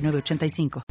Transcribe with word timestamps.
985. 0.00 0.82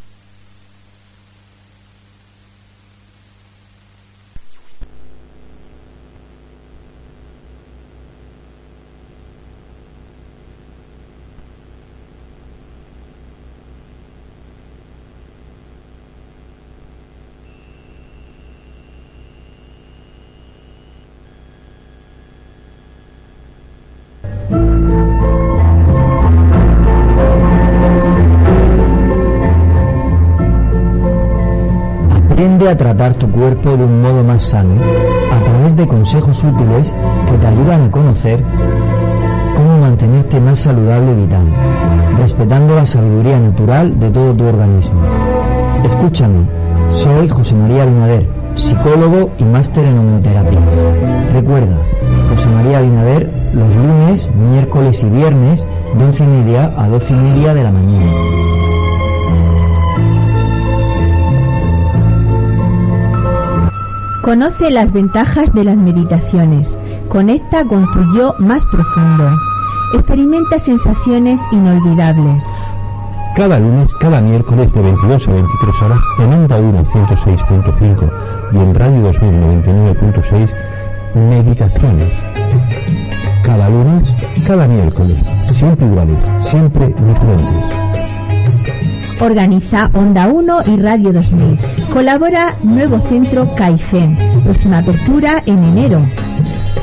A 32.68 32.76
tratar 32.76 33.14
tu 33.14 33.32
cuerpo 33.32 33.78
de 33.78 33.86
un 33.86 34.02
modo 34.02 34.26
más 34.26 34.44
sano 34.44 34.74
a 35.32 35.42
través 35.42 35.78
de 35.78 35.88
consejos 35.88 36.44
útiles 36.44 36.94
que 37.32 37.38
te 37.38 37.48
ayudan 37.48 37.84
a 37.84 37.92
conocer 37.92 38.42
cómo 39.56 39.78
mantenerte 39.78 40.42
más 40.42 40.60
saludable 40.60 41.14
y 41.14 41.16
vital, 41.16 41.46
respetando 42.20 42.76
la 42.76 42.86
sabiduría 42.86 43.40
natural 43.40 43.98
de 43.98 44.10
todo 44.10 44.34
tu 44.34 44.44
organismo. 44.44 45.00
Escúchame, 45.86 46.42
soy 46.90 47.30
José 47.30 47.56
María 47.56 47.86
Binader, 47.86 48.28
psicólogo 48.56 49.30
y 49.40 49.46
máster 49.46 49.86
en 49.86 50.00
homeoterapias. 50.00 50.64
Recuerda, 51.34 51.78
José 52.30 52.50
María 52.50 52.82
Binader 52.82 53.32
los 53.54 53.76
lunes, 53.76 54.30
miércoles 54.52 55.04
y 55.04 55.10
viernes 55.10 55.66
de 55.98 56.04
11 56.04 56.24
y 56.24 56.28
media 56.28 56.74
a 56.78 56.90
12 56.90 57.14
y 57.14 57.18
media 57.18 57.54
de 57.54 57.64
la 57.64 57.72
mañana. 57.72 58.12
Conoce 64.28 64.70
las 64.72 64.92
ventajas 64.92 65.54
de 65.54 65.64
las 65.64 65.78
meditaciones. 65.78 66.78
Conecta 67.08 67.64
con 67.64 67.90
tu 67.94 68.14
yo 68.14 68.36
más 68.40 68.66
profundo. 68.66 69.32
Experimenta 69.94 70.60
sensaciones 70.60 71.40
inolvidables. 71.54 72.44
Cada 73.38 73.58
lunes, 73.58 73.96
cada 73.96 74.20
miércoles 74.20 74.74
de 74.74 74.82
22 74.82 75.30
a 75.30 75.32
23 75.32 75.82
horas 75.82 76.02
en 76.20 76.34
Onda 76.34 76.58
1 76.58 76.84
106.5 76.84 78.12
y 78.52 78.58
en 78.58 78.76
Radio 78.76 79.14
2099.6 79.14 80.54
Meditaciones. 81.16 82.12
Cada 83.46 83.70
lunes, 83.70 84.04
cada 84.46 84.68
miércoles, 84.68 85.24
siempre 85.54 85.86
iguales, 85.86 86.18
siempre 86.42 86.88
diferentes. 86.88 87.87
Organiza 89.20 89.90
Onda 89.94 90.28
1 90.28 90.58
y 90.68 90.78
Radio 90.78 91.12
2000. 91.12 91.58
Colabora 91.92 92.54
Nuevo 92.64 93.00
Centro 93.00 93.48
Caifen. 93.56 94.16
Próxima 94.44 94.78
apertura 94.78 95.42
en 95.46 95.64
enero. 95.64 96.02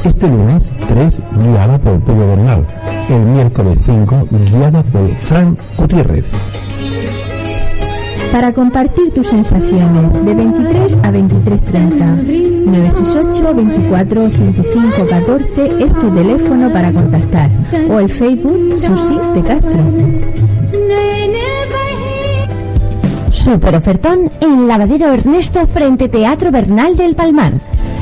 Este 0.04 0.26
lunes 0.26 0.72
3 0.88 1.20
guiada 1.42 1.78
por 1.78 2.00
Pedro 2.00 2.26
Bernal. 2.28 2.64
El 3.08 3.20
miércoles 3.20 3.78
5 3.84 4.28
guiada 4.50 4.82
por 4.82 5.08
Frank 5.08 5.58
Gutiérrez. 5.78 6.26
Para 8.32 8.52
compartir 8.52 9.12
tus 9.12 9.28
sensaciones 9.28 10.12
de 10.24 10.34
23 10.34 10.96
a 11.04 11.12
23.30. 11.12 12.64
968 12.64 13.54
24 13.54 14.24
85 14.24 15.06
14 15.08 15.84
es 15.84 15.94
tu 16.00 16.10
teléfono 16.12 16.72
para 16.72 16.92
contactar. 16.92 17.48
O 17.88 18.00
el 18.00 18.10
Facebook 18.10 18.72
Susi 18.72 19.18
de 19.34 19.42
Castro. 19.42 19.84
Super 23.44 23.76
ofertón 23.76 24.30
en 24.40 24.66
Lavadero 24.66 25.12
Ernesto 25.12 25.66
frente 25.66 26.08
Teatro 26.08 26.50
Bernal 26.50 26.96
del 26.96 27.14
Palmar. 27.14 27.52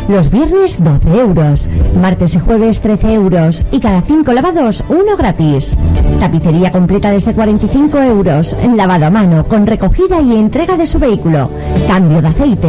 Los 0.06 0.30
viernes 0.30 0.80
12 0.80 1.18
euros, 1.18 1.68
martes 2.00 2.36
y 2.36 2.38
jueves 2.38 2.80
13 2.80 3.14
euros 3.14 3.66
y 3.72 3.80
cada 3.80 4.02
5 4.02 4.32
lavados 4.34 4.84
uno 4.88 5.16
gratis. 5.18 5.76
Tapicería 6.20 6.70
completa 6.70 7.10
desde 7.10 7.34
45 7.34 7.98
euros, 7.98 8.56
lavado 8.76 9.06
a 9.06 9.10
mano 9.10 9.44
con 9.48 9.66
recogida 9.66 10.20
y 10.20 10.36
entrega 10.36 10.76
de 10.76 10.86
su 10.86 11.00
vehículo. 11.00 11.50
Cambio 11.88 12.22
de 12.22 12.28
aceite. 12.28 12.68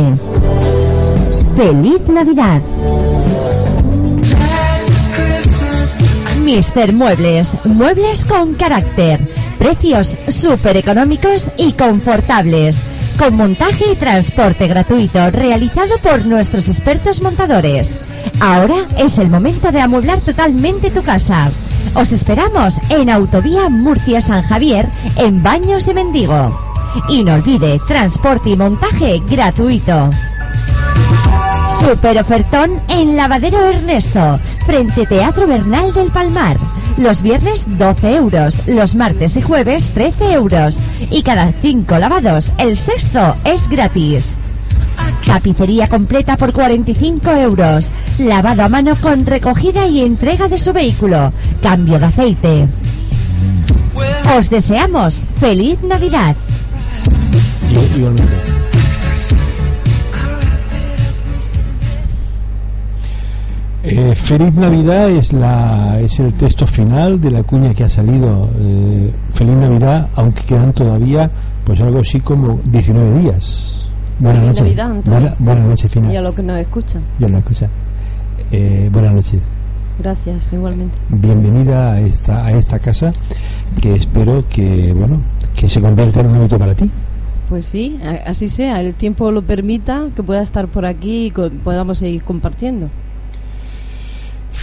¡Feliz 1.56 2.10
Navidad! 2.10 2.60
Mister 6.44 6.92
Muebles, 6.92 7.50
muebles 7.66 8.26
con 8.26 8.54
carácter, 8.56 9.20
precios 9.64 10.18
súper 10.28 10.76
económicos 10.76 11.50
y 11.56 11.72
confortables, 11.72 12.76
con 13.18 13.38
montaje 13.38 13.94
y 13.94 13.96
transporte 13.96 14.68
gratuito 14.68 15.32
realizado 15.32 16.00
por 16.00 16.26
nuestros 16.26 16.68
expertos 16.68 17.22
montadores. 17.22 17.88
Ahora 18.42 18.86
es 18.98 19.20
el 19.20 19.30
momento 19.30 19.72
de 19.72 19.80
amueblar 19.80 20.20
totalmente 20.20 20.92
tu 20.92 21.02
casa. 21.02 21.50
Os 21.96 22.12
esperamos 22.12 22.76
en 22.90 23.10
Autovía 23.10 23.70
Murcia-San 23.70 24.44
Javier, 24.44 24.86
en 25.16 25.42
Baños 25.42 25.86
de 25.86 25.94
Mendigo. 25.94 26.60
Y 27.08 27.24
no 27.24 27.36
olvide, 27.36 27.80
transporte 27.88 28.50
y 28.50 28.58
montaje 28.58 29.22
gratuito. 29.30 30.10
Super 31.80 32.20
ofertón 32.20 32.82
en 32.90 33.16
Lavadero 33.16 33.62
Ernesto, 33.62 34.42
frente 34.66 35.06
Teatro 35.06 35.48
Bernal 35.48 35.94
del 35.94 36.12
Palmar. 36.12 36.58
Los 36.98 37.22
viernes 37.22 37.66
12 37.78 38.16
euros, 38.16 38.68
los 38.68 38.96
martes 38.96 39.36
y 39.36 39.42
jueves 39.42 39.88
13 39.94 40.34
euros. 40.34 40.78
Y 41.12 41.24
cada 41.24 41.52
5 41.52 41.98
lavados, 41.98 42.52
el 42.58 42.78
sexto 42.78 43.36
es 43.44 43.68
gratis. 43.68 44.26
Tapicería 45.26 45.88
completa 45.88 46.38
por 46.38 46.54
45 46.54 47.32
euros. 47.32 47.92
Lavado 48.20 48.64
a 48.64 48.70
mano 48.70 48.96
con 48.96 49.26
recogida 49.26 49.88
y 49.88 50.02
entrega 50.02 50.48
de 50.48 50.60
su 50.60 50.72
vehículo. 50.72 51.34
Cambio 51.62 51.98
de 51.98 52.06
aceite. 52.06 52.68
Os 54.38 54.50
deseamos 54.50 55.22
feliz 55.40 55.82
Navidad. 55.82 56.36
Eh, 63.86 64.16
Feliz 64.16 64.56
Navidad 64.56 65.10
es 65.10 65.34
la 65.34 66.00
es 66.00 66.18
el 66.22 66.34
texto 66.36 66.66
final 66.66 67.20
de 67.20 67.30
la 67.30 67.44
cuña 67.44 67.74
que 67.74 67.84
ha 67.84 67.90
salido. 67.90 68.50
Eh, 68.62 69.12
Feliz 69.34 69.56
Navidad, 69.56 70.08
aunque 70.16 70.44
quedan 70.44 70.72
todavía 70.72 71.30
pues 71.66 71.82
algo 71.82 72.00
así 72.00 72.22
como 72.22 72.62
19 72.64 73.20
días. 73.20 73.90
Buenas 74.20 74.48
noches. 74.60 74.78
Navidad, 74.78 75.36
buenas 75.38 75.68
noches, 75.68 75.92
Fina. 75.92 76.14
Y 76.14 76.16
a 76.16 76.22
los 76.22 76.34
que 76.34 76.44
nos 76.44 76.58
escuchan. 76.60 77.02
Ya 77.20 77.28
lo 77.28 77.38
escucha. 77.40 77.68
Eh, 78.54 78.90
buenas 78.90 79.16
noches. 79.16 79.42
Gracias, 80.00 80.54
igualmente. 80.54 80.96
Bienvenida 81.10 81.92
a 81.92 82.00
esta 82.00 82.46
a 82.46 82.52
esta 82.54 82.80
casa 82.80 83.12
que 83.82 83.96
espero 83.96 84.46
que 84.50 84.94
bueno 84.96 85.20
que 85.58 85.68
se 85.68 85.82
convierta 85.82 86.22
en 86.22 86.28
un 86.28 86.38
hábito 86.38 86.58
para 86.58 86.74
ti. 86.74 86.90
Pues 87.50 87.66
sí, 87.66 88.00
así 88.26 88.48
sea, 88.48 88.80
el 88.80 88.94
tiempo 88.94 89.30
lo 89.32 89.42
permita, 89.42 90.08
que 90.16 90.24
pueda 90.24 90.42
estar 90.42 90.70
por 90.70 90.86
aquí 90.86 91.28
y 91.28 91.32
podamos 91.32 91.98
seguir 91.98 92.24
compartiendo. 92.24 92.90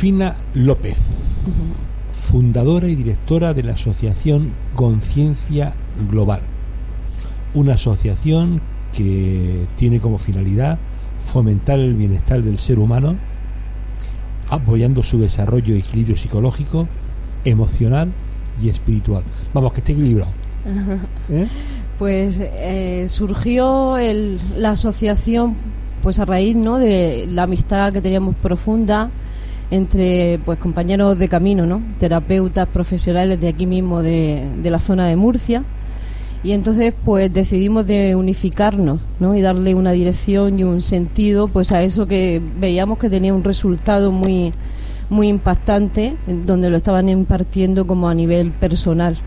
Fina 0.01 0.35
López, 0.55 0.97
fundadora 2.31 2.89
y 2.89 2.95
directora 2.95 3.53
de 3.53 3.63
la 3.63 3.73
asociación 3.75 4.49
Conciencia 4.75 5.75
Global, 6.11 6.41
una 7.53 7.75
asociación 7.75 8.63
que 8.95 9.67
tiene 9.77 10.01
como 10.01 10.17
finalidad 10.17 10.79
fomentar 11.27 11.79
el 11.79 11.93
bienestar 11.93 12.43
del 12.43 12.59
ser 12.59 12.79
humano, 12.79 13.17
apoyando 14.49 15.03
su 15.03 15.21
desarrollo 15.21 15.75
y 15.75 15.81
equilibrio 15.81 16.17
psicológico, 16.17 16.89
emocional 17.45 18.11
y 18.63 18.71
espiritual. 18.71 19.23
Vamos, 19.53 19.75
que 19.75 19.81
esté 19.81 19.93
equilibrado. 19.93 20.33
¿eh? 21.31 21.47
Pues 21.99 22.41
eh, 22.41 23.05
surgió 23.07 23.99
el- 23.99 24.41
la 24.57 24.71
asociación 24.71 25.57
pues 26.03 26.19
a 26.19 26.25
raíz 26.25 26.57
¿no? 26.57 26.79
de 26.79 27.27
la 27.31 27.43
amistad 27.43 27.93
que 27.93 28.01
teníamos 28.01 28.35
profunda 28.37 29.11
entre 29.71 30.41
pues 30.45 30.59
compañeros 30.59 31.19
de 31.19 31.29
camino, 31.29 31.67
¿no? 31.67 31.81
terapeutas 31.99 32.67
profesionales 32.69 33.41
de 33.41 33.49
aquí 33.49 33.67
mismo 33.67 34.03
de, 34.03 34.45
de 34.63 34.71
la 34.71 34.79
zona 34.79 35.07
de 35.07 35.17
Murcia 35.17 35.63
Y 36.43 36.53
entonces 36.53 36.93
pues 37.05 37.33
decidimos 37.33 37.87
de 37.87 38.17
unificarnos, 38.17 39.01
¿no? 39.21 39.37
Y 39.37 39.43
darle 39.43 39.75
una 39.75 39.93
dirección 39.93 40.59
y 40.59 40.65
un 40.65 40.81
sentido 40.81 41.49
pues 41.49 41.71
a 41.73 41.83
eso 41.83 42.07
que 42.07 42.41
veíamos 42.59 42.99
que 42.99 43.11
tenía 43.11 43.35
un 43.35 43.45
resultado 43.45 44.11
muy 44.11 44.53
muy 45.09 45.29
impactante 45.29 46.17
donde 46.47 46.71
lo 46.71 46.77
estaban 46.77 47.09
impartiendo 47.09 47.87
como 47.87 48.09
a 48.09 48.15
nivel 48.15 48.53
personal 48.53 49.19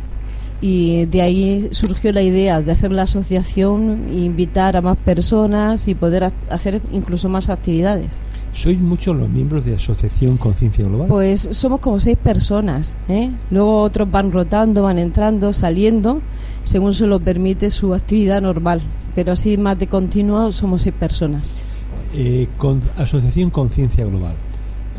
y 0.63 1.07
de 1.07 1.21
ahí 1.21 1.67
surgió 1.71 2.13
la 2.13 2.21
idea 2.21 2.61
de 2.61 2.71
hacer 2.71 2.93
la 2.93 3.01
asociación, 3.01 4.07
invitar 4.13 4.77
a 4.77 4.81
más 4.81 4.97
personas 4.97 5.89
y 5.89 5.93
poder 5.93 6.31
hacer 6.49 6.79
incluso 6.93 7.27
más 7.27 7.49
actividades. 7.49 8.21
¿Sois 8.53 8.79
muchos 8.79 9.15
los 9.15 9.27
miembros 9.29 9.65
de 9.65 9.75
Asociación 9.75 10.37
Conciencia 10.37 10.85
Global? 10.85 11.07
Pues 11.07 11.49
somos 11.51 11.79
como 11.79 11.99
seis 11.99 12.17
personas. 12.17 12.95
¿eh? 13.09 13.31
Luego 13.49 13.81
otros 13.81 14.09
van 14.09 14.31
rotando, 14.31 14.83
van 14.83 14.99
entrando, 14.99 15.53
saliendo, 15.53 16.21
según 16.63 16.93
se 16.93 17.07
lo 17.07 17.19
permite 17.19 17.71
su 17.71 17.95
actividad 17.95 18.41
normal. 18.41 18.81
Pero 19.15 19.31
así 19.31 19.57
más 19.57 19.79
de 19.79 19.87
continuo 19.87 20.51
somos 20.51 20.83
seis 20.83 20.93
personas. 20.97 21.53
Eh, 22.13 22.47
con 22.57 22.81
Asociación 22.97 23.49
Conciencia 23.49 24.05
Global. 24.05 24.35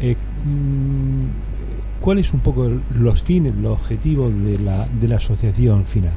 Eh, 0.01 0.17
mm, 0.45 2.01
¿Cuáles 2.01 2.35
un 2.35 2.41
poco 2.41 2.69
los 2.95 3.23
fines, 3.23 3.55
los 3.55 3.79
objetivos 3.79 4.35
de 4.45 4.59
la, 4.59 4.87
de 5.01 5.09
la 5.09 5.17
asociación 5.17 5.85
final? 5.85 6.13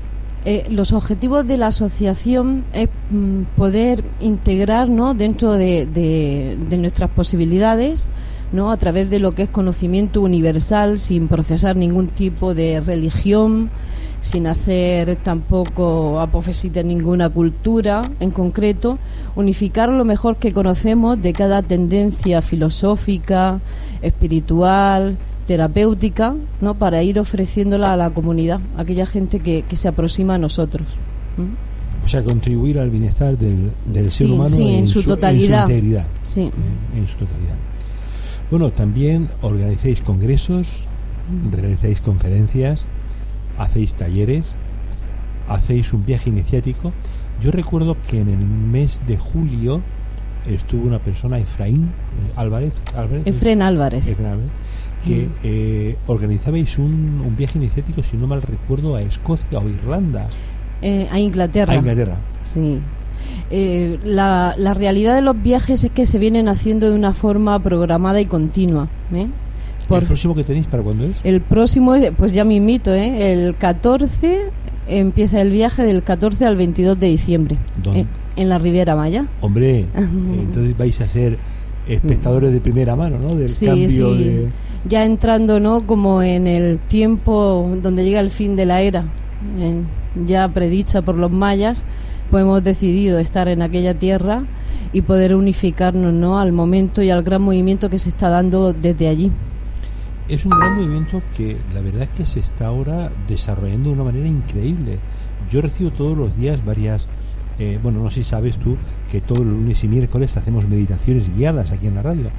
Eh, 0.49 0.65
los 0.69 0.93
objetivos 0.93 1.45
de 1.45 1.57
la 1.57 1.67
asociación 1.67 2.63
es 2.71 2.87
mm, 3.11 3.41
poder 3.57 4.01
integrar 4.21 4.87
¿no? 4.87 5.13
dentro 5.13 5.51
de, 5.51 6.57
nuestras 6.69 7.09
posibilidades 7.09 8.07
¿no? 8.53 8.71
a 8.71 8.77
través 8.77 9.09
de 9.09 9.19
lo 9.19 9.35
que 9.35 9.43
es 9.43 9.51
conocimiento 9.51 10.21
universal 10.21 10.99
sin 10.99 11.27
procesar 11.27 11.75
ningún 11.75 12.07
tipo 12.07 12.53
de 12.53 12.79
religión 12.79 13.69
sin 14.21 14.47
hacer 14.47 15.17
tampoco 15.17 16.21
apofesis 16.21 16.71
de 16.71 16.85
ninguna 16.85 17.27
cultura 17.27 18.01
en 18.21 18.31
concreto, 18.31 18.99
unificar 19.35 19.89
lo 19.89 20.05
mejor 20.05 20.37
que 20.37 20.53
conocemos 20.53 21.21
de 21.21 21.33
cada 21.33 21.61
tendencia 21.61 22.41
filosófica, 22.41 23.59
espiritual, 24.01 25.17
terapéutica 25.47 26.35
¿no? 26.61 26.75
para 26.75 27.01
ir 27.01 27.17
ofreciéndola 27.17 27.87
a 27.87 27.95
la 27.95 28.11
comunidad, 28.11 28.59
a 28.77 28.81
aquella 28.81 29.07
gente 29.07 29.39
que, 29.39 29.63
que 29.63 29.77
se 29.77 29.87
aproxima 29.87 30.35
a 30.35 30.37
nosotros. 30.37 30.85
O 32.05 32.07
sea, 32.07 32.23
contribuir 32.23 32.77
al 32.79 32.89
bienestar 32.89 33.37
del, 33.37 33.71
del 33.85 34.11
ser 34.11 34.29
humano 34.29 34.55
en, 34.59 34.85
su, 34.85 35.01
totalidad. 35.03 35.67
integridad. 35.67 36.05
Sí. 36.23 36.51
En 36.95 37.07
su 37.07 37.15
totalidad. 37.15 37.55
Bueno, 38.51 38.71
también 38.71 39.29
organizáis 39.41 40.01
congresos, 40.01 40.67
realizáis 41.51 42.01
conferencias, 42.01 42.85
hacéis 43.57 43.93
talleres, 43.93 44.51
hacéis 45.49 45.91
un 45.93 46.05
viaje 46.05 46.29
iniciático. 46.29 46.91
Yo 47.41 47.51
recuerdo 47.51 47.97
que 48.09 48.21
en 48.21 48.29
el 48.29 48.37
mes 48.37 49.01
de 49.07 49.17
julio 49.17 49.81
estuvo 50.45 50.87
una 50.87 50.99
persona, 50.99 51.39
Efraín 51.39 51.83
eh, 51.85 52.33
Álvarez. 52.35 52.73
Álvarez 52.95 53.27
Efraín 53.27 53.61
Álvarez. 53.61 54.07
Efraín 54.07 54.27
Álvarez 54.27 54.51
que 55.07 55.27
eh, 55.43 55.95
organizabais 56.07 56.77
un, 56.77 57.21
un, 57.25 57.35
viaje 57.37 57.57
iniciático, 57.57 58.03
si 58.03 58.17
no 58.17 58.27
mal 58.27 58.41
recuerdo, 58.41 58.95
a 58.95 59.01
Escocia 59.01 59.59
o 59.59 59.67
Irlanda. 59.67 60.27
Eh, 60.81 61.07
a 61.11 61.19
Inglaterra. 61.19 61.73
A 61.73 61.77
Inglaterra. 61.77 62.17
Sí. 62.43 62.79
Eh, 63.49 63.97
la, 64.03 64.55
la, 64.57 64.73
realidad 64.73 65.15
de 65.15 65.21
los 65.21 65.41
viajes 65.41 65.83
es 65.83 65.91
que 65.91 66.05
se 66.05 66.19
vienen 66.19 66.49
haciendo 66.49 66.89
de 66.89 66.95
una 66.95 67.13
forma 67.13 67.59
programada 67.59 68.19
y 68.21 68.25
continua. 68.25 68.87
Por, 69.87 70.01
¿El 70.01 70.07
próximo 70.07 70.35
que 70.35 70.43
tenéis 70.43 70.67
para 70.67 70.83
cuándo 70.83 71.05
es? 71.05 71.17
El 71.23 71.41
próximo, 71.41 71.95
pues 72.17 72.33
ya 72.33 72.43
me 72.43 72.55
invito, 72.55 72.93
¿eh? 72.93 73.31
el 73.31 73.55
14 73.55 74.49
empieza 74.87 75.41
el 75.41 75.51
viaje 75.51 75.83
del 75.83 76.03
14 76.03 76.45
al 76.45 76.57
22 76.57 76.99
de 76.99 77.07
diciembre. 77.07 77.57
En, 77.93 78.07
en, 78.35 78.49
la 78.49 78.57
Riviera 78.57 78.95
Maya. 78.95 79.25
Hombre, 79.41 79.85
entonces 79.95 80.77
vais 80.77 80.99
a 81.01 81.07
ser 81.07 81.37
espectadores 81.87 82.51
de 82.51 82.59
primera 82.59 82.95
mano, 82.95 83.17
¿no? 83.17 83.35
Del 83.35 83.51
cambio 83.59 84.13
de 84.13 84.47
ya 84.87 85.05
entrando 85.05 85.59
no 85.59 85.85
como 85.85 86.21
en 86.21 86.47
el 86.47 86.79
tiempo 86.79 87.69
donde 87.81 88.03
llega 88.03 88.19
el 88.19 88.31
fin 88.31 88.55
de 88.55 88.65
la 88.65 88.81
era 88.81 89.03
ya 90.25 90.47
predicha 90.47 91.01
por 91.01 91.15
los 91.15 91.31
mayas 91.31 91.85
pues 92.29 92.41
hemos 92.41 92.63
decidido 92.63 93.19
estar 93.19 93.47
en 93.47 93.61
aquella 93.61 93.93
tierra 93.93 94.43
y 94.93 95.01
poder 95.01 95.35
unificarnos 95.35 96.13
no 96.13 96.39
al 96.39 96.51
momento 96.51 97.01
y 97.01 97.09
al 97.09 97.23
gran 97.23 97.41
movimiento 97.41 97.89
que 97.89 97.99
se 97.99 98.09
está 98.09 98.29
dando 98.29 98.73
desde 98.73 99.07
allí. 99.07 99.31
Es 100.27 100.45
un 100.45 100.51
gran 100.51 100.75
movimiento 100.75 101.21
que 101.35 101.57
la 101.73 101.81
verdad 101.81 102.03
es 102.03 102.09
que 102.09 102.25
se 102.25 102.39
está 102.39 102.67
ahora 102.67 103.11
desarrollando 103.27 103.89
de 103.89 103.95
una 103.95 104.03
manera 104.03 104.27
increíble. 104.27 104.99
Yo 105.49 105.61
recibo 105.61 105.91
todos 105.91 106.17
los 106.17 106.35
días 106.37 106.65
varias 106.65 107.07
eh, 107.59 107.79
bueno 107.81 108.03
no 108.03 108.09
sé 108.11 108.23
si 108.23 108.29
sabes 108.29 108.57
tú 108.57 108.77
que 109.11 109.19
todos 109.19 109.43
los 109.43 109.55
lunes 109.55 109.83
y 109.83 109.87
miércoles 109.87 110.37
hacemos 110.37 110.67
meditaciones 110.67 111.35
guiadas 111.35 111.71
aquí 111.71 111.87
en 111.87 111.95
la 111.95 112.03
radio 112.03 112.29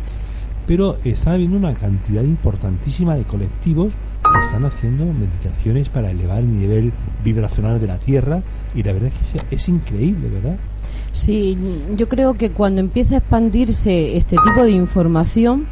pero 0.69 0.99
está 1.03 1.33
habiendo 1.33 1.57
una 1.57 1.73
cantidad 1.73 2.23
importantísima 2.23 3.17
de 3.17 3.25
colectivos 3.25 3.95
que 4.23 4.39
están 4.39 4.67
haciendo 4.67 5.07
meditaciones 5.07 5.89
para 5.89 6.11
elevar 6.11 6.41
el 6.41 6.59
nivel 6.61 6.93
vibracional 7.25 7.81
de 7.81 7.87
la 7.87 7.97
Tierra 7.97 8.43
y 8.75 8.83
la 8.83 8.93
verdad 8.93 9.11
es 9.23 9.41
que 9.41 9.57
es, 9.57 9.69
increíble, 9.71 10.29
¿verdad? 10.29 10.59
Sí, 11.11 11.57
yo 11.97 12.07
creo 12.07 12.35
que 12.35 12.51
cuando 12.51 12.83
empieza 12.83 13.15
a 13.15 13.19
expandirse 13.19 14.19
este 14.19 14.37
tipo 14.45 14.63
de 14.63 14.73
información, 14.73 15.67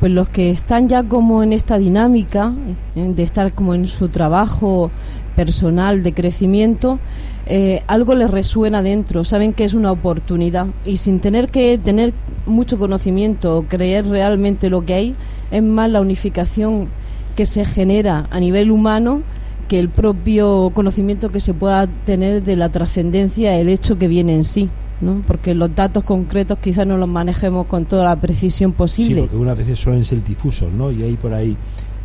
pues 0.00 0.10
los 0.10 0.28
que 0.28 0.50
están 0.50 0.88
ya 0.88 1.04
como 1.04 1.44
en 1.44 1.52
esta 1.52 1.78
dinámica 1.78 2.52
eh, 2.96 3.12
de 3.14 3.22
estar 3.22 3.52
como 3.52 3.74
en 3.74 3.86
su 3.86 4.08
trabajo 4.08 4.90
personal 5.36 6.02
de 6.02 6.12
crecimiento, 6.12 6.98
eh, 7.46 7.82
algo 7.86 8.14
les 8.14 8.30
resuena 8.30 8.82
dentro, 8.82 9.24
saben 9.24 9.52
que 9.52 9.64
es 9.64 9.74
una 9.74 9.92
oportunidad 9.92 10.66
y 10.84 10.98
sin 10.98 11.20
tener 11.20 11.50
que 11.50 11.78
tener 11.78 12.12
mucho 12.46 12.78
conocimiento 12.78 13.58
o 13.58 13.62
creer 13.62 14.06
realmente 14.06 14.70
lo 14.70 14.84
que 14.84 14.94
hay, 14.94 15.14
es 15.50 15.62
más 15.62 15.90
la 15.90 16.00
unificación 16.00 16.88
que 17.36 17.46
se 17.46 17.64
genera 17.64 18.26
a 18.30 18.40
nivel 18.40 18.70
humano 18.70 19.22
que 19.68 19.78
el 19.78 19.88
propio 19.88 20.70
conocimiento 20.74 21.30
que 21.30 21.40
se 21.40 21.54
pueda 21.54 21.86
tener 21.86 22.42
de 22.42 22.56
la 22.56 22.68
trascendencia, 22.68 23.56
el 23.56 23.68
hecho 23.68 23.98
que 23.98 24.08
viene 24.08 24.34
en 24.34 24.44
sí. 24.44 24.68
¿no? 25.00 25.22
porque 25.26 25.54
los 25.54 25.74
datos 25.74 26.04
concretos 26.04 26.58
quizás 26.58 26.86
no 26.86 26.98
los 26.98 27.08
manejemos 27.08 27.66
con 27.66 27.86
toda 27.86 28.04
la 28.04 28.16
precisión 28.16 28.72
posible. 28.72 29.14
Sí, 29.14 29.20
porque 29.22 29.36
unas 29.36 29.56
veces 29.56 29.78
suelen 29.78 30.04
ser 30.04 30.22
difusos, 30.22 30.70
¿no? 30.72 30.90
Y 30.90 31.02
hay 31.02 31.14
por 31.14 31.32
ahí 31.32 31.56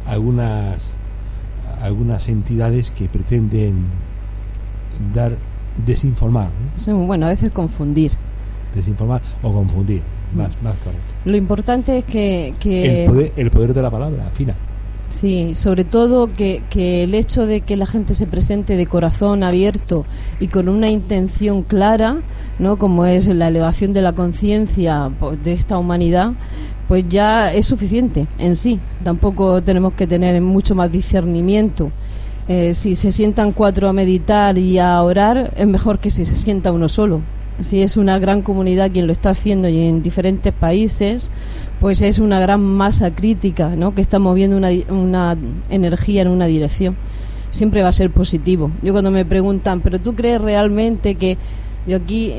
algunas 0.08 0.95
algunas 1.86 2.28
entidades 2.28 2.92
que 2.92 3.08
pretenden 3.08 3.86
dar 5.14 5.34
desinformar. 5.86 6.50
bueno, 6.88 7.26
a 7.26 7.30
veces 7.30 7.52
confundir. 7.52 8.12
Desinformar 8.74 9.22
o 9.42 9.54
confundir, 9.54 10.02
más, 10.36 10.50
más 10.62 10.76
correcto. 10.78 11.14
Lo 11.26 11.38
importante 11.38 12.00
es 12.00 12.06
que... 12.06 12.54
el, 13.36 13.52
poder, 13.52 13.74
de 13.74 13.82
la 13.82 13.90
palabra, 13.90 14.28
afina. 14.28 14.56
Sí, 15.10 15.54
sobre 15.56 15.86
todo 15.86 16.34
que, 16.34 16.64
que, 16.70 17.04
el 17.04 17.14
hecho 17.14 17.46
de 17.46 17.62
que 17.62 17.78
la 17.78 17.86
gente 17.86 18.16
se 18.16 18.26
presente 18.26 18.76
de 18.76 18.86
corazón 18.88 19.44
abierto 19.44 20.06
y 20.40 20.48
con 20.48 20.68
una 20.68 20.90
intención 20.90 21.62
clara, 21.62 22.18
¿no? 22.60 22.78
como 22.78 23.06
es 23.06 23.28
la 23.28 23.48
elevación 23.48 23.94
de 23.94 24.02
la 24.02 24.14
conciencia 24.14 25.12
pues, 25.20 25.42
de 25.44 25.54
esta 25.54 25.78
humanidad, 25.78 26.34
pues 26.88 27.06
ya 27.10 27.52
es 27.54 27.66
suficiente 27.66 28.28
en 28.38 28.56
sí. 28.56 28.80
Tampoco 29.04 29.62
tenemos 29.62 29.94
que 29.94 30.08
tener 30.08 30.40
mucho 30.42 30.76
más 30.76 30.92
discernimiento. 30.92 31.92
Eh, 32.48 32.76
si 32.76 32.96
se 32.96 33.12
sientan 33.12 33.54
cuatro 33.54 33.90
a 33.90 33.94
meditar 33.94 34.58
y 34.58 34.78
a 34.78 35.02
orar, 35.02 35.52
es 35.58 35.66
mejor 35.66 35.98
que 36.00 36.12
si 36.12 36.26
se 36.26 36.36
sienta 36.36 36.72
uno 36.72 36.90
solo. 36.90 37.22
Si 37.60 37.82
es 37.82 37.98
una 37.98 38.20
gran 38.20 38.42
comunidad 38.42 38.92
quien 38.92 39.08
lo 39.08 39.14
está 39.14 39.32
haciendo 39.32 39.70
y 39.70 39.82
en 39.82 40.04
diferentes 40.04 40.54
países, 40.54 41.32
pues 41.80 42.02
es 42.02 42.20
una 42.20 42.40
gran 42.40 42.62
masa 42.62 43.12
crítica 43.12 43.76
¿no? 43.76 43.96
que 43.96 44.02
está 44.02 44.20
moviendo 44.20 44.58
una, 44.58 44.70
una 44.90 45.38
energía 45.70 46.22
en 46.22 46.28
una 46.28 46.46
dirección. 46.46 46.96
Siempre 47.50 47.82
va 47.82 47.88
a 47.88 47.94
ser 47.94 48.12
positivo. 48.12 48.70
Yo 48.84 48.92
cuando 48.92 49.10
me 49.10 49.26
preguntan, 49.26 49.80
¿pero 49.80 50.00
tú 50.00 50.14
crees 50.14 50.42
realmente 50.42 51.16
que 51.16 51.38
de 51.88 51.96
aquí 51.96 52.34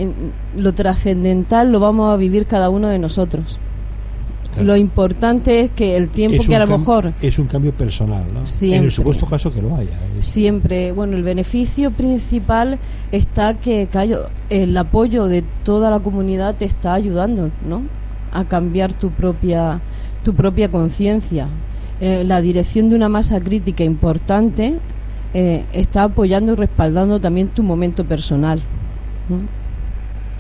lo 0.57 0.75
trascendental 0.75 1.73
lo 1.73 1.81
vamos 1.81 2.13
a 2.13 2.17
vivir 2.17 2.47
cada 2.47 2.69
uno 2.69 2.89
de 2.89 2.99
nosotros? 2.99 3.59
Lo 4.63 4.77
importante 4.77 5.61
es 5.61 5.71
que 5.71 5.97
el 5.97 6.09
tiempo 6.09 6.43
que 6.43 6.57
a 6.57 6.67
lo 6.67 6.79
mejor... 6.79 7.13
Es 7.21 7.39
un 7.39 7.47
cambio 7.47 7.73
personal, 7.73 8.25
¿no? 8.33 8.47
Siempre, 8.47 8.79
en 8.79 8.85
el 8.85 8.93
supuesto 8.93 9.27
caso 9.27 9.53
que 9.53 9.63
lo 9.63 9.77
haya. 9.77 9.91
Siempre. 10.21 10.93
Bueno, 10.93 11.17
el 11.17 11.23
beneficio 11.23 11.91
principal 11.91 12.79
está 13.13 13.55
que 13.55 13.89
el 14.51 14.77
apoyo 14.77 15.27
de 15.27 15.43
toda 15.65 15.91
la 15.91 15.99
comunidad 16.01 16.55
te 16.55 16.65
está 16.65 16.95
ayudando, 16.95 17.51
¿no? 17.69 17.83
A 18.33 18.45
cambiar 18.45 18.93
tu 18.93 19.11
propia, 19.11 19.81
tu 20.25 20.35
propia 20.35 20.71
conciencia. 20.71 21.49
Eh, 22.01 22.25
la 22.27 22.41
dirección 22.41 22.91
de 22.91 22.97
una 22.97 23.09
masa 23.09 23.41
crítica 23.41 23.83
importante 23.85 24.75
eh, 25.35 25.65
está 25.73 26.05
apoyando 26.05 26.53
y 26.53 26.57
respaldando 26.57 27.21
también 27.21 27.49
tu 27.49 27.63
momento 27.63 28.05
personal. 28.05 28.61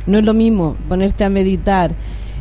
no 0.06 0.18
es 0.18 0.25
lo 0.25 0.35
mismo 0.35 0.76
ponerte 0.88 1.25
a 1.25 1.30
meditar 1.30 1.92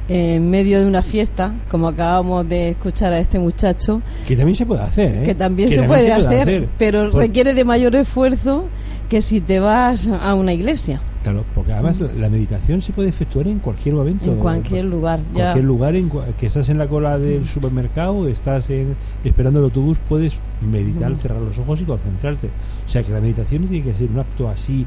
en 0.07 0.50
medio 0.50 0.79
de 0.79 0.85
una 0.85 1.01
fiesta, 1.01 1.53
como 1.69 1.88
acabamos 1.88 2.47
de 2.47 2.69
escuchar 2.69 3.13
a 3.13 3.19
este 3.19 3.39
muchacho. 3.39 4.01
Que 4.27 4.35
también 4.35 4.55
se 4.55 4.65
puede 4.65 4.81
hacer, 4.81 5.15
¿eh? 5.15 5.24
Que 5.24 5.35
también, 5.35 5.69
se, 5.69 5.83
puede 5.83 6.12
hacer, 6.12 6.67
pero 6.77 7.09
requiere 7.12 7.53
de 7.53 7.63
mayor 7.63 7.95
esfuerzo 7.95 8.65
que 9.09 9.21
si 9.21 9.41
te 9.41 9.59
vas 9.59 10.07
a 10.07 10.33
una 10.35 10.53
iglesia. 10.53 11.00
Claro, 11.24 11.43
porque 11.55 11.74
además 11.74 12.00
la, 12.00 12.12
la 12.13 12.29
meditación 12.29 12.83
se 12.83 12.93
puede 12.93 13.09
efectuar 13.09 13.47
en 13.47 13.57
cualquier 13.57 13.95
momento. 13.95 14.31
En 14.31 14.38
cualquier 14.38 14.85
lugar, 14.85 15.19
En 15.19 15.25
ya. 15.38 15.43
cualquier 15.45 15.65
lugar, 15.65 15.95
en 15.95 16.12
que 16.39 16.45
estás 16.45 16.69
en 16.69 16.77
la 16.77 16.88
cola 16.88 17.17
del 17.17 17.47
supermercado, 17.47 18.27
estás 18.27 18.69
en- 18.69 18.95
esperando 19.24 19.57
el 19.59 19.65
autobús, 19.65 19.97
puedes 20.07 20.33
meditar, 20.62 21.15
cerrar 21.15 21.41
los 21.41 21.57
ojos 21.57 21.81
y 21.81 21.83
concentrarte. 21.85 22.50
O 22.88 22.89
sea 22.91 23.01
que 23.03 23.12
la 23.12 23.21
meditación 23.21 23.63
no 23.63 23.69
tiene 23.69 23.85
que 23.85 23.93
ser 23.95 24.07
un 24.12 24.19
acto 24.19 24.47
así 24.50 24.81
eh, 24.81 24.85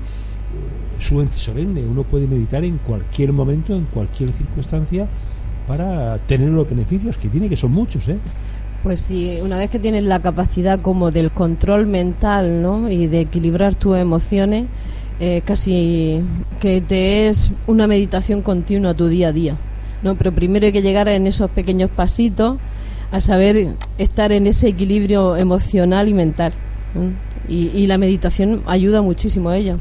sumamente 1.01 1.39
solemne. 1.39 1.83
Uno 1.83 2.03
puede 2.03 2.27
meditar 2.27 2.65
en 2.65 2.79
cualquier 2.79 3.33
momento, 3.33 3.75
en 3.75 3.85
cualquier 3.85 4.33
circunstancia, 4.33 5.07
para 5.67 6.19
tener 6.19 6.49
los 6.49 6.69
beneficios 6.69 7.17
que 7.17 7.29
tiene, 7.29 7.49
que 7.49 7.57
son 7.57 7.73
muchos, 7.73 8.09
¿eh? 8.09 8.19
Pues 8.83 9.01
sí, 9.01 9.39
una 9.43 9.59
vez 9.59 9.71
que 9.71 9.79
tienes 9.79 10.05
la 10.05 10.21
capacidad 10.21 10.81
como 10.81 11.11
del 11.11 11.31
control 11.31 11.87
mental, 11.87 12.63
¿no? 12.63 12.91
Y 12.91 13.07
de 13.09 13.21
equilibrar 13.21 13.75
tus 13.75 13.97
emociones, 13.97 14.67
eh, 15.21 15.43
casi 15.45 16.21
que 16.61 16.81
te 16.81 17.29
es 17.29 17.51
una 17.67 17.87
meditación 17.89 18.41
continua 18.41 18.95
tu 18.95 19.09
día 19.09 19.29
a 19.29 19.33
día, 19.33 19.57
¿no? 20.03 20.15
Pero 20.15 20.33
primero 20.33 20.67
hay 20.67 20.73
que 20.73 20.81
llegar 20.81 21.09
en 21.09 21.27
esos 21.27 21.51
pequeños 21.51 21.91
pasitos 21.91 22.59
a 23.11 23.21
saber 23.21 23.75
estar 23.99 24.33
en 24.33 24.47
ese 24.47 24.69
equilibrio 24.69 25.37
emocional 25.37 26.09
y 26.09 26.15
mental. 26.15 26.53
Y, 27.49 27.71
y 27.75 27.87
la 27.87 27.99
meditación 27.99 28.63
ayuda 28.67 29.03
muchísimo 29.03 29.49
a 29.49 29.57
ello. 29.57 29.79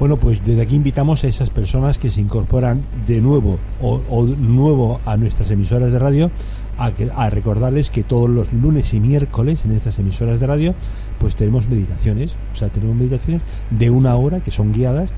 Bueno, 0.00 0.16
pues 0.16 0.44
desde 0.44 0.62
aquí 0.62 0.74
invitamos 0.76 1.22
a 1.24 1.28
esas 1.28 1.50
personas 1.50 1.98
que 1.98 2.10
se 2.10 2.20
incorporan 2.22 2.82
de 3.06 3.20
nuevo 3.20 3.58
o, 3.82 4.00
o 4.08 4.24
nuevo 4.24 4.98
a 5.04 5.16
nuestras 5.18 5.50
emisoras 5.50 5.92
de 5.92 5.98
radio 5.98 6.30
a, 6.78 6.90
que- 6.92 7.10
a 7.14 7.28
recordarles 7.28 7.90
que 7.90 8.02
todos 8.02 8.28
los 8.30 8.50
lunes 8.52 8.92
y 8.94 8.98
miércoles 9.00 9.64
en 9.66 9.72
estas 9.72 9.98
emisoras 9.98 10.40
de 10.40 10.46
radio 10.46 10.74
pues 11.18 11.36
tenemos 11.36 11.68
meditaciones, 11.68 12.32
o 12.54 12.56
sea, 12.56 12.68
tenemos 12.70 12.96
meditaciones 12.96 13.42
de 13.70 13.90
una 13.90 14.16
hora 14.16 14.40
que 14.40 14.50
son 14.50 14.72
guiadas, 14.72 15.10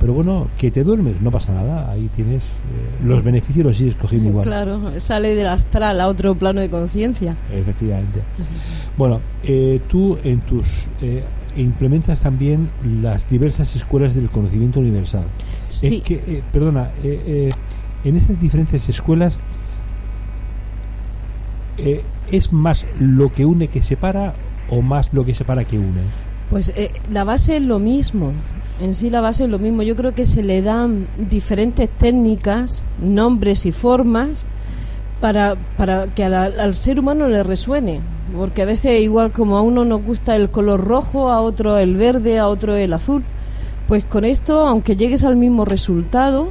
pero 0.00 0.14
bueno, 0.14 0.48
que 0.56 0.70
te 0.70 0.82
duermes, 0.84 1.20
no 1.20 1.30
pasa 1.30 1.52
nada, 1.52 1.90
ahí 1.92 2.08
tienes 2.16 2.42
eh, 2.42 3.04
los 3.04 3.22
beneficios 3.22 3.66
los 3.66 3.76
sigues 3.76 3.94
cogiendo 3.94 4.30
igual. 4.30 4.46
Claro, 4.46 4.98
sale 5.00 5.34
del 5.34 5.48
astral 5.48 6.00
a 6.00 6.08
otro 6.08 6.34
plano 6.34 6.62
de 6.62 6.70
conciencia. 6.70 7.36
Efectivamente. 7.52 8.20
Bueno, 8.96 9.20
eh, 9.42 9.82
tú 9.86 10.16
en 10.24 10.40
tus 10.40 10.86
eh, 11.02 11.22
implementas 11.56 12.20
también 12.20 12.68
las 13.02 13.28
diversas 13.28 13.74
escuelas 13.76 14.14
del 14.14 14.28
conocimiento 14.30 14.80
universal. 14.80 15.24
Sí. 15.68 15.96
Es 15.96 16.02
que, 16.02 16.14
eh, 16.14 16.42
perdona, 16.52 16.90
eh, 17.02 17.22
eh, 17.26 17.50
en 18.04 18.16
estas 18.16 18.40
diferentes 18.40 18.88
escuelas 18.88 19.38
es 22.30 22.52
más 22.52 22.86
lo 22.98 23.32
que 23.32 23.44
une 23.44 23.68
que 23.68 23.82
separa 23.82 24.34
o 24.70 24.80
más 24.80 25.12
lo 25.12 25.24
que 25.24 25.34
separa 25.34 25.64
que 25.64 25.78
une. 25.78 26.02
Pues 26.50 26.72
eh, 26.76 26.90
la 27.10 27.24
base 27.24 27.56
es 27.56 27.62
lo 27.62 27.78
mismo. 27.78 28.32
En 28.80 28.94
sí 28.94 29.10
la 29.10 29.20
base 29.20 29.44
es 29.44 29.50
lo 29.50 29.58
mismo. 29.58 29.82
Yo 29.82 29.96
creo 29.96 30.14
que 30.14 30.26
se 30.26 30.42
le 30.42 30.62
dan 30.62 31.06
diferentes 31.16 31.88
técnicas, 31.88 32.82
nombres 33.00 33.66
y 33.66 33.72
formas 33.72 34.44
para, 35.20 35.56
para 35.76 36.06
que 36.06 36.24
al 36.24 36.74
ser 36.74 36.98
humano 36.98 37.28
le 37.28 37.42
resuene. 37.42 38.00
Porque 38.36 38.62
a 38.62 38.64
veces 38.64 39.00
igual 39.00 39.32
como 39.32 39.56
a 39.56 39.62
uno 39.62 39.84
nos 39.84 40.02
gusta 40.02 40.34
el 40.36 40.50
color 40.50 40.84
rojo, 40.84 41.30
a 41.30 41.40
otro 41.40 41.78
el 41.78 41.96
verde, 41.96 42.38
a 42.38 42.48
otro 42.48 42.74
el 42.74 42.92
azul. 42.92 43.22
Pues 43.86 44.04
con 44.04 44.24
esto, 44.24 44.66
aunque 44.66 44.96
llegues 44.96 45.24
al 45.24 45.36
mismo 45.36 45.64
resultado, 45.64 46.48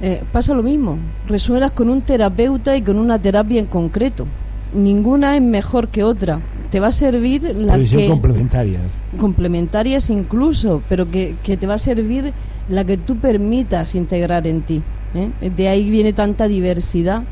eh, 0.00 0.22
pasa 0.32 0.54
lo 0.54 0.62
mismo. 0.62 0.96
Resuenas 1.26 1.72
con 1.72 1.90
un 1.90 2.02
terapeuta 2.02 2.76
y 2.76 2.82
con 2.82 2.98
una 2.98 3.18
terapia 3.18 3.58
en 3.58 3.66
concreto. 3.66 4.26
Ninguna 4.74 5.36
es 5.36 5.42
mejor 5.42 5.88
que 5.88 6.04
otra. 6.04 6.40
Te 6.70 6.80
va 6.80 6.88
a 6.88 6.92
servir 6.92 7.42
la 7.42 7.74
Pueden 7.74 7.86
que 7.88 8.06
complementarias. 8.08 8.82
complementarias 9.18 10.10
incluso, 10.10 10.82
pero 10.88 11.10
que, 11.10 11.34
que 11.42 11.56
te 11.56 11.66
va 11.66 11.74
a 11.74 11.78
servir 11.78 12.32
la 12.68 12.84
que 12.84 12.96
tú 12.98 13.16
permitas 13.16 13.94
integrar 13.94 14.46
en 14.46 14.60
ti. 14.62 14.82
¿eh? 15.14 15.50
De 15.56 15.68
ahí 15.68 15.90
viene 15.90 16.12
tanta 16.12 16.46
diversidad, 16.46 17.22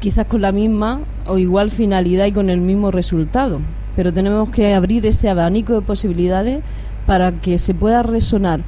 quizás 0.00 0.26
con 0.26 0.42
la 0.42 0.50
misma 0.50 1.00
o 1.26 1.38
igual 1.38 1.70
finalidad 1.70 2.26
y 2.26 2.32
con 2.32 2.50
el 2.50 2.60
mismo 2.60 2.90
resultado. 2.90 3.60
Pero 3.94 4.12
tenemos 4.12 4.50
que 4.50 4.74
abrir 4.74 5.06
ese 5.06 5.28
abanico 5.28 5.74
de 5.74 5.82
posibilidades 5.82 6.62
para 7.06 7.32
que 7.32 7.58
se 7.58 7.74
pueda 7.74 8.02
resonar 8.02 8.60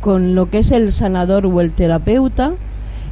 con 0.00 0.34
lo 0.34 0.50
que 0.50 0.58
es 0.58 0.72
el 0.72 0.92
sanador 0.92 1.46
o 1.46 1.60
el 1.60 1.72
terapeuta 1.72 2.52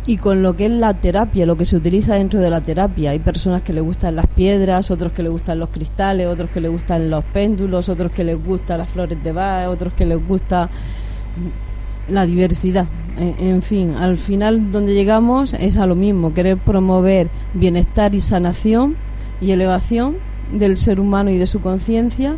y 0.07 0.19
con 0.19 0.43
lo 0.43 0.55
que 0.57 0.67
es 0.67 0.73
la 0.73 0.95
terapia, 0.95 1.47
lo 1.47 1.57
que 1.57 1.65
se 1.65 1.77
utiliza 1.77 2.15
dentro 2.15 2.41
de 2.41 2.49
la 2.49 2.61
terapia. 2.61 3.11
Hay 3.11 3.19
personas 3.19 3.63
que 3.63 3.73
les 3.73 3.83
gustan 3.83 4.15
las 4.15 4.27
piedras, 4.29 4.91
otros 4.91 5.13
que 5.13 5.23
les 5.23 5.33
gustan 5.33 5.59
los 5.59 5.71
cristales, 5.71 6.29
otros 6.29 6.51
que 6.51 6.61
les 6.61 6.71
gustan 6.71 7.11
los 7.11 7.25
péndulos, 7.25 7.89
otros 7.89 8.13
que 8.13 8.23
les 8.23 8.43
gustan 8.43 8.79
las 8.79 8.89
flores 8.89 9.23
de 9.23 9.33
Bach, 9.33 9.69
otros 9.69 9.93
que 9.95 10.07
les 10.07 10.27
gusta 10.27 10.71
la 12.09 12.27
diversidad. 12.27 12.87
En, 13.19 13.35
en 13.39 13.63
fin, 13.63 13.95
al 13.99 14.19
final 14.19 14.73
donde 14.73 14.95
llegamos 14.95 15.55
es 15.55 15.77
a 15.77 15.87
lo 15.87 15.95
mismo, 15.95 16.35
querer 16.35 16.57
promover 16.59 17.29
bienestar 17.55 18.15
y 18.15 18.21
sanación 18.21 18.95
y 19.41 19.51
elevación 19.51 20.17
del 20.53 20.77
ser 20.77 21.01
humano 21.01 21.31
y 21.31 21.39
de 21.39 21.47
su 21.47 21.61
conciencia 21.61 22.37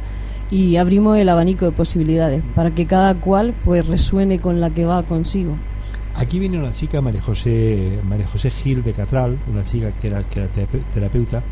y 0.50 0.76
abrimos 0.76 1.18
el 1.18 1.28
abanico 1.28 1.66
de 1.66 1.72
posibilidades 1.72 2.42
para 2.54 2.70
que 2.70 2.86
cada 2.86 3.14
cual 3.14 3.54
pues 3.64 3.86
resuene 3.86 4.38
con 4.38 4.60
la 4.60 4.70
que 4.70 4.84
va 4.84 5.02
consigo. 5.02 5.54
Aquí 6.14 6.38
viene 6.38 6.58
una 6.58 6.72
chica, 6.72 7.00
María 7.00 7.20
José, 7.20 7.98
María 8.08 8.26
José 8.26 8.50
Gil 8.50 8.82
de 8.82 8.92
Catral, 8.92 9.36
una 9.52 9.62
chica 9.62 9.92
que 10.00 10.08
era, 10.08 10.22
que 10.24 10.40
era 10.40 10.48
terape- 10.48 10.82
terapeuta, 10.92 11.42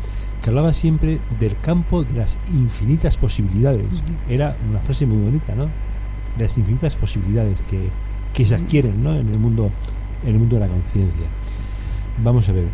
que 0.41 0.49
hablaba 0.49 0.73
siempre 0.73 1.19
del 1.39 1.55
campo 1.61 2.03
de 2.03 2.17
las 2.17 2.37
infinitas 2.53 3.17
posibilidades. 3.17 3.85
Era 4.27 4.57
una 4.69 4.79
frase 4.79 5.05
muy 5.05 5.23
bonita, 5.23 5.55
¿no? 5.55 5.65
De 6.37 6.43
las 6.43 6.57
infinitas 6.57 6.95
posibilidades 6.95 7.57
que, 7.69 7.77
que 8.33 8.45
se 8.45 8.55
adquieren 8.55 9.03
¿no? 9.03 9.15
en, 9.15 9.27
el 9.29 9.39
mundo, 9.39 9.69
en 10.23 10.29
el 10.29 10.39
mundo 10.39 10.55
de 10.55 10.61
la 10.61 10.67
conciencia. 10.67 11.25
Vamos 12.23 12.47
a 12.49 12.51
ver. 12.51 12.65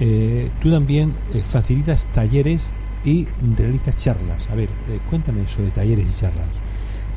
Eh, 0.00 0.50
tú 0.62 0.70
también 0.70 1.12
eh, 1.34 1.42
facilitas 1.48 2.06
talleres 2.06 2.70
y 3.04 3.26
realizas 3.56 3.96
charlas. 3.96 4.48
A 4.50 4.54
ver, 4.54 4.68
eh, 4.90 4.98
cuéntame 5.10 5.46
sobre 5.48 5.70
talleres 5.70 6.06
y 6.08 6.20
charlas. 6.20 6.46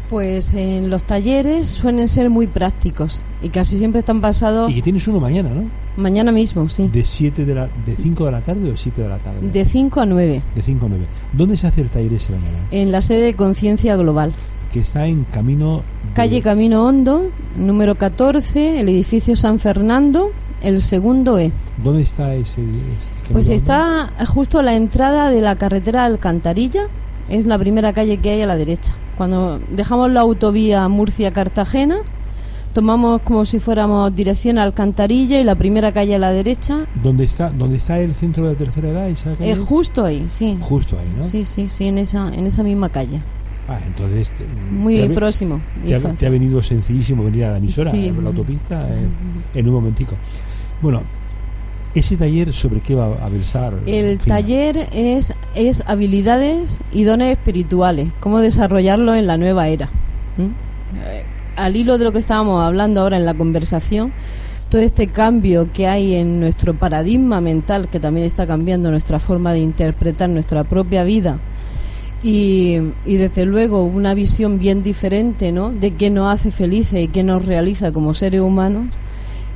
Pues 0.09 0.53
en 0.53 0.89
los 0.89 1.03
talleres 1.03 1.67
suelen 1.69 2.07
ser 2.09 2.29
muy 2.29 2.45
prácticos 2.47 3.23
y 3.41 3.47
casi 3.47 3.77
siempre 3.77 3.99
están 3.99 4.19
basados 4.19 4.69
Y 4.69 4.75
que 4.75 4.81
tienes 4.81 5.07
uno 5.07 5.21
mañana, 5.21 5.49
¿no? 5.51 5.63
mañana 5.95 6.33
mismo, 6.33 6.67
sí, 6.69 6.89
De 6.89 7.05
7 7.05 7.45
de 7.45 7.55
la 7.55 7.69
de 7.85 7.95
5 7.95 8.25
de 8.25 8.31
la 8.31 8.41
tarde 8.41 8.71
o 8.71 8.75
7 8.75 9.01
de 9.03 9.07
la 9.07 9.17
tarde. 9.19 9.39
de 9.49 9.63
5 9.65 10.01
a 10.01 10.05
9 10.05 10.41
De 10.53 10.61
5 10.61 10.85
a 10.85 10.89
9. 10.89 11.05
¿Dónde 11.31 11.55
se 11.55 11.67
hace 11.67 11.81
el 11.81 11.89
taller 11.89 12.11
ese 12.13 12.33
mañana? 12.33 12.57
en 12.71 12.91
la 12.91 12.99
sede 13.01 13.21
de 13.21 13.33
Conciencia 13.35 13.95
Global. 13.95 14.33
Que 14.71 14.79
está 14.79 15.05
en 15.07 15.25
camino. 15.25 15.77
de- 16.07 16.13
Calle 16.13 16.41
Camino 16.41 16.85
Hondo, 16.85 17.29
número 17.57 17.95
14, 17.95 18.79
el 18.79 18.89
edificio 18.89 19.35
San 19.35 19.59
Fernando, 19.59 20.31
el 20.61 20.81
segundo 20.81 21.37
E. 21.39 21.51
¿Dónde 21.83 22.03
está 22.03 22.33
ese? 22.35 22.61
ese 22.61 23.33
Pues 23.33 23.49
está 23.49 24.09
justo 24.27 24.59
a 24.59 24.63
la 24.63 24.75
entrada 24.75 25.29
de 25.29 25.41
la 25.41 25.55
carretera 25.57 26.05
Alcantarilla, 26.05 26.83
es 27.29 27.45
la 27.45 27.57
primera 27.57 27.93
calle 27.93 28.17
que 28.17 28.31
hay 28.31 28.41
a 28.41 28.45
la 28.47 28.55
derecha. 28.55 28.93
Cuando 29.17 29.59
dejamos 29.71 30.09
la 30.11 30.21
autovía 30.21 30.87
Murcia-Cartagena, 30.87 31.97
tomamos 32.73 33.21
como 33.23 33.43
si 33.45 33.59
fuéramos 33.59 34.15
dirección 34.15 34.57
a 34.57 34.63
Alcantarilla 34.63 35.39
y 35.39 35.43
la 35.43 35.55
primera 35.55 35.91
calle 35.91 36.15
a 36.15 36.19
la 36.19 36.31
derecha 36.31 36.85
¿Dónde 37.03 37.25
está, 37.25 37.49
¿Dónde 37.49 37.75
está 37.75 37.99
el 37.99 38.15
centro 38.15 38.45
de 38.45 38.53
la 38.53 38.57
tercera 38.57 38.89
edad? 38.89 39.09
Esa 39.09 39.33
calle 39.35 39.55
justo 39.57 40.05
ahí, 40.05 40.25
sí. 40.29 40.57
Justo 40.61 40.97
ahí, 40.97 41.11
¿no? 41.17 41.23
Sí, 41.23 41.43
sí, 41.45 41.67
sí, 41.67 41.87
en 41.87 41.97
esa, 41.97 42.29
en 42.33 42.47
esa 42.47 42.63
misma 42.63 42.87
calle. 42.89 43.21
Ah, 43.73 43.79
entonces. 43.85 44.31
te- 44.31 44.45
Muy 44.71 44.97
te 44.97 45.05
ha 45.05 45.15
próximo. 45.15 45.61
Te 45.87 45.95
ha, 45.95 45.99
te 45.99 46.25
ha 46.25 46.29
venido 46.29 46.61
sencillísimo 46.61 47.23
venir 47.23 47.45
a 47.45 47.51
la 47.51 47.57
emisora, 47.57 47.91
Sí. 47.91 48.11
por 48.13 48.23
la 48.23 48.29
autopista, 48.29 48.87
eh, 48.89 49.07
en 49.59 49.67
un 49.67 49.73
momentico. 49.73 50.15
Bueno, 50.81 51.01
ese 51.93 52.15
taller 52.17 52.53
sobre 52.53 52.79
qué 52.81 52.95
va 52.95 53.05
a 53.23 53.29
versar. 53.29 53.73
El 53.85 54.17
Fina? 54.19 54.35
taller 54.37 54.87
es, 54.93 55.33
es 55.55 55.83
habilidades 55.87 56.79
y 56.91 57.03
dones 57.03 57.31
espirituales, 57.31 58.09
cómo 58.19 58.39
desarrollarlo 58.39 59.13
en 59.15 59.27
la 59.27 59.37
nueva 59.37 59.67
era. 59.67 59.87
¿Mm? 60.37 60.51
Al 61.57 61.75
hilo 61.75 61.97
de 61.97 62.05
lo 62.05 62.11
que 62.11 62.19
estábamos 62.19 62.63
hablando 62.63 63.01
ahora 63.01 63.17
en 63.17 63.25
la 63.25 63.33
conversación, 63.33 64.11
todo 64.69 64.81
este 64.81 65.07
cambio 65.07 65.67
que 65.73 65.85
hay 65.87 66.15
en 66.15 66.39
nuestro 66.39 66.73
paradigma 66.73 67.41
mental, 67.41 67.89
que 67.89 67.99
también 67.99 68.25
está 68.25 68.47
cambiando 68.47 68.89
nuestra 68.89 69.19
forma 69.19 69.51
de 69.51 69.59
interpretar 69.59 70.29
nuestra 70.29 70.63
propia 70.63 71.03
vida, 71.03 71.39
y, 72.23 72.77
y 73.05 73.15
desde 73.15 73.45
luego 73.45 73.83
una 73.83 74.13
visión 74.13 74.59
bien 74.59 74.83
diferente 74.83 75.51
¿no? 75.51 75.69
de 75.69 75.91
qué 75.95 76.09
nos 76.09 76.31
hace 76.31 76.51
felices 76.51 77.03
y 77.03 77.07
qué 77.07 77.23
nos 77.23 77.45
realiza 77.45 77.91
como 77.91 78.13
seres 78.13 78.41
humanos, 78.41 78.87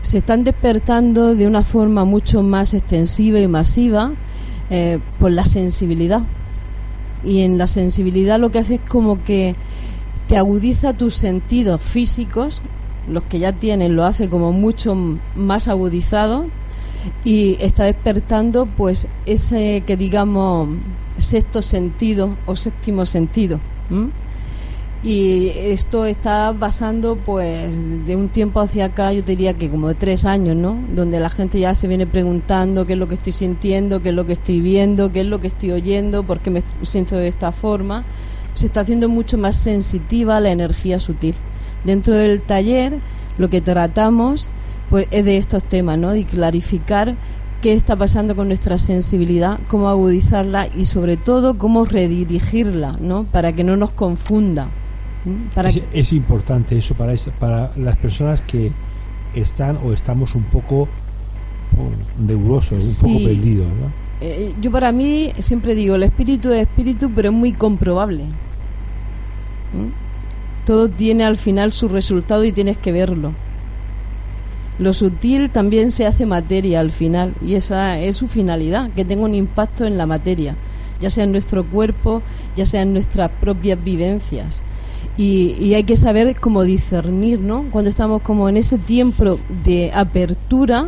se 0.02 0.20
están 0.20 0.44
despertando 0.44 1.36
de 1.36 1.48
una 1.48 1.64
forma 1.64 2.06
mucho 2.06 2.44
más 2.44 2.74
extensiva 2.74 3.40
y 3.40 3.48
masiva 3.48 4.12
eh, 4.70 5.00
por 5.20 5.32
la 5.32 5.46
sensibilidad. 5.46 6.22
Y 7.24 7.42
en 7.42 7.58
la 7.58 7.68
sensibilidad 7.68 8.40
lo 8.40 8.52
que 8.52 8.60
hace 8.60 8.76
es 8.76 8.82
como 8.82 9.24
que 9.24 9.56
te 10.28 10.38
agudiza 10.38 10.94
tus 10.94 11.16
sentidos 11.16 11.82
físicos, 11.82 12.62
los 13.10 13.24
que 13.24 13.40
ya 13.40 13.52
tienen 13.52 13.96
lo 13.96 14.06
hace 14.06 14.30
como 14.30 14.52
mucho 14.52 14.96
más 15.36 15.68
agudizado 15.68 16.46
y 17.24 17.58
está 17.60 17.86
despertando 17.86 18.66
pues 18.66 19.08
ese 19.26 19.84
que 19.86 19.98
digamos 19.98 20.70
sexto 21.20 21.62
sentido 21.62 22.36
o 22.46 22.56
séptimo 22.56 23.06
sentido. 23.06 23.60
y 25.04 25.52
esto 25.54 26.06
está 26.06 26.54
pasando 26.60 27.16
pues 27.16 27.76
de 28.08 28.16
un 28.16 28.30
tiempo 28.30 28.60
hacia 28.60 28.86
acá 28.86 29.14
yo 29.14 29.22
diría 29.22 29.54
que 29.54 29.70
como 29.70 29.90
de 29.90 29.96
tres 29.96 30.26
años 30.26 30.56
no 30.56 30.80
donde 30.96 31.20
la 31.20 31.30
gente 31.30 31.60
ya 31.60 31.76
se 31.76 31.88
viene 31.88 32.08
preguntando 32.08 32.88
qué 32.88 32.94
es 32.94 33.00
lo 33.00 33.08
que 33.08 33.14
estoy 33.14 33.32
sintiendo 33.32 34.02
qué 34.02 34.10
es 34.10 34.16
lo 34.16 34.26
que 34.26 34.34
estoy 34.34 34.62
viendo 34.62 35.12
qué 35.12 35.22
es 35.22 35.28
lo 35.28 35.40
que 35.40 35.48
estoy 35.48 35.72
oyendo 35.72 36.24
por 36.24 36.40
qué 36.40 36.50
me 36.50 36.64
siento 36.82 37.16
de 37.18 37.28
esta 37.28 37.52
forma. 37.52 38.04
Se 38.56 38.68
está 38.68 38.80
haciendo 38.80 39.10
mucho 39.10 39.38
más 39.38 39.58
sensitiva 39.58 40.40
la 40.40 40.50
energía 40.50 40.98
sutil. 40.98 41.36
Dentro 41.84 42.16
del 42.16 42.42
taller 42.42 43.00
lo 43.38 43.50
que 43.50 43.60
tratamos 43.60 44.48
pues 44.90 45.08
es 45.12 45.26
de 45.26 45.38
estos 45.38 45.64
temas 45.64 45.98
no 45.98 46.12
de 46.12 46.26
clarificar 46.26 47.16
qué 47.62 47.74
está 47.74 47.96
pasando 47.96 48.36
con 48.36 48.48
nuestra 48.48 48.78
sensibilidad, 48.78 49.60
cómo 49.68 49.90
agudizarla 49.90 50.68
y 50.68 50.86
sobre 50.86 51.18
todo 51.18 51.58
cómo 51.58 51.86
redirigirla, 51.86 52.98
¿no? 53.02 53.24
Para 53.24 53.54
que 53.54 53.64
no 53.64 53.76
nos 53.76 53.92
confunda. 53.92 54.70
Para 55.56 55.70
es, 55.70 56.14
importante 56.14 56.78
eso 56.78 56.94
para, 56.94 57.16
para 57.40 57.72
las 57.78 57.98
personas 57.98 58.44
que 58.44 58.72
están 59.34 59.80
o 59.84 59.94
estamos 59.94 60.36
un 60.36 60.44
poco 60.44 60.82
oh, 60.82 62.22
neurosos, 62.22 63.04
un 63.04 63.14
poco 63.14 63.26
perdidos. 63.26 63.68
Eh, 64.22 64.54
yo 64.62 64.72
para 64.72 64.92
mí 64.92 65.32
siempre 65.40 65.74
digo, 65.74 65.96
el 65.96 66.04
espíritu 66.04 66.52
es 66.52 66.68
espíritu, 66.68 67.10
pero 67.16 67.30
es 67.30 67.36
muy 67.36 67.52
comprobable. 67.52 68.26
Todo 70.66 70.88
tiene 70.88 71.26
al 71.26 71.38
final 71.38 71.72
su 71.72 71.90
resultado 71.90 72.44
y 72.46 72.52
tienes 72.52 72.78
que 72.78 72.92
verlo. 72.92 73.34
Lo 74.78 74.94
sutil 74.94 75.50
también 75.50 75.92
se 75.92 76.06
hace 76.06 76.26
materia 76.26 76.80
al 76.80 76.92
final 76.92 77.34
y 77.42 77.56
esa 77.56 78.00
es 78.00 78.18
su 78.18 78.28
finalidad, 78.28 78.92
que 78.92 79.06
tenga 79.06 79.24
un 79.24 79.36
impacto 79.36 79.86
en 79.86 79.98
la 79.98 80.06
materia, 80.06 80.56
ya 81.00 81.10
sea 81.10 81.24
en 81.24 81.32
nuestro 81.32 81.64
cuerpo, 81.64 82.22
ya 82.58 82.66
sea 82.66 82.82
en 82.82 82.94
nuestras 82.94 83.32
propias 83.40 83.82
vivencias 83.82 84.62
y, 85.18 85.74
hay 85.74 85.84
que 85.84 85.98
saber 85.98 86.36
cómo 86.40 86.64
discernir, 86.64 87.40
¿no? 87.40 87.66
Cuando 87.72 87.90
estamos 87.90 88.22
como 88.22 88.50
en 88.50 88.58
ese 88.58 88.78
tiempo 88.78 89.40
de 89.64 89.92
apertura, 89.94 90.88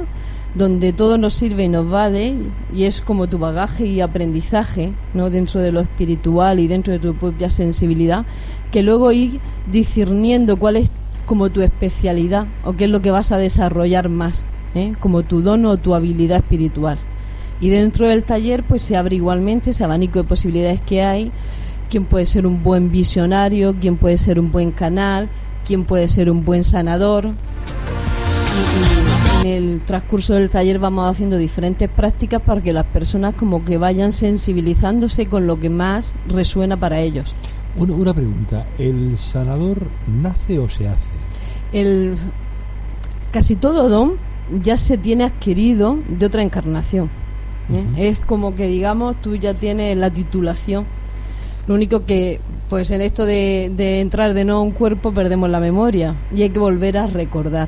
donde 0.56 0.92
todo 0.92 1.18
nos 1.18 1.34
sirve 1.36 1.66
y 1.66 1.70
nos 1.70 1.90
vale, 1.90 2.36
y 2.74 2.84
es 2.84 3.02
como 3.02 3.28
tu 3.28 3.38
bagaje 3.38 3.86
y 3.86 4.02
aprendizaje, 4.02 4.92
¿no? 5.14 5.30
Dentro 5.30 5.62
de 5.62 5.72
lo 5.72 5.80
espiritual 5.80 6.60
y 6.60 6.68
dentro 6.68 6.94
de 6.94 7.00
tu 7.00 7.14
propia 7.14 7.50
sensibilidad, 7.50 8.26
que 8.72 8.84
luego 8.84 9.12
ir 9.12 9.40
discerniendo 9.72 10.58
cuál 10.58 10.78
es 10.78 10.92
como 11.28 11.52
tu 11.52 11.62
especialidad 11.62 12.48
o 12.66 12.74
qué 12.74 12.86
es 12.86 12.90
lo 12.90 13.04
que 13.04 13.12
vas 13.12 13.32
a 13.32 13.38
desarrollar 13.38 14.10
más, 14.10 14.46
¿eh? 14.74 14.94
como 15.00 15.22
tu 15.22 15.42
don 15.44 15.66
o 15.66 15.78
tu 15.78 15.94
habilidad 15.94 16.38
espiritual. 16.38 16.98
Y 17.62 17.70
dentro 17.70 18.08
del 18.08 18.24
taller, 18.24 18.64
pues 18.64 18.82
se 18.82 18.98
abre 18.98 19.18
igualmente 19.18 19.70
ese 19.70 19.84
abanico 19.84 20.18
de 20.20 20.28
posibilidades 20.28 20.82
que 20.82 21.04
hay 21.04 21.32
quién 21.90 22.06
puede 22.06 22.26
ser 22.26 22.46
un 22.46 22.64
buen 22.64 22.92
visionario, 22.92 23.76
quién 23.80 23.98
puede 23.98 24.18
ser 24.18 24.40
un 24.40 24.52
buen 24.52 24.72
canal, 24.72 25.30
quién 25.66 25.86
puede 25.86 26.08
ser 26.08 26.30
un 26.30 26.44
buen 26.44 26.64
sanador. 26.64 27.30
En 29.42 29.48
el 29.48 29.82
transcurso 29.86 30.34
del 30.34 30.50
taller 30.50 30.80
vamos 30.80 31.10
haciendo 31.10 31.38
diferentes 31.38 31.90
prácticas 31.90 32.42
para 32.42 32.62
que 32.62 32.74
las 32.74 32.86
personas 32.86 33.36
como 33.36 33.64
que 33.64 33.78
vayan 33.78 34.12
sensibilizándose 34.12 35.28
con 35.28 35.48
lo 35.48 35.60
que 35.60 35.70
más 35.70 36.16
resuena 36.28 36.78
para 36.78 37.00
ellos. 37.00 37.34
Una, 37.78 37.94
una 37.94 38.14
pregunta, 38.14 38.66
¿el 38.78 39.18
sanador 39.18 39.88
nace 40.22 40.60
o 40.60 40.70
se 40.70 40.88
hace? 40.88 41.12
El, 41.74 42.16
casi 43.32 43.56
todo 43.56 43.90
don 43.90 44.14
ya 44.64 44.78
se 44.78 44.98
tiene 44.98 45.26
adquirido 45.26 46.00
de 46.08 46.26
otra 46.26 46.42
encarnación. 46.42 47.10
¿eh? 47.72 48.10
Es 48.10 48.20
como 48.20 48.56
que 48.56 48.68
digamos 48.68 49.16
tú 49.22 49.36
ya 49.36 49.54
tienes 49.54 49.98
la 49.98 50.10
titulación 50.10 50.86
lo 51.68 51.76
único 51.76 52.06
que, 52.06 52.40
pues 52.70 52.92
en 52.92 53.02
esto 53.02 53.26
de, 53.26 54.00
entrar 54.00 54.34
de 54.34 54.46
nuevo 54.46 54.62
a 54.62 54.64
un 54.64 54.72
cuerpo 54.72 55.12
perdemos 55.12 55.50
la 55.50 55.60
memoria 55.60 56.16
y 56.34 56.42
hay 56.44 56.50
que 56.50 56.60
volver 56.60 56.98
a 56.98 57.08
recordar. 57.08 57.68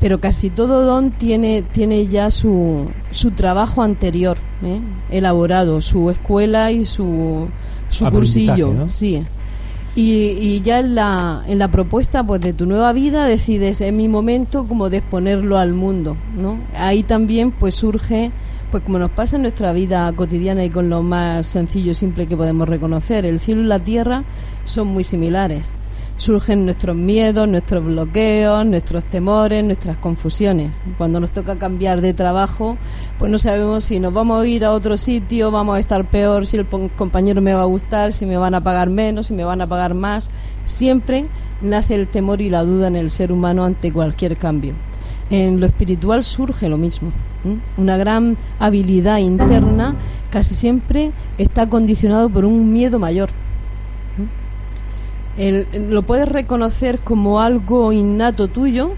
Pero 0.00 0.20
casi 0.20 0.50
todo 0.50 0.84
don 0.84 1.10
tiene, 1.10 1.62
tiene 1.62 2.06
ya 2.06 2.30
su, 2.30 2.86
su 3.10 3.30
trabajo 3.30 3.82
anterior, 3.82 4.38
¿eh? 4.62 4.80
elaborado, 5.10 5.80
su 5.80 6.10
escuela 6.10 6.70
y 6.72 6.84
su, 6.84 7.48
su 7.88 8.08
cursillo. 8.10 8.88
Sí. 8.88 9.22
Y, 9.96 10.12
y, 10.12 10.60
ya 10.60 10.80
en 10.80 10.94
la, 10.94 11.42
en 11.48 11.58
la 11.58 11.68
propuesta 11.68 12.22
pues 12.22 12.42
de 12.42 12.52
tu 12.52 12.66
nueva 12.66 12.92
vida 12.92 13.24
decides 13.24 13.80
en 13.80 13.96
mi 13.96 14.08
momento 14.08 14.66
como 14.66 14.90
de 14.90 14.98
exponerlo 14.98 15.56
al 15.56 15.72
mundo 15.72 16.18
¿no? 16.36 16.58
ahí 16.76 17.02
también 17.02 17.50
pues 17.50 17.76
surge 17.76 18.30
pues 18.70 18.82
como 18.82 18.98
nos 18.98 19.10
pasa 19.10 19.36
en 19.36 19.42
nuestra 19.42 19.72
vida 19.72 20.12
cotidiana 20.12 20.64
y 20.64 20.70
con 20.70 20.90
lo 20.90 21.02
más 21.02 21.46
sencillo 21.46 21.92
y 21.92 21.94
simple 21.94 22.26
que 22.26 22.36
podemos 22.36 22.68
reconocer, 22.68 23.24
el 23.24 23.40
cielo 23.40 23.62
y 23.62 23.66
la 23.66 23.78
tierra 23.78 24.24
son 24.64 24.88
muy 24.88 25.04
similares. 25.04 25.72
Surgen 26.18 26.64
nuestros 26.64 26.96
miedos, 26.96 27.46
nuestros 27.46 27.84
bloqueos, 27.84 28.64
nuestros 28.64 29.04
temores, 29.04 29.62
nuestras 29.62 29.98
confusiones. 29.98 30.70
Cuando 30.96 31.20
nos 31.20 31.30
toca 31.30 31.56
cambiar 31.56 32.00
de 32.00 32.14
trabajo, 32.14 32.78
pues 33.18 33.30
no 33.30 33.38
sabemos 33.38 33.84
si 33.84 34.00
nos 34.00 34.14
vamos 34.14 34.42
a 34.42 34.46
ir 34.46 34.64
a 34.64 34.72
otro 34.72 34.96
sitio, 34.96 35.50
vamos 35.50 35.76
a 35.76 35.80
estar 35.80 36.06
peor, 36.06 36.46
si 36.46 36.56
el 36.56 36.66
compañero 36.66 37.42
me 37.42 37.52
va 37.52 37.62
a 37.62 37.66
gustar, 37.66 38.14
si 38.14 38.24
me 38.24 38.38
van 38.38 38.54
a 38.54 38.62
pagar 38.62 38.88
menos, 38.88 39.26
si 39.26 39.34
me 39.34 39.44
van 39.44 39.60
a 39.60 39.66
pagar 39.66 39.92
más. 39.92 40.30
Siempre 40.64 41.26
nace 41.60 41.94
el 41.94 42.08
temor 42.08 42.40
y 42.40 42.48
la 42.48 42.64
duda 42.64 42.88
en 42.88 42.96
el 42.96 43.10
ser 43.10 43.30
humano 43.30 43.64
ante 43.64 43.92
cualquier 43.92 44.38
cambio. 44.38 44.72
En 45.28 45.60
lo 45.60 45.66
espiritual 45.66 46.24
surge 46.24 46.68
lo 46.70 46.78
mismo. 46.78 47.12
Una 47.76 47.96
gran 47.96 48.38
habilidad 48.58 49.18
interna 49.18 49.94
casi 50.30 50.54
siempre 50.54 51.12
está 51.36 51.68
condicionado 51.68 52.30
por 52.30 52.44
un 52.44 52.72
miedo 52.72 52.98
mayor. 52.98 53.28
Lo 55.38 56.02
puedes 56.02 56.28
reconocer 56.28 56.98
como 57.00 57.40
algo 57.40 57.92
innato 57.92 58.48
tuyo, 58.48 58.92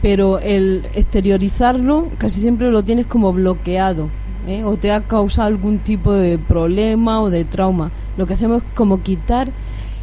pero 0.00 0.38
el 0.38 0.86
exteriorizarlo 0.94 2.08
casi 2.18 2.40
siempre 2.40 2.70
lo 2.70 2.82
tienes 2.82 3.06
como 3.06 3.32
bloqueado 3.32 4.08
¿eh? 4.46 4.64
o 4.64 4.76
te 4.76 4.92
ha 4.92 5.00
causado 5.00 5.48
algún 5.48 5.78
tipo 5.78 6.12
de 6.12 6.38
problema 6.38 7.20
o 7.20 7.30
de 7.30 7.44
trauma. 7.44 7.90
Lo 8.16 8.26
que 8.26 8.34
hacemos 8.34 8.62
es 8.62 8.68
como 8.74 9.02
quitar 9.02 9.48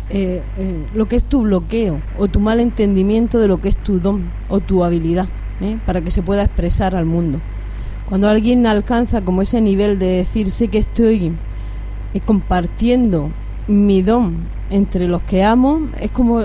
eh, 0.09 0.41
eh, 0.57 0.85
lo 0.93 1.07
que 1.07 1.15
es 1.15 1.23
tu 1.23 1.41
bloqueo 1.41 2.01
o 2.17 2.27
tu 2.27 2.39
mal 2.39 2.59
entendimiento 2.59 3.39
de 3.39 3.47
lo 3.47 3.61
que 3.61 3.69
es 3.69 3.75
tu 3.75 3.99
don 3.99 4.23
o 4.49 4.59
tu 4.59 4.83
habilidad 4.83 5.27
para 5.85 5.99
que 5.99 6.09
se 6.09 6.21
pueda 6.21 6.43
expresar 6.43 6.95
al 6.95 7.05
mundo. 7.05 7.39
Cuando 8.07 8.29
alguien 8.29 8.65
alcanza 8.65 9.21
como 9.21 9.41
ese 9.41 9.59
nivel 9.59 9.99
de 9.99 10.05
decir 10.05 10.49
sé 10.51 10.69
que 10.69 10.77
estoy 10.77 11.33
compartiendo 12.25 13.29
mi 13.67 14.01
don 14.01 14.37
entre 14.69 15.07
los 15.07 15.21
que 15.23 15.43
amo, 15.43 15.87
es 15.99 16.11
como 16.11 16.41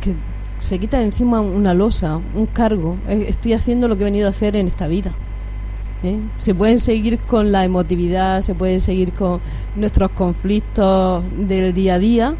que 0.00 0.14
se 0.58 0.78
quita 0.78 0.98
de 0.98 1.06
encima 1.06 1.40
una 1.40 1.74
losa, 1.74 2.20
un 2.34 2.46
cargo. 2.46 2.96
Estoy 3.08 3.52
haciendo 3.52 3.88
lo 3.88 3.96
que 3.96 4.02
he 4.02 4.04
venido 4.04 4.26
a 4.26 4.30
hacer 4.30 4.56
en 4.56 4.66
esta 4.66 4.86
vida. 4.86 5.12
¿eh? 6.02 6.18
Se 6.36 6.54
pueden 6.54 6.78
seguir 6.78 7.18
con 7.18 7.52
la 7.52 7.64
emotividad, 7.64 8.40
se 8.40 8.54
pueden 8.54 8.80
seguir 8.80 9.12
con 9.12 9.40
nuestros 9.74 10.10
conflictos 10.10 11.24
del 11.38 11.74
día 11.74 11.94
a 11.94 11.98
día, 11.98 12.34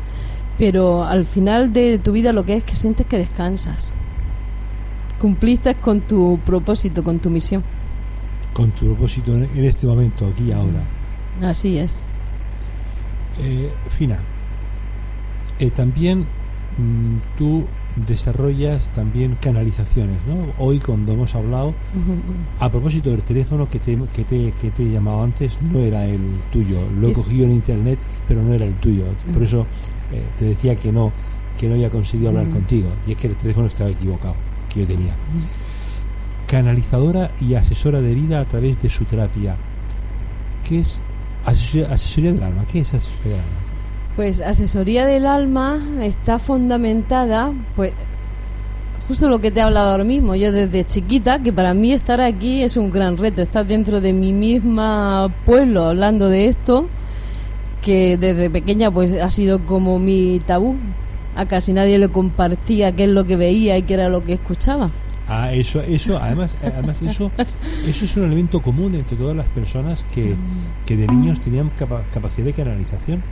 pero 0.59 1.05
al 1.05 1.27
final 1.27 1.73
de 1.73 1.99
tu 1.99 2.13
vida 2.13 2.33
lo 2.33 2.45
que 2.45 2.55
es 2.55 2.65
que 2.65 2.77
sientes 2.77 3.07
que 3.07 3.19
descansas. 3.19 3.93
Cumpliste 5.21 5.75
con 5.75 6.01
tu 6.01 6.39
propósito, 6.45 7.03
con 7.03 7.19
tu 7.19 7.31
misión 7.31 7.63
con 8.57 8.71
tu 8.71 8.87
propósito 8.87 9.35
en 9.35 9.65
este 9.67 9.87
momento, 9.87 10.27
aquí 10.27 10.45
y 10.45 10.53
ahora. 10.53 10.83
Así 11.43 11.77
es. 11.77 12.05
Eh, 13.39 13.71
Fina, 13.91 14.19
eh, 15.59 15.71
también 15.71 16.21
mm, 16.21 17.39
tú 17.39 17.65
desarrollas 18.07 18.91
también 18.91 19.37
canalizaciones, 19.41 20.19
¿no? 20.29 20.53
Hoy 20.63 20.79
cuando 20.81 21.15
hemos 21.15 21.35
hablado, 21.35 21.73
a 22.59 22.71
propósito 22.71 23.11
del 23.11 23.23
teléfono 23.23 23.71
que 23.71 23.79
te, 23.79 23.97
que 24.15 24.25
te, 24.25 24.53
que 24.61 24.71
te 24.71 24.83
he 24.83 24.91
llamado 24.91 25.23
antes, 25.23 25.59
no 25.63 25.79
era 25.79 26.05
el 26.05 26.21
tuyo, 26.53 26.79
lo 27.01 27.09
he 27.09 27.13
cogido 27.15 27.47
en 27.47 27.53
internet, 27.53 27.99
pero 28.29 28.43
no 28.43 28.53
era 28.53 28.67
el 28.67 28.75
tuyo. 28.75 29.05
Por 29.33 29.43
eso 29.43 29.67
eh, 30.13 30.23
te 30.39 30.45
decía 30.45 30.77
que 30.77 30.93
no, 30.93 31.11
que 31.59 31.69
no 31.69 31.75
había 31.75 31.89
conseguido 31.89 32.29
hablar 32.29 32.51
contigo, 32.51 32.91
y 33.07 33.13
es 33.13 33.19
que 33.19 33.29
el 33.29 33.35
teléfono 33.37 33.67
estaba 33.67 33.89
equivocado, 33.89 34.35
que 34.69 34.81
yo 34.81 34.87
tenía 34.87 35.15
canalizadora 36.47 37.31
y 37.41 37.55
asesora 37.55 38.01
de 38.01 38.15
vida 38.15 38.41
a 38.41 38.45
través 38.45 38.81
de 38.81 38.89
su 38.89 39.05
terapia. 39.05 39.57
¿Qué 40.65 40.81
es 40.81 41.01
asesoría, 41.45 42.33
del 42.33 42.43
alma? 42.43 42.65
¿Qué 42.71 42.81
es 42.81 42.95
asesoría 42.95 43.33
del 43.33 43.41
alma? 43.41 43.66
Pues 44.17 44.41
asesoría 44.41 45.05
del 45.05 45.27
alma 45.27 45.79
está 46.01 46.39
fundamentada, 46.39 47.53
pues 47.77 47.93
justo 49.07 49.29
lo 49.29 49.41
que 49.41 49.51
te 49.51 49.61
he 49.61 49.63
hablado 49.63 49.91
ahora 49.91 50.05
mismo, 50.05 50.35
yo 50.35 50.53
desde 50.53 50.85
chiquita, 50.85 51.43
que 51.43 51.53
para 51.53 51.75
mí 51.75 51.93
estar 51.93 52.23
aquí 52.23 52.63
es 52.63 52.79
un 52.79 52.91
gran 52.91 53.19
reto, 53.19 53.43
estar 53.43 53.67
dentro 53.67 54.01
de 54.01 54.15
mi 54.15 54.33
misma 54.33 55.31
pueblo 55.45 55.85
hablando 55.85 56.31
de 56.31 56.47
esto, 56.47 56.89
que 57.83 58.17
desde 58.17 58.49
pequeña 58.49 58.91
pues 58.91 59.13
ha 59.13 59.29
sido 59.29 59.61
como 59.61 59.99
mi 59.99 60.41
tabú, 60.45 60.77
a 61.37 61.45
casi 61.45 61.75
nadie 61.75 61.99
le 61.99 62.09
compartía 62.09 62.93
qué 62.93 63.05
es 63.05 63.11
lo 63.11 63.27
que 63.27 63.37
veía 63.37 63.77
y 63.77 63.83
qué 63.83 63.95
era 63.95 64.09
lo 64.09 64.25
que 64.25 64.33
escuchaba. 64.33 64.91
Ah, 65.29 65.53
eso, 65.53 65.83
eso, 65.83 66.19
además, 66.19 66.57
además 66.63 67.03
eso, 67.03 67.31
eso 67.87 68.05
es 68.05 68.17
un 68.17 68.25
elemento 68.25 68.63
común 68.63 68.95
entre 68.95 69.17
todas 69.17 69.37
las 69.37 69.47
personas 69.47 70.07
que, 70.15 70.35
que 70.87 70.97
de 70.97 71.07
niños 71.07 71.41
tenían 71.41 71.71
capacidad 72.13 72.47
de 72.47 72.53
canalización. 72.55 73.23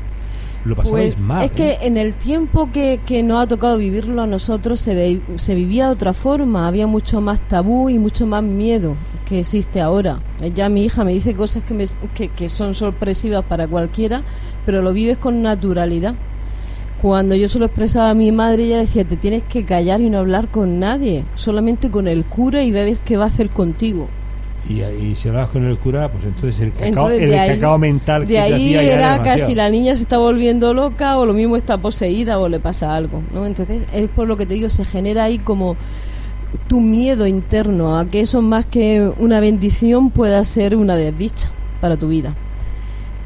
Lo 0.65 0.75
pasabais 0.77 1.15
Pues 1.15 1.25
mal. 1.25 1.45
es 1.45 1.51
que 1.53 1.71
¿eh? 1.73 1.79
en 1.83 1.97
el 1.97 2.15
tiempo 2.15 2.71
que, 2.73 3.01
que 3.05 3.23
nos 3.23 3.43
ha 3.43 3.47
tocado 3.47 3.77
vivirlo 3.79 4.23
a 4.23 4.27
nosotros 4.27 4.81
se, 4.81 4.95
ve- 4.95 5.21
se 5.37 5.55
vivía 5.55 5.87
de 5.87 5.93
otra 5.93 6.13
forma, 6.15 6.67
había 6.67 6.87
mucho 6.87 7.21
más 7.21 7.39
tabú 7.41 7.91
y 7.91 7.99
mucho 7.99 8.27
más 8.27 8.43
miedo 8.43 8.95
que 9.29 9.41
existe 9.41 9.81
ahora. 9.81 10.21
Eh, 10.41 10.53
Ya 10.55 10.69
mi 10.69 10.85
hija 10.85 11.05
me 11.05 11.13
dice 11.13 11.35
cosas 11.35 11.63
que, 11.65 11.75
me- 11.75 11.87
que, 12.15 12.29
que 12.29 12.49
son 12.49 12.75
sorpresivas 12.75 13.45
para 13.45 13.67
cualquiera, 13.69 14.23
pero 14.67 14.81
lo 14.83 14.93
vives 14.93 15.19
con 15.19 15.43
naturalidad. 15.43 16.15
Cuando 17.03 17.35
yo 17.35 17.49
se 17.49 17.59
lo 17.59 17.67
expresaba 17.67 18.09
a 18.11 18.15
mi 18.15 18.33
madre, 18.33 18.65
ella 18.65 18.79
decía, 18.79 19.05
te 19.05 19.17
tienes 19.19 19.43
que 19.43 19.65
callar 19.67 20.01
y 20.01 20.09
no 20.09 20.19
hablar 20.19 20.49
con 20.49 20.79
nadie, 20.81 21.25
solamente 21.35 21.91
con 21.91 22.09
el 22.09 22.25
cura 22.25 22.63
y 22.63 22.71
ver 22.71 22.97
qué 23.05 23.19
va 23.19 23.25
a 23.25 23.29
hacer 23.29 23.51
contigo. 23.51 24.09
Y, 24.69 24.83
y 24.83 25.15
si 25.15 25.29
hablabas 25.29 25.51
con 25.51 25.65
el 25.67 25.77
cura, 25.77 26.11
pues 26.11 26.25
entonces 26.25 26.59
el 26.61 26.73
cacao, 26.73 26.87
Entonces, 27.11 27.21
el 27.23 27.35
ahí- 27.39 27.55
cacao 27.57 27.79
mental 27.79 28.23
que 28.23 28.29
De 28.29 28.35
te 28.35 28.41
ahí 28.41 28.53
hacía 28.53 28.83
ya 28.83 28.93
era 28.95 29.23
casi 29.23 29.55
la 29.55 29.69
niña 29.69 29.95
se 29.97 30.03
está 30.03 30.17
volviendo 30.19 30.73
loca 30.73 31.19
o 31.19 31.27
lo 31.27 31.35
mismo 31.35 31.57
está 31.57 31.77
poseída 31.79 32.39
o 32.39 32.49
le 32.49 32.61
pasa 32.61 32.95
algo, 32.97 33.21
¿no? 33.35 33.45
Entonces 33.47 33.83
es 33.93 34.09
por 34.09 34.27
lo 34.27 34.37
que 34.39 34.47
te 34.47 34.55
digo, 34.55 34.71
se 34.71 34.85
genera 34.87 35.25
ahí 35.25 35.39
como 35.39 35.77
tu 36.69 36.81
miedo 36.81 37.27
interno 37.27 37.99
a 37.99 38.07
que 38.07 38.21
eso 38.21 38.41
más 38.41 38.65
que 38.65 39.11
una 39.19 39.39
bendición 39.41 40.11
pueda 40.11 40.43
ser 40.45 40.77
una 40.77 40.97
desdicha 40.97 41.51
para 41.83 41.97
tu 41.99 42.09
vida. 42.09 42.33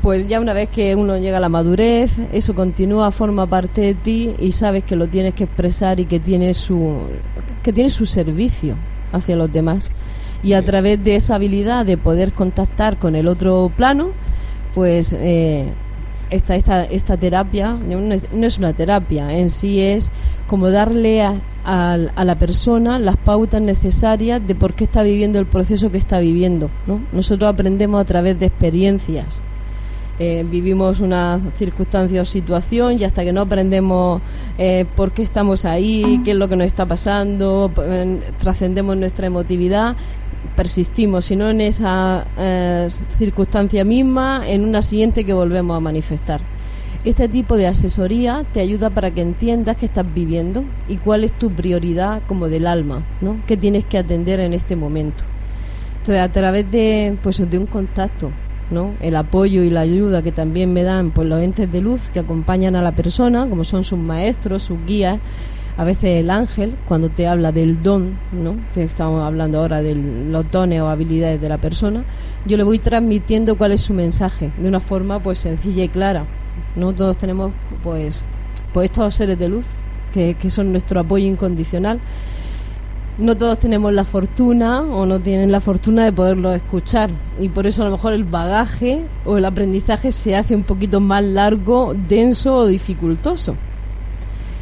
Pues 0.02 0.28
ya 0.28 0.40
una 0.40 0.52
vez 0.52 0.68
que 0.68 0.94
uno 0.96 1.18
llega 1.18 1.38
a 1.38 1.40
la 1.40 1.48
madurez, 1.48 2.12
eso 2.32 2.54
continúa, 2.54 3.10
forma 3.10 3.46
parte 3.46 3.80
de 3.80 3.94
ti 3.94 4.32
y 4.40 4.52
sabes 4.52 4.82
que 4.84 4.96
lo 4.96 5.08
tienes 5.08 5.34
que 5.34 5.44
expresar 5.44 5.98
y 6.00 6.04
que 6.06 6.18
tiene 6.20 6.54
su 6.54 6.98
que 7.62 7.72
tiene 7.72 7.90
su 7.90 8.06
servicio 8.06 8.74
hacia 9.12 9.36
los 9.36 9.52
demás. 9.52 9.90
Y 10.42 10.52
a 10.52 10.62
través 10.64 11.02
de 11.02 11.16
esa 11.16 11.34
habilidad 11.34 11.84
de 11.84 11.96
poder 11.96 12.32
contactar 12.32 12.96
con 12.98 13.16
el 13.16 13.26
otro 13.26 13.72
plano, 13.76 14.10
pues 14.74 15.12
eh, 15.18 15.64
esta, 16.30 16.54
esta, 16.84 17.16
terapia 17.16 17.72
no 17.72 18.46
es, 18.46 18.58
una 18.58 18.72
terapia, 18.72 19.36
en 19.36 19.50
sí 19.50 19.80
es 19.80 20.10
como 20.46 20.70
darle 20.70 21.22
a, 21.22 21.34
a- 21.64 21.96
a 22.14 22.24
la 22.24 22.34
persona 22.36 22.98
las 22.98 23.16
pautas 23.16 23.60
necesarias 23.62 24.46
de 24.46 24.54
por 24.54 24.74
qué 24.74 24.84
está 24.84 25.02
viviendo 25.02 25.38
el 25.40 25.46
proceso 25.46 25.90
que 25.90 25.98
está 25.98 26.20
viviendo. 26.20 26.70
¿no? 26.86 27.00
Nosotros 27.12 27.50
aprendemos 27.52 28.00
a 28.00 28.04
través 28.04 28.38
de 28.38 28.46
experiencias. 28.46 29.42
Eh, 30.20 30.44
vivimos 30.50 30.98
una 31.00 31.38
circunstancia 31.58 32.22
o 32.22 32.24
situación 32.24 32.98
y 33.00 33.04
hasta 33.04 33.22
que 33.24 33.32
no 33.32 33.42
aprendemos 33.42 34.20
eh, 34.58 34.84
por 34.96 35.12
qué 35.12 35.22
estamos 35.22 35.64
ahí, 35.64 36.20
qué 36.24 36.32
es 36.32 36.36
lo 36.36 36.48
que 36.48 36.56
nos 36.56 36.66
está 36.66 36.86
pasando, 36.86 37.70
trascendemos 38.38 38.96
nuestra 38.96 39.28
emotividad, 39.28 39.94
persistimos, 40.56 41.26
si 41.26 41.36
no 41.36 41.50
en 41.50 41.60
esa 41.60 42.26
eh, 42.38 42.88
circunstancia 43.18 43.84
misma, 43.84 44.42
en 44.46 44.64
una 44.64 44.82
siguiente 44.82 45.24
que 45.24 45.32
volvemos 45.32 45.76
a 45.76 45.80
manifestar. 45.80 46.40
Este 47.04 47.28
tipo 47.28 47.56
de 47.56 47.68
asesoría 47.68 48.44
te 48.52 48.60
ayuda 48.60 48.90
para 48.90 49.12
que 49.12 49.22
entiendas 49.22 49.76
qué 49.76 49.86
estás 49.86 50.06
viviendo 50.12 50.64
y 50.88 50.96
cuál 50.96 51.22
es 51.22 51.32
tu 51.32 51.50
prioridad 51.50 52.22
como 52.26 52.48
del 52.48 52.66
alma, 52.66 53.02
¿no? 53.20 53.36
¿Qué 53.46 53.56
tienes 53.56 53.84
que 53.84 53.98
atender 53.98 54.40
en 54.40 54.52
este 54.52 54.74
momento? 54.74 55.24
Entonces, 56.00 56.22
a 56.22 56.32
través 56.32 56.70
de, 56.70 57.16
pues, 57.22 57.38
de 57.48 57.58
un 57.58 57.66
contacto, 57.66 58.30
¿no? 58.70 58.94
El 59.00 59.14
apoyo 59.16 59.62
y 59.62 59.70
la 59.70 59.80
ayuda 59.80 60.22
que 60.22 60.32
también 60.32 60.72
me 60.72 60.82
dan 60.82 61.10
pues, 61.10 61.28
los 61.28 61.40
entes 61.40 61.70
de 61.70 61.80
luz 61.80 62.10
que 62.12 62.18
acompañan 62.18 62.76
a 62.76 62.82
la 62.82 62.92
persona, 62.92 63.48
como 63.48 63.64
son 63.64 63.84
sus 63.84 63.98
maestros, 63.98 64.64
sus 64.64 64.78
guías, 64.84 65.18
a 65.78 65.84
veces 65.84 66.18
el 66.18 66.28
ángel, 66.28 66.74
cuando 66.88 67.08
te 67.08 67.28
habla 67.28 67.52
del 67.52 67.84
don, 67.84 68.14
¿no? 68.32 68.56
que 68.74 68.82
estamos 68.82 69.22
hablando 69.22 69.60
ahora 69.60 69.80
de 69.80 69.94
los 69.94 70.50
dones 70.50 70.80
o 70.80 70.88
habilidades 70.88 71.40
de 71.40 71.48
la 71.48 71.58
persona, 71.58 72.02
yo 72.46 72.56
le 72.56 72.64
voy 72.64 72.80
transmitiendo 72.80 73.56
cuál 73.56 73.70
es 73.70 73.82
su 73.82 73.94
mensaje, 73.94 74.50
de 74.58 74.68
una 74.68 74.80
forma 74.80 75.20
pues 75.20 75.38
sencilla 75.38 75.84
y 75.84 75.88
clara. 75.88 76.24
No 76.74 76.92
todos 76.92 77.16
tenemos 77.16 77.52
pues, 77.84 78.24
pues 78.72 78.90
estos 78.90 79.14
seres 79.14 79.38
de 79.38 79.46
luz 79.46 79.64
que, 80.12 80.34
que 80.34 80.50
son 80.50 80.72
nuestro 80.72 80.98
apoyo 80.98 81.26
incondicional. 81.26 82.00
No 83.16 83.36
todos 83.36 83.60
tenemos 83.60 83.92
la 83.92 84.02
fortuna 84.02 84.80
o 84.80 85.06
no 85.06 85.20
tienen 85.20 85.52
la 85.52 85.60
fortuna 85.60 86.04
de 86.04 86.12
poderlo 86.12 86.52
escuchar 86.54 87.08
y 87.40 87.50
por 87.50 87.68
eso 87.68 87.82
a 87.82 87.84
lo 87.84 87.92
mejor 87.92 88.14
el 88.14 88.24
bagaje 88.24 89.02
o 89.24 89.38
el 89.38 89.44
aprendizaje 89.44 90.10
se 90.10 90.34
hace 90.34 90.56
un 90.56 90.64
poquito 90.64 90.98
más 90.98 91.22
largo, 91.22 91.94
denso 92.08 92.56
o 92.56 92.66
dificultoso 92.66 93.54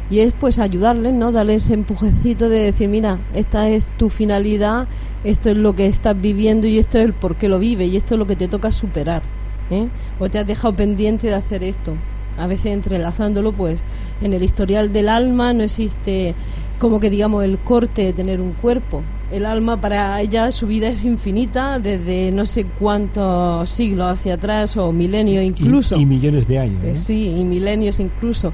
y 0.09 0.19
es 0.19 0.33
pues 0.33 0.59
ayudarles, 0.59 1.13
¿no? 1.13 1.31
Darle 1.31 1.55
ese 1.55 1.73
empujecito 1.73 2.49
de 2.49 2.59
decir, 2.59 2.89
mira, 2.89 3.19
esta 3.33 3.69
es 3.69 3.89
tu 3.97 4.09
finalidad, 4.09 4.87
esto 5.23 5.49
es 5.49 5.57
lo 5.57 5.75
que 5.75 5.87
estás 5.87 6.19
viviendo 6.19 6.67
y 6.67 6.79
esto 6.79 6.97
es 6.97 7.05
el 7.05 7.13
por 7.13 7.35
qué 7.35 7.49
lo 7.49 7.59
vives 7.59 7.91
y 7.91 7.97
esto 7.97 8.15
es 8.15 8.19
lo 8.19 8.27
que 8.27 8.35
te 8.35 8.47
toca 8.47 8.71
superar, 8.71 9.21
¿eh? 9.69 9.87
O 10.19 10.29
te 10.29 10.39
has 10.39 10.47
dejado 10.47 10.75
pendiente 10.75 11.27
de 11.27 11.35
hacer 11.35 11.63
esto. 11.63 11.93
A 12.37 12.47
veces 12.47 12.67
entrelazándolo, 12.67 13.51
pues 13.51 13.81
en 14.21 14.33
el 14.33 14.43
historial 14.43 14.93
del 14.93 15.09
alma 15.09 15.53
no 15.53 15.63
existe 15.63 16.35
como 16.79 16.99
que 16.99 17.09
digamos 17.09 17.43
el 17.43 17.57
corte 17.57 18.03
de 18.03 18.13
tener 18.13 18.39
un 18.39 18.53
cuerpo. 18.53 19.01
El 19.31 19.45
alma 19.45 19.81
para 19.81 20.21
ella 20.21 20.51
su 20.51 20.67
vida 20.67 20.87
es 20.87 21.03
infinita 21.03 21.79
desde 21.79 22.31
no 22.31 22.45
sé 22.45 22.65
cuántos 22.79 23.69
siglos 23.69 24.07
hacia 24.07 24.35
atrás 24.35 24.77
o 24.77 24.93
milenios 24.93 25.43
incluso. 25.43 25.97
Y, 25.97 26.05
millones 26.05 26.47
de 26.47 26.59
años. 26.59 26.83
Eh, 26.85 26.95
sí, 26.95 27.35
y 27.37 27.43
milenios 27.43 27.99
incluso. 27.99 28.53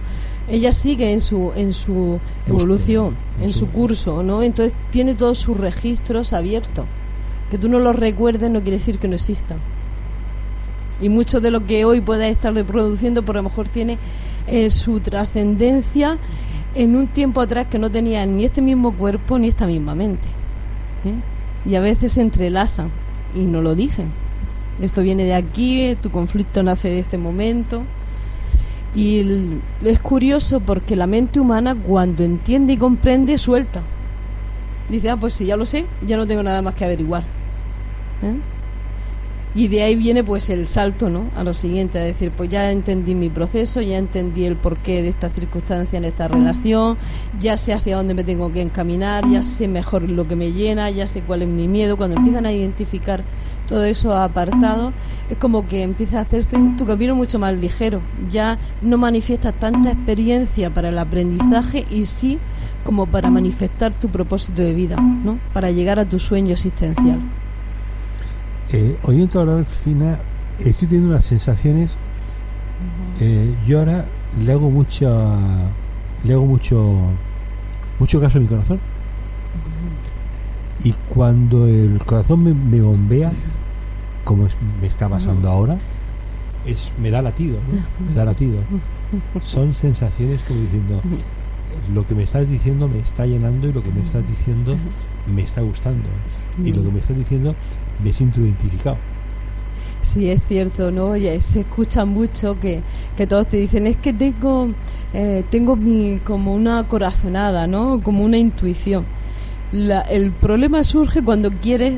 Ella 0.49 0.73
sigue 0.73 1.12
en 1.13 1.21
su 1.21 1.51
en 1.56 1.71
su 1.73 2.19
evolución, 2.47 3.15
en 3.39 3.45
en 3.45 3.53
su- 3.53 3.60
su 3.60 3.67
curso, 3.69 4.23
¿no? 4.23 4.43
Entonces 4.43 4.73
tiene 4.91 5.13
todos 5.15 5.38
sus 5.38 5.58
registros 5.58 6.34
abiertos. 6.34 6.86
Que 7.49 7.58
tú 7.58 7.69
no 7.69 7.79
los 7.79 7.95
recuerdes 7.95 8.49
no 8.49 8.62
quiere 8.62 8.77
decir 8.77 8.97
que 8.99 9.08
no 9.08 9.15
existan. 9.15 9.58
Y 11.01 11.10
mucho 11.10 11.39
de 11.41 11.51
lo 11.51 11.65
que 11.65 11.86
hoy 11.86 12.01
puedes 12.01 12.32
estar 12.32 12.53
reproduciendo, 12.53 13.23
por 13.23 13.36
lo 13.36 13.43
mejor 13.43 13.67
tiene 13.69 13.97
eh, 14.47 14.69
su 14.69 14.99
trascendencia 14.99 16.17
en 16.75 16.95
un 16.95 17.08
tiempo 17.08 17.39
atrás 17.41 17.67
que 17.69 17.77
no 17.79 17.89
tenía 17.89 18.25
ni 18.25 18.45
este 18.45 18.62
mismo 18.62 18.93
cuerpo 18.93 19.38
ni 19.39 19.47
esta 19.47 19.65
misma 19.67 19.95
mente. 19.95 20.27
¿eh? 21.06 21.69
Y 21.69 21.75
a 21.75 21.79
veces 21.79 22.13
se 22.13 22.21
entrelazan 22.21 22.89
y 23.36 23.39
no 23.41 23.62
lo 23.62 23.75
dicen. 23.75 24.08
Esto 24.82 25.01
viene 25.01 25.23
de 25.23 25.36
aquí, 25.36 25.95
tu 26.01 26.10
conflicto 26.10 26.63
nace 26.63 26.89
de 26.89 26.99
este 26.99 27.17
momento. 27.17 27.84
Y 28.95 29.60
es 29.84 29.99
curioso 29.99 30.60
porque 30.60 30.95
la 30.95 31.08
mente 31.08 31.39
humana 31.39 31.75
cuando 31.75 32.23
entiende 32.23 32.73
y 32.73 32.77
comprende 32.77 33.38
suelta. 33.38 33.82
Dice, 34.89 35.10
ah, 35.10 35.17
pues 35.17 35.34
si 35.34 35.45
ya 35.45 35.58
lo 35.58 35.65
sé, 35.65 35.86
ya 36.06 36.17
no 36.17 36.27
tengo 36.27 36.43
nada 36.43 36.62
más 36.62 36.75
que 36.75 36.86
averiguar. 36.86 37.23
¿Eh? 38.21 38.36
Y 39.56 39.67
de 39.67 39.84
ahí 39.84 39.95
viene 39.95 40.23
pues 40.23 40.49
el 40.49 40.67
salto, 40.67 41.10
¿no? 41.10 41.25
A 41.36 41.43
lo 41.43 41.53
siguiente, 41.53 41.99
a 41.99 42.03
decir, 42.03 42.32
pues 42.32 42.49
ya 42.49 42.71
entendí 42.71 43.13
mi 43.13 43.29
proceso, 43.29 43.82
ya 43.82 43.99
entendí 43.99 44.45
el 44.45 44.56
porqué 44.56 45.03
de 45.03 45.10
esta 45.10 45.29
circunstancia 45.29 45.97
en 45.97 46.06
esta 46.06 46.27
relación, 46.27 46.97
ya 47.39 47.56
sé 47.56 47.71
hacia 47.71 47.97
dónde 47.97 48.15
me 48.15 48.23
tengo 48.23 48.51
que 48.51 48.62
encaminar, 48.62 49.29
ya 49.29 49.43
sé 49.43 49.67
mejor 49.67 50.10
lo 50.10 50.27
que 50.27 50.36
me 50.36 50.53
llena, 50.53 50.89
ya 50.89 51.06
sé 51.06 51.21
cuál 51.21 51.43
es 51.43 51.47
mi 51.47 51.67
miedo. 51.67 51.97
Cuando 51.97 52.17
empiezan 52.17 52.47
a 52.47 52.51
identificar 52.51 53.23
todo 53.67 53.84
eso 53.86 54.15
apartado, 54.15 54.93
es 55.30 55.38
como 55.38 55.67
que 55.67 55.84
empieza 55.84 56.19
a 56.19 56.21
hacerte 56.21 56.58
tu 56.78 56.86
camino 56.86 57.15
mucho 57.15 57.39
más 57.39 57.54
ligero. 57.56 58.02
Ya 58.32 58.58
no 58.82 58.97
manifiestas 58.97 59.54
tanta 59.56 59.91
experiencia 59.91 60.69
para 60.69 60.89
el 60.89 60.97
aprendizaje 60.97 61.86
y 61.89 62.06
sí 62.06 62.39
como 62.84 63.06
para 63.06 63.30
manifestar 63.30 63.93
tu 63.93 64.10
propósito 64.10 64.62
de 64.62 64.73
vida, 64.73 64.97
¿no? 64.97 65.39
Para 65.54 65.71
llegar 65.71 65.99
a 65.99 66.06
tu 66.06 66.19
sueño 66.19 66.54
existencial. 66.54 67.19
Eh, 68.71 68.97
oyendo 69.04 69.39
hablar, 69.39 69.65
Fina, 69.65 70.17
estoy 70.60 70.88
teniendo 70.88 71.12
unas 71.12 71.26
sensaciones. 71.26 71.91
eh, 73.19 73.54
yo 73.65 73.80
ahora 73.80 74.06
le 74.43 74.52
hago 74.52 74.69
mucha. 74.69 75.08
Le 76.23 76.34
hago 76.34 76.45
mucho. 76.45 76.95
Mucho 77.99 78.19
caso 78.19 78.38
a 78.38 78.41
mi 78.41 78.47
corazón. 78.47 78.80
Y 80.84 80.93
cuando 81.10 81.67
el 81.67 82.00
corazón 82.06 82.43
me, 82.43 82.54
me 82.54 82.82
bombea, 82.82 83.32
como 84.24 84.46
es- 84.48 84.56
me 84.82 84.88
está 84.88 85.08
pasando 85.10 85.50
ahora, 85.50 85.78
es 86.65 86.91
me 87.02 87.12
da 87.12 87.22
latido, 87.22 87.58
¿no? 87.67 88.08
Me 88.10 88.15
da 88.15 88.26
latido. 88.26 88.60
Son 89.43 89.74
sensaciones 89.74 90.41
como 90.43 90.62
diciendo, 90.62 91.02
lo 91.93 92.06
que 92.08 92.15
me 92.15 92.24
estás 92.24 92.50
diciendo 92.50 92.88
me 92.88 93.00
está 93.00 93.26
llenando 93.26 93.67
y 93.69 93.74
lo 93.74 93.82
que 93.84 93.89
me 93.91 94.04
estás 94.04 94.28
diciendo 94.28 94.76
me 95.34 95.41
está 95.43 95.62
gustando. 95.62 96.08
Y 96.63 96.72
lo 96.74 96.84
que 96.84 96.91
me 96.91 97.00
estás 97.00 97.17
diciendo 97.17 97.56
me 98.04 98.12
siento 98.13 98.41
identificado. 98.41 98.98
Sí, 100.02 100.30
es 100.30 100.41
cierto, 100.48 100.91
¿no? 100.91 101.06
Oye, 101.12 101.39
se 101.39 101.62
escucha 101.62 102.04
mucho 102.04 102.60
que, 102.60 102.82
que 103.15 103.26
todos 103.26 103.48
te 103.48 103.56
dicen, 103.58 103.88
es 103.88 103.96
que 103.96 104.12
tengo, 104.12 104.67
eh, 105.13 105.46
tengo 105.50 105.78
mi, 105.78 106.19
como 106.19 106.54
una 106.54 106.84
corazonada, 106.89 107.67
¿no? 107.67 108.02
Como 108.02 108.26
una 108.26 108.38
intuición. 108.38 109.06
La- 109.73 110.01
el 110.01 110.31
problema 110.31 110.83
surge 110.83 111.21
cuando 111.23 111.51
quieres 111.51 111.95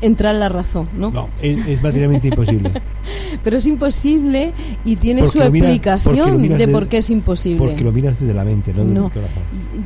entrar 0.00 0.34
en 0.34 0.40
la 0.40 0.48
razón, 0.48 0.88
¿no? 0.96 1.10
No, 1.10 1.28
es, 1.42 1.66
es 1.66 1.82
materialmente 1.82 2.28
imposible. 2.28 2.70
Pero 3.44 3.56
es 3.56 3.66
imposible 3.66 4.52
y 4.84 4.96
tiene 4.96 5.22
Porque 5.22 5.38
su 5.38 5.44
explicación 5.44 6.56
de 6.56 6.68
por 6.68 6.88
qué 6.88 6.98
es 6.98 7.10
imposible. 7.10 7.58
Porque 7.58 7.82
lo 7.84 7.92
miras 7.92 8.20
desde 8.20 8.32
la 8.34 8.44
mente, 8.44 8.72
no 8.72 8.84
No. 8.84 9.10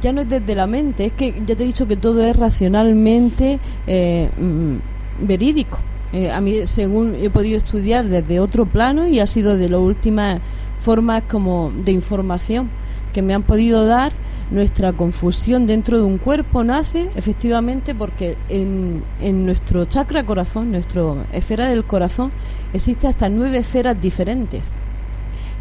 ya 0.01 0.13
no 0.13 0.21
es 0.21 0.29
desde 0.29 0.55
la 0.55 0.67
mente, 0.67 1.07
es 1.07 1.13
que 1.13 1.35
ya 1.47 1.57
te 1.57 1.63
he 1.65 1.67
dicho 1.67 1.87
que 1.89 1.97
todo 1.97 2.23
es 2.25 2.37
racionalmente 2.37 3.59
eh, 3.87 4.29
mm, 4.39 5.27
verídico. 5.27 5.79
Eh, 6.13 6.31
a 6.31 6.41
mí, 6.43 6.67
según 6.67 7.15
he 7.21 7.31
podido 7.31 7.57
estudiar 7.57 8.07
desde 8.09 8.39
otro 8.39 8.67
plano 8.67 9.09
y 9.09 9.19
ha 9.21 9.27
sido 9.27 9.57
de 9.57 9.71
las 9.71 9.81
últimas 9.81 10.41
formas 10.79 11.23
como 11.29 11.73
de 11.85 11.93
información 11.93 12.69
que 13.15 13.23
me 13.23 13.33
han 13.35 13.43
podido 13.43 13.87
dar 13.87 14.13
nuestra 14.53 14.93
confusión 14.93 15.67
dentro 15.67 15.97
de 15.99 16.05
un 16.05 16.19
cuerpo 16.19 16.63
nace 16.63 17.09
efectivamente 17.17 17.95
porque 17.95 18.37
en, 18.49 19.03
en 19.21 19.47
nuestro 19.47 19.87
chakra 19.87 20.25
corazón, 20.25 20.71
nuestra 20.71 21.03
esfera 21.33 21.69
del 21.69 21.85
corazón, 21.85 22.31
existe 22.73 23.09
hasta 23.09 23.29
nueve 23.29 23.59
esferas 23.59 24.01
diferentes. 24.01 24.75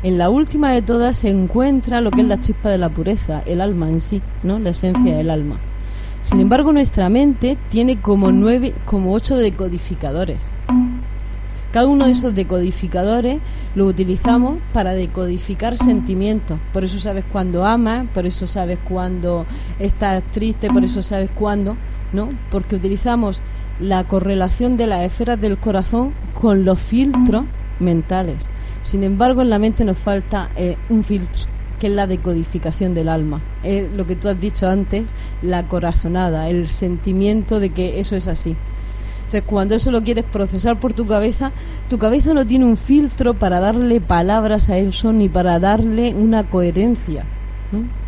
En 0.04 0.18
la 0.18 0.30
última 0.30 0.72
de 0.72 0.82
todas 0.82 1.18
se 1.18 1.30
encuentra 1.30 2.02
lo 2.02 2.12
que 2.12 2.22
es 2.22 2.28
la 2.28 2.42
chispa 2.42 2.70
de 2.70 2.78
la 2.78 2.90
pureza, 2.90 3.44
el 3.46 3.62
alma 3.62 3.88
en 3.88 4.02
sí, 4.02 4.22
¿no? 4.44 4.60
La 4.60 4.72
esencia 4.72 5.16
del 5.16 5.30
alma. 5.30 5.58
Sin 6.22 6.40
embargo, 6.40 6.72
nuestra 6.74 7.10
mente 7.10 7.58
tiene 7.70 8.00
como 8.00 8.32
nueve, 8.32 8.74
como 8.86 9.14
ocho 9.14 9.38
decodificadores. 9.38 10.52
Cada 11.72 11.88
uno 11.88 12.06
de 12.06 12.12
esos 12.12 12.36
decodificadores 12.36 13.40
lo 13.76 13.86
utilizamos 13.86 14.60
para 14.74 14.92
decodificar 14.92 15.78
sentimientos. 15.78 16.60
Por 16.74 16.84
eso 16.84 17.00
sabes 17.00 17.24
cuándo 17.32 17.66
amas, 17.66 18.06
por 18.14 18.26
eso 18.26 18.46
sabes 18.46 18.78
cuándo 18.80 19.46
estás 19.80 20.22
triste, 20.32 20.68
por 20.68 20.84
eso 20.84 21.02
sabes 21.02 21.30
cuándo, 21.32 21.78
¿no? 22.12 22.30
Porque 22.52 22.76
utilizamos 22.76 23.42
la 23.80 24.04
correlación 24.04 24.76
de 24.76 24.88
las 24.88 25.04
esferas 25.04 25.40
del 25.40 25.58
corazón 25.58 26.12
con 26.34 26.66
los 26.66 26.80
filtros 26.80 27.46
mentales. 27.80 28.50
Sin 28.84 29.04
embargo, 29.04 29.42
en 29.42 29.50
la 29.50 29.60
mente 29.60 29.86
nos 29.86 29.98
falta 29.98 30.50
eh, 30.58 30.76
un 30.90 31.04
filtro, 31.04 31.44
que 31.80 31.88
es 31.88 31.94
la 31.94 32.06
decodificación 32.06 32.94
del 32.94 33.10
alma. 33.10 33.42
Es 33.64 33.90
lo 33.92 34.06
que 34.06 34.16
tú 34.16 34.28
has 34.28 34.40
dicho 34.40 34.68
antes, 34.68 35.12
la 35.42 35.68
corazonada, 35.68 36.50
el 36.50 36.68
sentimiento 36.68 37.60
de 37.60 37.70
que 37.70 38.00
eso 38.00 38.16
es 38.16 38.28
así. 38.28 38.56
Entonces, 39.32 39.50
cuando 39.50 39.76
eso 39.76 39.92
lo 39.92 40.04
quieres 40.04 40.26
procesar 40.26 40.78
por 40.78 40.92
tu 40.92 41.08
cabeza, 41.08 41.54
tu 41.90 41.98
cabeza 41.98 42.34
no 42.34 42.46
tiene 42.46 42.66
un 42.66 42.76
filtro 42.76 43.34
para 43.34 43.62
darle 43.62 44.02
palabras 44.02 44.68
a 44.70 44.78
eso 44.78 45.14
ni 45.14 45.30
para 45.30 45.58
darle 45.58 46.14
una 46.14 46.44
coherencia. 46.44 47.24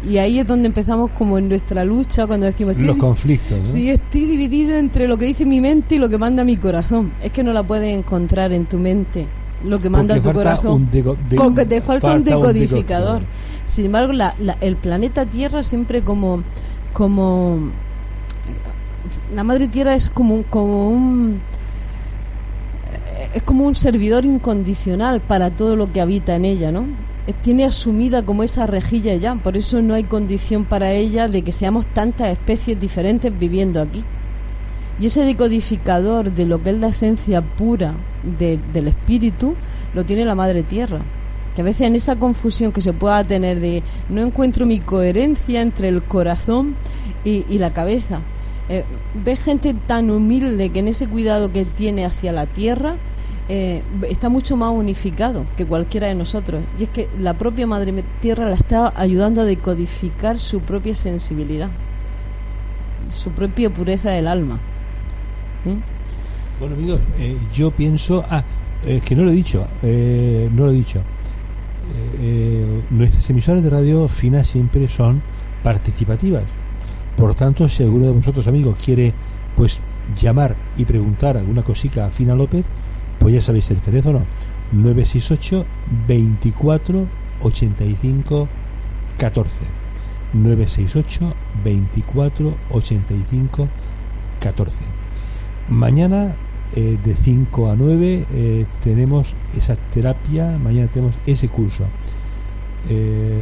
Y 0.05 0.17
ahí 0.17 0.39
es 0.39 0.45
donde 0.45 0.67
empezamos 0.67 1.11
como 1.11 1.37
en 1.37 1.47
nuestra 1.47 1.85
lucha 1.85 2.27
cuando 2.27 2.45
decimos... 2.45 2.77
Los 2.77 2.97
conflictos. 2.97 3.57
¿no? 3.57 3.65
Sí, 3.65 3.89
estoy 3.89 4.25
dividido 4.25 4.75
entre 4.75 5.07
lo 5.07 5.17
que 5.17 5.23
dice 5.23 5.45
mi 5.45 5.61
mente 5.61 5.95
y 5.95 5.97
lo 5.97 6.09
que 6.09 6.17
manda 6.17 6.43
mi 6.43 6.57
corazón. 6.57 7.13
Es 7.23 7.31
que 7.31 7.41
no 7.41 7.53
la 7.53 7.63
puedes 7.63 7.97
encontrar 7.97 8.51
en 8.51 8.65
tu 8.65 8.77
mente, 8.77 9.25
lo 9.65 9.79
que 9.79 9.89
manda 9.89 10.19
tu 10.19 10.33
corazón. 10.33 10.89
porque 11.37 11.65
te 11.65 11.79
falta, 11.79 12.15
un 12.15 12.25
decodificador. 12.25 13.21
Sin 13.63 13.85
embargo, 13.85 14.11
la, 14.11 14.35
el 14.59 14.75
planeta 14.75 15.25
Tierra 15.25 15.63
siempre 15.63 16.01
como... 16.01 16.43
como 16.91 17.71
la 19.33 19.43
madre 19.43 19.67
tierra 19.67 19.95
es 19.95 20.09
como, 20.09 20.35
un 20.35 21.41
es 23.33 23.41
como 23.43 23.65
un 23.65 23.75
servidor 23.75 24.25
incondicional 24.25 25.21
para 25.21 25.49
todo 25.49 25.75
lo 25.75 25.91
que 25.91 26.01
habita 26.01 26.35
en 26.35 26.45
ella, 26.45 26.71
¿no? 26.71 26.85
Tiene 27.41 27.63
asumida 27.63 28.21
como 28.21 28.43
esa 28.43 28.67
rejilla 28.67 29.15
ya, 29.15 29.35
por 29.35 29.57
eso 29.57 29.81
no 29.81 29.93
hay 29.93 30.03
condición 30.03 30.65
para 30.65 30.91
ella 30.91 31.27
de 31.27 31.41
que 31.41 31.51
seamos 31.51 31.85
tantas 31.87 32.29
especies 32.29 32.79
diferentes 32.79 33.37
viviendo 33.37 33.81
aquí. 33.81 34.03
Y 34.99 35.07
ese 35.07 35.21
decodificador 35.21 36.31
de 36.31 36.45
lo 36.45 36.61
que 36.61 36.69
es 36.71 36.77
la 36.77 36.89
esencia 36.89 37.41
pura 37.41 37.93
del 38.39 38.87
espíritu 38.87 39.55
lo 39.95 40.05
tiene 40.05 40.25
la 40.25 40.35
madre 40.35 40.63
tierra. 40.63 40.99
Que 41.55 41.61
a 41.61 41.65
veces 41.65 41.87
en 41.87 41.95
esa 41.95 42.15
confusión 42.17 42.71
que 42.71 42.81
se 42.81 42.93
pueda 42.93 43.23
tener 43.23 43.59
de 43.59 43.83
no 44.09 44.21
encuentro 44.21 44.65
mi 44.65 44.79
coherencia 44.79 45.61
entre 45.61 45.87
el 45.87 46.03
corazón 46.03 46.75
y 47.23 47.57
la 47.57 47.71
cabeza, 47.71 48.19
eh, 48.69 48.85
ves 49.25 49.43
gente 49.43 49.75
tan 49.87 50.09
humilde 50.09 50.69
que 50.69 50.79
en 50.79 50.87
ese 50.87 51.07
cuidado 51.07 51.51
que 51.51 51.65
tiene 51.65 52.05
hacia 52.05 52.31
la 52.31 52.45
tierra 52.45 52.95
eh, 53.49 53.81
está 54.09 54.29
mucho 54.29 54.55
más 54.55 54.71
unificado 54.71 55.45
que 55.57 55.65
cualquiera 55.65 56.07
de 56.07 56.15
nosotros. 56.15 56.63
Y 56.79 56.83
es 56.83 56.89
que 56.89 57.09
la 57.19 57.33
propia 57.33 57.67
Madre 57.67 58.03
Tierra 58.21 58.47
la 58.47 58.55
está 58.55 58.93
ayudando 58.95 59.41
a 59.41 59.45
decodificar 59.45 60.39
su 60.39 60.61
propia 60.61 60.95
sensibilidad, 60.95 61.69
su 63.11 63.31
propia 63.31 63.69
pureza 63.69 64.11
del 64.11 64.27
alma. 64.27 64.59
Bueno, 66.59 66.75
amigos, 66.75 67.01
eh, 67.19 67.35
yo 67.53 67.71
pienso. 67.71 68.23
Ah, 68.29 68.43
es 68.85 69.03
que 69.03 69.15
no 69.15 69.23
lo 69.23 69.31
he 69.31 69.35
dicho, 69.35 69.65
no 69.81 70.65
lo 70.65 70.71
he 70.71 70.73
dicho. 70.73 71.01
nuestras 72.91 73.29
emisoras 73.29 73.63
de 73.63 73.69
radio 73.69 74.09
finas 74.09 74.47
siempre 74.47 74.89
son 74.89 75.21
participativas 75.63 76.43
por 77.17 77.35
tanto, 77.35 77.69
si 77.69 77.83
alguno 77.83 78.05
de 78.05 78.11
vosotros, 78.11 78.47
amigos, 78.47 78.77
quiere 78.83 79.13
pues 79.55 79.79
llamar 80.19 80.55
y 80.77 80.85
preguntar 80.85 81.37
alguna 81.37 81.63
cosica 81.63 82.05
a 82.05 82.09
Fina 82.09 82.35
López, 82.35 82.65
pues 83.19 83.33
ya 83.33 83.41
sabéis 83.41 83.69
el 83.71 83.81
teléfono 83.81 84.21
968 84.71 85.65
24 86.07 87.05
85 87.41 88.47
14 89.17 89.55
968 90.33 91.33
24 91.63 92.53
85 92.71 93.67
14 94.39 94.77
mañana 95.69 96.33
eh, 96.75 96.97
de 97.03 97.15
5 97.15 97.69
a 97.69 97.75
9 97.75 98.25
eh, 98.33 98.65
tenemos 98.83 99.35
esa 99.55 99.75
terapia 99.93 100.57
mañana 100.57 100.87
tenemos 100.87 101.15
ese 101.27 101.47
curso 101.47 101.85
eh, 102.89 103.41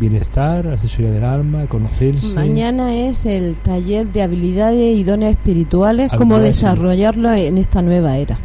bienestar, 0.00 0.66
asesoría 0.66 1.10
del 1.12 1.24
alma, 1.24 1.66
conocerse. 1.66 2.34
Mañana 2.34 2.94
es 2.94 3.26
el 3.26 3.58
taller 3.60 4.06
de 4.08 4.22
habilidades 4.22 4.98
y 4.98 5.04
dones 5.04 5.36
espirituales, 5.36 6.10
cómo 6.16 6.38
desarrollarlo 6.38 7.32
en 7.32 7.58
esta 7.58 7.82
nueva 7.82 8.16
era. 8.16 8.38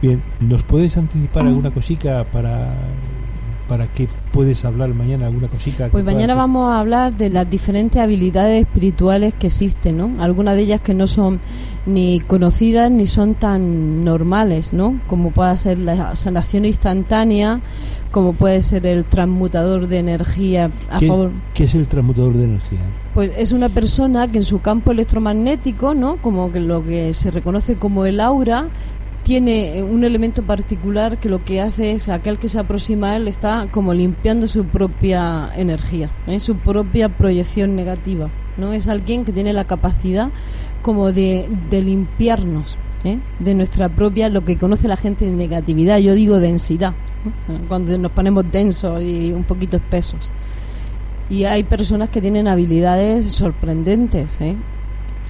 Bien, 0.00 0.22
¿nos 0.40 0.62
puedes 0.62 0.96
anticipar 0.96 1.46
alguna 1.46 1.70
cosita 1.70 2.24
para 2.24 2.74
para 3.70 3.86
que 3.86 4.08
puedes 4.32 4.64
hablar 4.64 4.92
mañana 4.94 5.26
alguna 5.26 5.46
cosita? 5.46 5.90
Pues 5.90 6.04
mañana 6.04 6.34
vamos 6.34 6.72
a 6.72 6.80
hablar 6.80 7.16
de 7.16 7.30
las 7.30 7.48
diferentes 7.48 8.02
habilidades 8.02 8.66
espirituales 8.66 9.32
que 9.32 9.46
existen, 9.46 9.96
¿no? 9.96 10.10
Algunas 10.20 10.56
de 10.56 10.62
ellas 10.62 10.80
que 10.80 10.92
no 10.92 11.06
son 11.06 11.38
ni 11.86 12.20
conocidas 12.20 12.90
ni 12.90 13.06
son 13.06 13.34
tan 13.34 14.04
normales, 14.04 14.72
¿no? 14.72 15.00
Como 15.08 15.30
puede 15.30 15.56
ser 15.56 15.78
la 15.78 16.14
sanación 16.16 16.64
instantánea, 16.64 17.60
como 18.10 18.32
puede 18.32 18.62
ser 18.62 18.86
el 18.86 19.04
transmutador 19.04 19.88
de 19.88 19.98
energía 19.98 20.70
a 20.90 20.98
¿Qué, 20.98 21.08
favor. 21.08 21.30
¿Qué 21.54 21.64
es 21.64 21.74
el 21.74 21.88
transmutador 21.88 22.34
de 22.34 22.44
energía? 22.44 22.80
Pues 23.14 23.32
es 23.36 23.52
una 23.52 23.68
persona 23.68 24.28
que 24.28 24.38
en 24.38 24.44
su 24.44 24.60
campo 24.60 24.92
electromagnético, 24.92 25.94
¿no? 25.94 26.16
Como 26.16 26.52
que 26.52 26.60
lo 26.60 26.84
que 26.84 27.14
se 27.14 27.30
reconoce 27.30 27.76
como 27.76 28.04
el 28.04 28.20
aura, 28.20 28.68
tiene 29.22 29.82
un 29.82 30.04
elemento 30.04 30.42
particular 30.42 31.18
que 31.18 31.28
lo 31.28 31.44
que 31.44 31.60
hace 31.60 31.92
es 31.92 32.08
aquel 32.08 32.38
que 32.38 32.48
se 32.48 32.58
aproxima 32.58 33.10
a 33.10 33.16
él 33.16 33.28
está 33.28 33.68
como 33.70 33.92
limpiando 33.92 34.48
su 34.48 34.64
propia 34.64 35.50
energía, 35.56 36.10
¿eh? 36.26 36.40
su 36.40 36.56
propia 36.56 37.08
proyección 37.08 37.76
negativa. 37.76 38.30
¿no? 38.56 38.72
Es 38.72 38.88
alguien 38.88 39.24
que 39.24 39.32
tiene 39.32 39.52
la 39.52 39.64
capacidad 39.64 40.30
como 40.82 41.12
de, 41.12 41.48
de 41.70 41.82
limpiarnos 41.82 42.76
¿eh? 43.04 43.18
de 43.38 43.54
nuestra 43.54 43.88
propia, 43.88 44.28
lo 44.28 44.44
que 44.44 44.56
conoce 44.56 44.88
la 44.88 44.96
gente 44.96 45.24
de 45.24 45.32
negatividad, 45.32 45.98
yo 45.98 46.14
digo 46.14 46.38
densidad, 46.38 46.94
cuando 47.68 47.96
nos 47.98 48.12
ponemos 48.12 48.50
densos 48.50 49.02
y 49.02 49.32
un 49.32 49.44
poquito 49.44 49.76
espesos. 49.76 50.32
Y 51.28 51.44
hay 51.44 51.62
personas 51.62 52.08
que 52.08 52.20
tienen 52.20 52.48
habilidades 52.48 53.26
sorprendentes, 53.26 54.40
¿eh? 54.40 54.56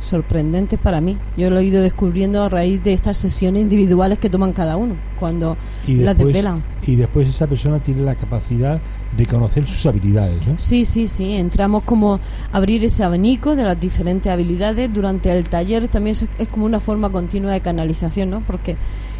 Sorprendentes 0.01 0.79
para 0.79 1.01
mí. 1.01 1.17
Yo 1.37 1.51
lo 1.51 1.61
he 1.61 1.65
ido 1.65 1.83
descubriendo 1.83 2.43
a 2.43 2.49
raíz 2.49 2.83
de 2.83 2.93
estas 2.93 3.19
sesiones 3.19 3.63
individuales 3.63 4.19
que 4.19 4.31
toman 4.31 4.53
cada 4.53 4.77
uno, 4.77 4.95
cuando 5.19 5.57
las 5.87 6.17
desvelan. 6.17 6.63
Y 6.83 6.97
después 6.97 7.29
esa 7.29 7.47
persona 7.47 7.79
tiene 7.79 8.03
la 8.03 8.15
capacidad 8.15 8.81
de 9.17 9.27
conocer 9.27 9.67
sus 9.67 9.85
habilidades. 9.87 10.47
¿no? 10.47 10.55
Sí, 10.57 10.85
sí, 10.85 11.07
sí. 11.07 11.35
Entramos 11.35 11.85
como 11.85 12.15
a 12.15 12.21
abrir 12.57 12.85
ese 12.85 13.05
abanico 13.05 13.55
de 13.55 13.65
las 13.65 13.79
diferentes 13.79 14.33
habilidades. 14.33 14.93
Durante 14.93 15.31
el 15.31 15.49
taller 15.49 15.89
también 15.89 16.17
es, 16.17 16.25
es 16.39 16.49
como 16.49 16.67
una 16.67 16.81
forma 16.81 17.11
continua 17.11 17.53
de 17.53 17.61
canalización, 17.61 18.31
¿no? 18.31 18.41
Porque 18.41 18.77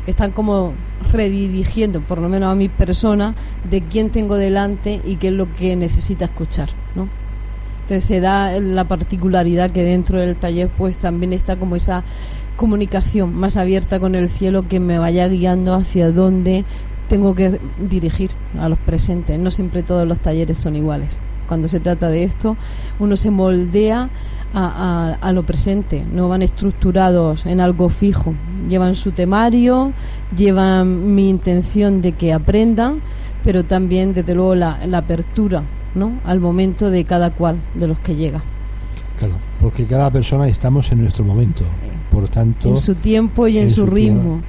están 0.07 0.33
como 0.33 0.73
redirigiendo, 1.13 2.01
por 2.01 2.19
lo 2.19 2.29
menos 2.29 2.51
a 2.51 2.55
mi 2.55 2.69
persona, 2.69 3.35
de 3.69 3.83
quién 3.83 4.11
tengo 4.11 4.37
delante 4.37 5.01
y 5.05 5.17
qué 5.17 5.29
es 5.29 5.35
lo 5.35 5.53
que 5.53 5.77
necesita 5.77 6.27
escuchar, 6.27 6.71
¿no? 6.95 7.09
Entonces 7.91 8.07
se 8.07 8.21
da 8.21 8.61
la 8.61 8.85
particularidad 8.85 9.73
que 9.73 9.83
dentro 9.83 10.21
del 10.21 10.37
taller 10.37 10.69
pues 10.79 10.97
también 10.97 11.33
está 11.33 11.57
como 11.57 11.75
esa 11.75 12.05
comunicación 12.55 13.35
más 13.35 13.57
abierta 13.57 13.99
con 13.99 14.15
el 14.15 14.29
cielo 14.29 14.69
que 14.69 14.79
me 14.79 15.01
vaya 15.01 15.27
guiando 15.27 15.75
hacia 15.75 16.13
dónde 16.13 16.65
tengo 17.09 17.35
que 17.35 17.59
dirigir 17.81 18.31
a 18.61 18.69
los 18.69 18.79
presentes. 18.79 19.41
No 19.41 19.51
siempre 19.51 19.83
todos 19.83 20.07
los 20.07 20.21
talleres 20.21 20.57
son 20.59 20.77
iguales. 20.77 21.19
Cuando 21.49 21.67
se 21.67 21.81
trata 21.81 22.11
de 22.11 22.23
esto, 22.23 22.57
uno 23.01 23.17
se 23.17 23.31
moldea 23.31 24.09
a, 24.55 25.33
lo 25.35 25.43
presente, 25.43 26.05
no 26.13 26.29
van 26.29 26.43
estructurados 26.43 27.45
en 27.45 27.61
algo 27.61 27.89
fijo. 27.89 28.35
Llevan 28.69 28.95
su 28.95 29.11
temario, 29.11 29.93
llevan 30.37 31.17
mi 31.17 31.29
intención 31.29 32.03
de 32.03 32.13
que 32.13 32.33
aprendan, 32.33 33.01
pero 33.43 33.65
también, 33.65 34.15
desde 34.15 34.37
luego, 34.37 34.55
la 34.55 34.79
apertura 34.97 35.65
¿no? 35.95 36.13
al 36.25 36.41
momento 36.41 36.91
de 36.91 37.05
cada 37.05 37.31
cual 37.31 37.57
de 37.75 37.89
los 37.89 37.99
que 37.99 38.15
llega. 38.15 38.43
Claro, 39.19 39.35
porque 39.61 39.85
cada 39.85 40.11
persona 40.11 40.49
estamos 40.49 40.91
en 40.93 41.03
nuestro 41.03 41.25
momento, 41.25 41.65
por 42.11 42.29
tanto... 42.29 42.69
En 42.69 42.77
su 42.77 42.95
tiempo 42.95 43.47
y 43.49 43.59
en, 43.59 43.69
su, 43.69 43.87
ritmo. 43.87 44.41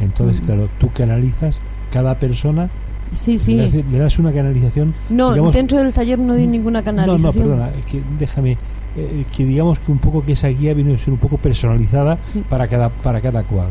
Entonces, 0.00 0.40
claro, 0.40 0.68
tú 0.78 0.90
canalizas 0.92 1.60
cada 1.92 2.18
persona 2.18 2.68
Sí, 3.12 3.38
sí. 3.38 3.54
Le, 3.54 3.98
das 3.98 4.18
una 4.18 4.32
canalización. 4.32 4.94
No, 5.10 5.32
digamos- 5.32 5.54
dentro 5.54 5.78
del 5.78 5.92
taller 5.92 6.18
no 6.18 6.34
di 6.34 6.46
ninguna 6.46 6.80
No, 6.80 6.84
canalización. 6.84 7.48
no, 7.48 7.54
perdona, 7.56 7.70
es 7.78 7.84
que 7.86 8.02
déjame. 8.18 8.58
eh, 8.96 9.24
que 9.34 9.44
digamos 9.44 9.78
que 9.78 9.92
un 9.92 9.98
poco 9.98 10.24
que 10.24 10.32
esa 10.32 10.48
guía 10.48 10.74
viene 10.74 10.94
a 10.94 10.98
ser 10.98 11.10
un 11.12 11.18
poco 11.18 11.36
personalizada 11.38 12.18
Sí. 12.20 12.42
para 12.48 12.66
cada 12.66 12.88
para 12.88 13.20
cada 13.20 13.42
cual. 13.44 13.68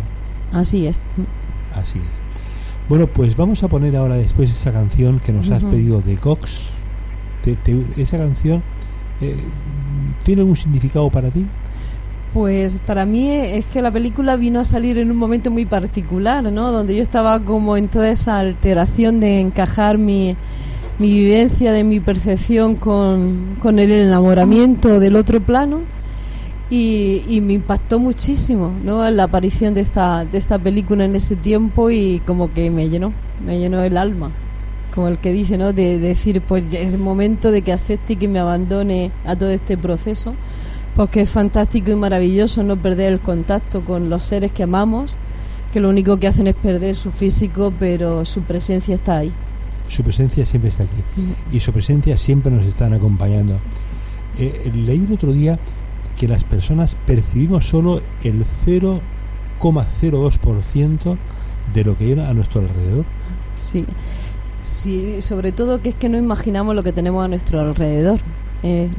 Así 0.54 0.88
es. 0.88 1.02
Así 1.76 2.00
es. 2.00 2.06
Bueno, 2.88 3.08
pues 3.08 3.36
vamos 3.36 3.64
a 3.64 3.68
poner 3.68 3.96
ahora 3.98 4.16
después 4.16 4.52
esa 4.52 4.72
canción 4.72 5.20
que 5.20 5.34
nos 5.34 5.50
has 5.50 5.64
pedido 5.64 6.02
de 6.02 6.16
Cox. 6.16 6.70
Te- 7.54 8.02
esa 8.02 8.18
canción 8.18 8.64
eh, 9.22 9.36
tiene 10.24 10.42
algún 10.42 10.56
significado 10.56 11.10
para 11.10 11.30
ti? 11.30 11.46
Pues 12.34 12.80
para 12.86 13.06
mí 13.06 13.30
es 13.32 13.66
que 13.68 13.82
la 13.82 13.92
película 13.92 14.36
vino 14.36 14.60
a 14.60 14.66
salir 14.66 14.98
en 14.98 15.10
un 15.10 15.16
momento 15.18 15.52
muy 15.52 15.66
particular, 15.66 16.44
¿no? 16.52 16.72
Donde 16.72 16.96
yo 16.96 17.02
estaba 17.04 17.40
como 17.40 17.78
en 17.78 17.88
toda 17.88 18.10
esa 18.10 18.40
alteración 18.40 19.22
de 19.22 19.40
encajar 19.40 19.98
mi, 19.98 20.36
mi 21.00 21.14
vivencia 21.14 21.72
de 21.72 21.86
mi 21.86 22.02
percepción 22.02 22.76
con, 22.76 23.56
con 23.62 23.80
el 23.80 23.90
enamoramiento 23.92 25.00
del 25.00 25.16
otro 25.16 25.40
plano 25.40 25.80
y, 26.70 27.22
y 27.30 27.40
me 27.40 27.54
impactó 27.54 28.00
muchísimo, 28.00 28.74
¿no? 28.84 29.10
La 29.12 29.24
aparición 29.24 29.74
de 29.74 29.80
esta, 29.82 30.26
de 30.26 30.38
esta 30.38 30.60
película 30.60 31.06
en 31.06 31.16
ese 31.16 31.38
tiempo 31.38 31.90
y 31.90 32.20
como 32.26 32.52
que 32.52 32.70
me 32.70 32.90
llenó, 32.90 33.14
me 33.46 33.60
llenó 33.60 33.82
el 33.82 33.96
alma. 33.98 34.32
Como 34.96 35.10
el 35.10 35.18
que 35.18 35.34
dice, 35.34 35.58
¿no? 35.58 35.74
De, 35.74 36.00
decir, 36.00 36.42
pues 36.42 36.70
ya 36.70 36.80
es 36.80 36.98
momento 36.98 37.52
de 37.52 37.62
que 37.62 37.74
acepte 37.74 38.14
y 38.14 38.16
que 38.16 38.28
me 38.28 38.40
abandone 38.40 39.12
a 39.26 39.36
todo 39.36 39.50
este 39.50 39.78
proceso 39.78 40.34
porque 40.96 41.22
es 41.22 41.30
fantástico 41.30 41.92
y 41.92 41.96
maravilloso 41.96 42.64
no 42.64 42.78
perder 42.78 43.12
el 43.12 43.20
contacto 43.20 43.82
con 43.82 44.10
los 44.10 44.24
seres 44.24 44.52
que 44.52 44.64
amamos, 44.64 45.16
que 45.74 45.82
lo 45.82 45.90
único 45.90 46.18
que 46.18 46.28
hacen 46.28 46.48
es 46.48 46.56
perder 46.56 46.96
su 46.96 47.12
físico, 47.12 47.74
pero 47.78 48.24
su 48.24 48.44
presencia 48.44 48.96
está 48.96 49.18
ahí. 49.18 49.34
Su 49.90 50.04
presencia 50.04 50.46
siempre 50.46 50.70
está 50.70 50.84
aquí 50.84 50.94
y 51.52 51.60
su 51.60 51.74
presencia 51.74 52.18
siempre 52.18 52.50
nos 52.52 52.66
están 52.66 52.94
acompañando. 52.94 53.60
Eh, 54.40 54.72
leí 54.74 55.04
el 55.06 55.12
otro 55.14 55.34
día 55.34 55.60
que 56.18 56.28
las 56.28 56.44
personas 56.46 56.98
percibimos 57.06 57.68
solo 57.68 58.02
el 58.24 58.44
0,02% 58.66 61.18
de 61.74 61.84
lo 61.84 61.98
que 61.98 62.06
hay 62.06 62.14
a 62.20 62.34
nuestro 62.34 62.62
alrededor. 62.62 63.06
Sí. 63.56 63.86
Sí, 64.76 65.22
sobre 65.22 65.52
todo 65.52 65.82
que 65.82 65.90
es 65.90 65.96
que 65.96 66.10
no 66.10 66.18
imaginamos 66.18 66.76
lo 66.76 66.84
que 66.84 66.92
tenemos 66.92 67.24
a 67.24 67.28
nuestro 67.28 67.62
alrededor. 67.62 68.20
Eh, 68.62 68.90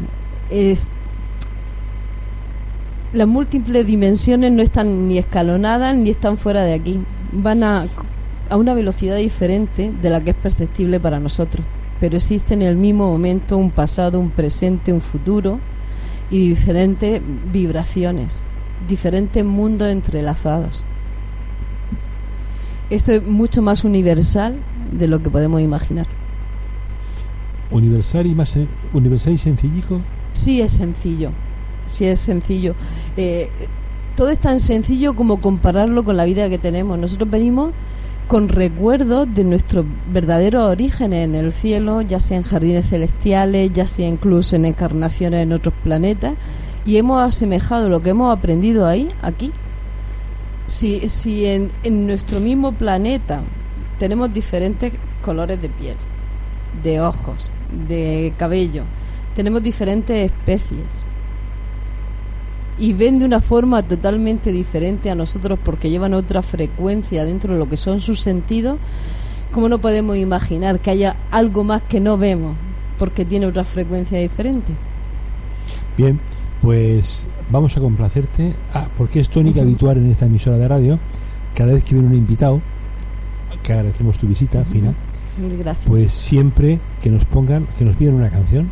las 3.12 3.28
múltiples 3.28 3.86
dimensiones 3.86 4.52
no 4.52 4.62
están 4.62 5.08
ni 5.08 5.18
escalonadas 5.18 5.96
ni 5.96 6.10
están 6.10 6.38
fuera 6.38 6.62
de 6.62 6.74
aquí. 6.74 6.98
Van 7.32 7.62
a, 7.62 7.86
a 8.48 8.56
una 8.56 8.74
velocidad 8.74 9.16
diferente 9.16 9.92
de 10.02 10.10
la 10.10 10.20
que 10.22 10.30
es 10.30 10.36
perceptible 10.36 10.98
para 10.98 11.20
nosotros. 11.20 11.64
Pero 12.00 12.16
existe 12.16 12.54
en 12.54 12.62
el 12.62 12.76
mismo 12.76 13.10
momento 13.10 13.56
un 13.56 13.70
pasado, 13.70 14.18
un 14.18 14.30
presente, 14.30 14.92
un 14.92 15.00
futuro 15.00 15.60
y 16.30 16.48
diferentes 16.48 17.20
vibraciones, 17.52 18.40
diferentes 18.88 19.44
mundos 19.44 19.88
entrelazados. 19.88 20.84
Esto 22.88 23.12
es 23.12 23.22
mucho 23.26 23.62
más 23.62 23.84
universal 23.84 24.56
de 24.92 25.08
lo 25.08 25.22
que 25.22 25.30
podemos 25.30 25.60
imaginar. 25.60 26.06
Universal 27.70 28.26
y 28.26 28.34
más 28.34 28.58
universal 28.92 29.32
y 29.32 29.38
sencillico. 29.38 30.00
Sí 30.32 30.60
es 30.60 30.72
sencillo, 30.72 31.30
sí 31.86 32.04
es 32.04 32.20
sencillo. 32.20 32.74
Eh, 33.16 33.50
todo 34.16 34.30
es 34.30 34.38
tan 34.38 34.60
sencillo 34.60 35.14
como 35.14 35.40
compararlo 35.40 36.04
con 36.04 36.16
la 36.16 36.24
vida 36.24 36.48
que 36.48 36.58
tenemos. 36.58 36.98
Nosotros 36.98 37.30
venimos 37.30 37.72
con 38.28 38.48
recuerdos 38.48 39.32
de 39.34 39.44
nuestros 39.44 39.84
verdaderos 40.12 40.64
orígenes 40.64 41.24
en 41.24 41.34
el 41.34 41.52
cielo, 41.52 42.02
ya 42.02 42.18
sea 42.18 42.36
en 42.36 42.42
jardines 42.42 42.88
celestiales, 42.88 43.72
ya 43.72 43.86
sea 43.86 44.08
incluso 44.08 44.56
en 44.56 44.64
encarnaciones 44.64 45.42
en 45.42 45.52
otros 45.52 45.74
planetas, 45.82 46.34
y 46.84 46.96
hemos 46.96 47.22
asemejado 47.22 47.88
lo 47.88 48.02
que 48.02 48.10
hemos 48.10 48.36
aprendido 48.36 48.86
ahí, 48.86 49.08
aquí. 49.22 49.52
Si, 50.66 51.08
si 51.08 51.46
en, 51.46 51.70
en 51.84 52.06
nuestro 52.06 52.40
mismo 52.40 52.72
planeta 52.72 53.42
tenemos 53.98 54.32
diferentes 54.32 54.92
colores 55.24 55.60
de 55.60 55.68
piel, 55.68 55.96
de 56.82 57.00
ojos, 57.00 57.50
de 57.88 58.32
cabello, 58.38 58.84
tenemos 59.34 59.62
diferentes 59.62 60.30
especies 60.30 61.04
y 62.78 62.92
ven 62.92 63.18
de 63.18 63.24
una 63.24 63.40
forma 63.40 63.82
totalmente 63.82 64.52
diferente 64.52 65.10
a 65.10 65.14
nosotros 65.14 65.58
porque 65.62 65.90
llevan 65.90 66.14
otra 66.14 66.42
frecuencia 66.42 67.24
dentro 67.24 67.54
de 67.54 67.58
lo 67.58 67.68
que 67.68 67.76
son 67.76 68.00
sus 68.00 68.20
sentidos, 68.20 68.78
¿cómo 69.52 69.68
no 69.68 69.78
podemos 69.78 70.16
imaginar 70.16 70.80
que 70.80 70.90
haya 70.90 71.16
algo 71.30 71.64
más 71.64 71.82
que 71.82 72.00
no 72.00 72.18
vemos 72.18 72.56
porque 72.98 73.24
tiene 73.24 73.46
otra 73.46 73.64
frecuencia 73.64 74.18
diferente? 74.18 74.72
Bien, 75.96 76.20
pues 76.60 77.26
vamos 77.50 77.76
a 77.76 77.80
complacerte. 77.80 78.54
Ah, 78.72 78.88
porque 78.96 79.20
es 79.20 79.28
tónica 79.28 79.62
habitual 79.62 79.98
en 79.98 80.10
esta 80.10 80.26
emisora 80.26 80.58
de 80.58 80.68
radio. 80.68 80.98
Cada 81.54 81.72
vez 81.72 81.84
que 81.84 81.94
viene 81.94 82.08
un 82.08 82.14
invitado, 82.14 82.60
que 83.66 83.72
agradecemos 83.72 84.16
tu 84.18 84.26
visita, 84.28 84.64
Fina, 84.64 84.92
Mil 85.38 85.58
gracias. 85.58 85.86
pues 85.86 86.12
siempre 86.12 86.78
que 87.02 87.10
nos 87.10 87.24
pongan, 87.24 87.66
que 87.76 87.84
nos 87.84 87.96
piden 87.96 88.14
una 88.14 88.30
canción, 88.30 88.70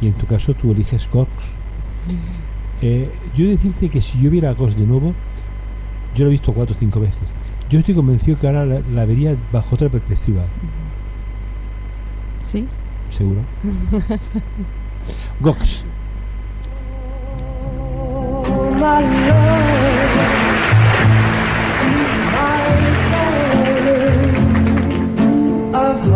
y 0.00 0.06
en 0.06 0.12
tu 0.14 0.26
caso 0.26 0.54
tú 0.54 0.70
eliges 0.72 1.06
Cox. 1.08 1.28
Eh, 2.82 3.10
yo 3.34 3.44
he 3.44 3.48
de 3.48 3.56
decirte 3.56 3.88
que 3.88 4.00
si 4.00 4.20
yo 4.20 4.30
viera 4.30 4.50
a 4.50 4.54
Cox 4.54 4.76
de 4.76 4.86
nuevo, 4.86 5.12
yo 6.14 6.24
lo 6.24 6.28
he 6.30 6.32
visto 6.32 6.52
cuatro 6.52 6.74
o 6.74 6.78
cinco 6.78 7.00
veces. 7.00 7.18
Yo 7.68 7.78
estoy 7.80 7.94
convencido 7.94 8.38
que 8.38 8.46
ahora 8.46 8.64
la, 8.64 8.80
la 8.94 9.04
vería 9.04 9.34
bajo 9.52 9.74
otra 9.74 9.88
perspectiva, 9.88 10.42
¿Sí? 12.44 12.66
seguro. 13.10 13.40
Gox. 15.40 15.82
love. 25.86 26.15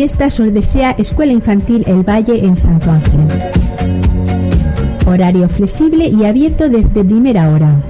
Fiestas 0.00 0.40
os 0.40 0.48
desea 0.54 0.96
Escuela 0.96 1.30
Infantil 1.30 1.84
El 1.86 2.02
Valle 2.02 2.42
en 2.42 2.56
Santo 2.56 2.90
Ángel. 2.90 3.20
Horario 5.06 5.46
flexible 5.46 6.08
y 6.08 6.24
abierto 6.24 6.70
desde 6.70 7.04
primera 7.04 7.50
hora. 7.50 7.82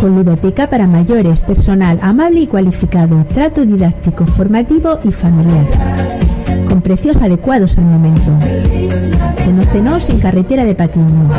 Con 0.00 0.16
ludoteca 0.16 0.68
para 0.68 0.88
mayores, 0.88 1.38
personal 1.38 2.00
amable 2.02 2.40
y 2.40 2.48
cualificado, 2.48 3.24
trato 3.32 3.64
didáctico, 3.64 4.26
formativo 4.26 4.98
y 5.04 5.12
familiar. 5.12 5.66
Con 6.68 6.82
precios 6.82 7.16
adecuados 7.18 7.78
al 7.78 7.84
momento. 7.84 8.32
Conócenos 9.44 10.10
en 10.10 10.18
Carretera 10.18 10.64
de 10.64 10.74
Patiño. 10.74 11.30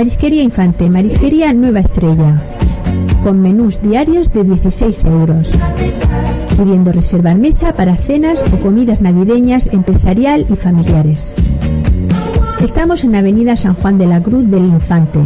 Marisquería 0.00 0.42
Infante, 0.42 0.88
Marisquería 0.88 1.52
Nueva 1.52 1.80
Estrella, 1.80 2.40
con 3.22 3.42
menús 3.42 3.82
diarios 3.82 4.32
de 4.32 4.44
16 4.44 5.04
euros, 5.04 5.50
pudiendo 6.56 6.90
reservar 6.90 7.36
mesa 7.36 7.74
para 7.74 7.94
cenas 7.96 8.42
o 8.50 8.56
comidas 8.62 9.02
navideñas 9.02 9.66
empresarial 9.66 10.46
y 10.48 10.56
familiares. 10.56 11.34
Estamos 12.64 13.04
en 13.04 13.14
Avenida 13.14 13.56
San 13.56 13.74
Juan 13.74 13.98
de 13.98 14.06
la 14.06 14.22
Cruz 14.22 14.50
del 14.50 14.64
Infante. 14.64 15.20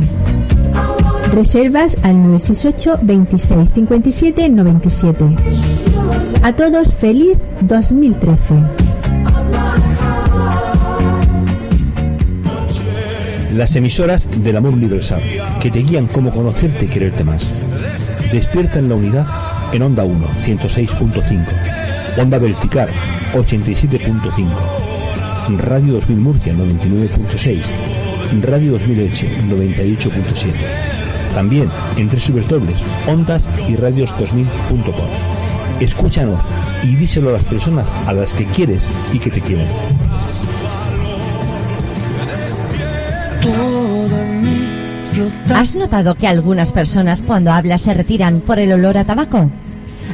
Reservas 1.32 1.96
al 2.02 2.16
968 2.16 2.98
26 3.02 3.68
57 3.76 4.48
97. 4.50 5.36
A 6.42 6.52
todos 6.56 6.92
feliz 6.92 7.38
2013. 7.60 8.83
Las 13.54 13.76
emisoras 13.76 14.28
del 14.42 14.56
amor 14.56 14.72
universal, 14.72 15.22
que 15.60 15.70
te 15.70 15.78
guían 15.78 16.08
cómo 16.08 16.32
conocerte 16.32 16.86
y 16.86 16.88
quererte 16.88 17.22
más. 17.22 17.48
Despierta 18.32 18.80
en 18.80 18.88
la 18.88 18.96
unidad 18.96 19.26
en 19.72 19.82
Onda 19.82 20.02
1, 20.02 20.26
106.5. 20.44 21.46
Onda 22.18 22.38
Vertical, 22.38 22.88
87.5. 23.32 24.48
Radio 25.58 25.92
2000 25.94 26.18
Murcia, 26.18 26.52
99.6. 26.52 28.42
Radio 28.42 28.72
2000 28.72 29.00
Elche, 29.00 29.28
98.7. 29.48 30.50
También 31.32 31.68
en 31.96 32.08
tres 32.08 32.32
dobles, 32.48 32.82
ondas 33.06 33.48
y 33.68 33.76
radios 33.76 34.10
2000.com. 34.18 34.94
Escúchanos 35.78 36.40
y 36.82 36.96
díselo 36.96 37.28
a 37.28 37.32
las 37.34 37.44
personas 37.44 37.88
a 38.08 38.12
las 38.12 38.32
que 38.34 38.46
quieres 38.46 38.82
y 39.12 39.20
que 39.20 39.30
te 39.30 39.40
quieren. 39.40 39.68
¿Has 45.54 45.74
notado 45.74 46.14
que 46.14 46.26
algunas 46.26 46.72
personas 46.72 47.22
cuando 47.22 47.52
hablas 47.52 47.82
se 47.82 47.94
retiran 47.94 48.40
por 48.40 48.58
el 48.58 48.72
olor 48.72 48.98
a 48.98 49.04
tabaco? 49.04 49.50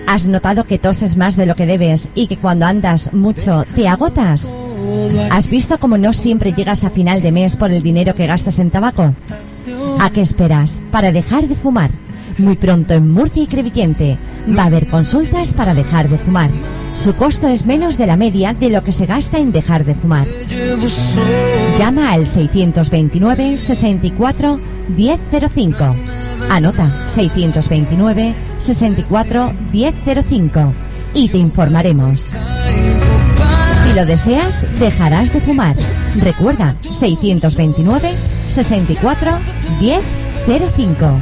¿Has 0.07 0.27
notado 0.27 0.65
que 0.65 0.79
toses 0.79 1.17
más 1.17 1.37
de 1.37 1.47
lo 1.47 1.55
que 1.55 1.67
debes 1.67 2.09
y 2.15 2.27
que 2.27 2.37
cuando 2.37 2.67
andas 2.67 3.13
mucho 3.13 3.65
te 3.75 3.89
agotas? 3.89 4.47
¿Has 5.31 5.49
visto 5.49 5.79
cómo 5.79 5.99
no 5.99 6.13
siempre 6.13 6.53
llegas 6.53 6.85
a 6.85 6.91
final 6.91 7.23
de 7.23 7.33
mes 7.33 7.57
por 7.57 7.71
el 7.71 7.83
dinero 7.83 8.15
que 8.15 8.27
gastas 8.27 8.59
en 8.59 8.71
tabaco? 8.71 9.15
¿A 10.01 10.11
qué 10.11 10.23
esperas 10.23 10.81
para 10.91 11.13
dejar 11.13 11.47
de 11.47 11.55
fumar? 11.55 11.91
Muy 12.39 12.57
pronto 12.57 12.95
en 12.95 13.11
Murcia 13.11 13.43
y 13.43 13.47
Crevillente 13.47 14.17
va 14.57 14.65
a 14.65 14.67
haber 14.67 14.87
consultas 14.87 15.53
para 15.53 15.75
dejar 15.75 16.09
de 16.09 16.19
fumar. 16.19 16.51
Su 16.95 17.15
costo 17.15 17.49
es 17.49 17.67
menos 17.67 17.97
de 17.97 18.07
la 18.07 18.17
media 18.17 18.53
de 18.53 18.69
lo 18.69 18.83
que 18.85 18.93
se 18.93 19.07
gasta 19.07 19.39
en 19.39 19.53
dejar 19.53 19.85
de 19.85 19.95
fumar. 19.95 20.27
Llama 21.79 22.13
al 22.13 22.29
629 22.29 23.59
64 23.59 24.61
1005. 24.97 25.97
Anota 26.51 27.09
629 27.09 28.35
64 28.59 29.53
1005 29.73 30.73
y 31.15 31.29
te 31.29 31.39
informaremos. 31.39 32.27
Si 33.85 33.93
lo 33.95 34.05
deseas, 34.05 34.55
dejarás 34.79 35.33
de 35.33 35.41
fumar. 35.41 35.77
Recuerda 36.17 36.77
629 36.91 38.11
64 38.55 39.39
1005. 39.81 41.21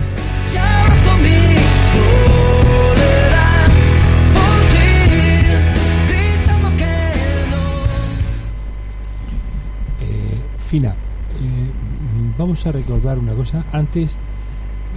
Fina, 10.69 10.91
eh, 10.91 10.95
vamos 12.37 12.67
a 12.67 12.73
recordar 12.73 13.19
una 13.19 13.33
cosa. 13.33 13.65
Antes 13.73 14.11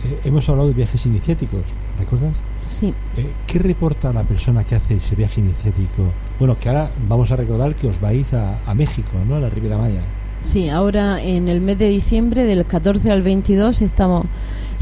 eh, 0.04 0.20
hemos 0.26 0.50
hablado 0.50 0.68
de 0.68 0.74
viajes 0.74 1.06
iniciáticos, 1.06 1.62
¿recuerdas? 1.98 2.36
Sí. 2.68 2.94
Eh, 3.16 3.32
¿Qué 3.48 3.58
reporta 3.58 4.12
la 4.12 4.24
persona 4.24 4.66
que 4.66 4.76
hace 4.76 4.96
ese 4.96 5.16
viaje 5.16 5.40
iniciático? 5.40 6.12
Bueno, 6.40 6.58
que 6.60 6.68
ahora 6.68 6.92
vamos 7.08 7.32
a 7.32 7.38
recordar 7.38 7.74
que 7.76 7.88
os 7.88 8.02
vais 8.02 8.34
a, 8.34 8.60
a 8.66 8.74
México, 8.74 9.12
¿no? 9.26 9.36
A 9.36 9.40
la 9.40 9.50
Riviera 9.50 9.78
Maya. 9.78 10.02
Sí, 10.44 10.68
ahora 10.68 11.22
en 11.22 11.48
el 11.48 11.62
mes 11.62 11.78
de 11.80 11.88
diciembre, 11.88 12.44
del 12.44 12.66
14 12.66 13.10
al 13.10 13.22
22, 13.22 13.82
estamos 13.82 14.26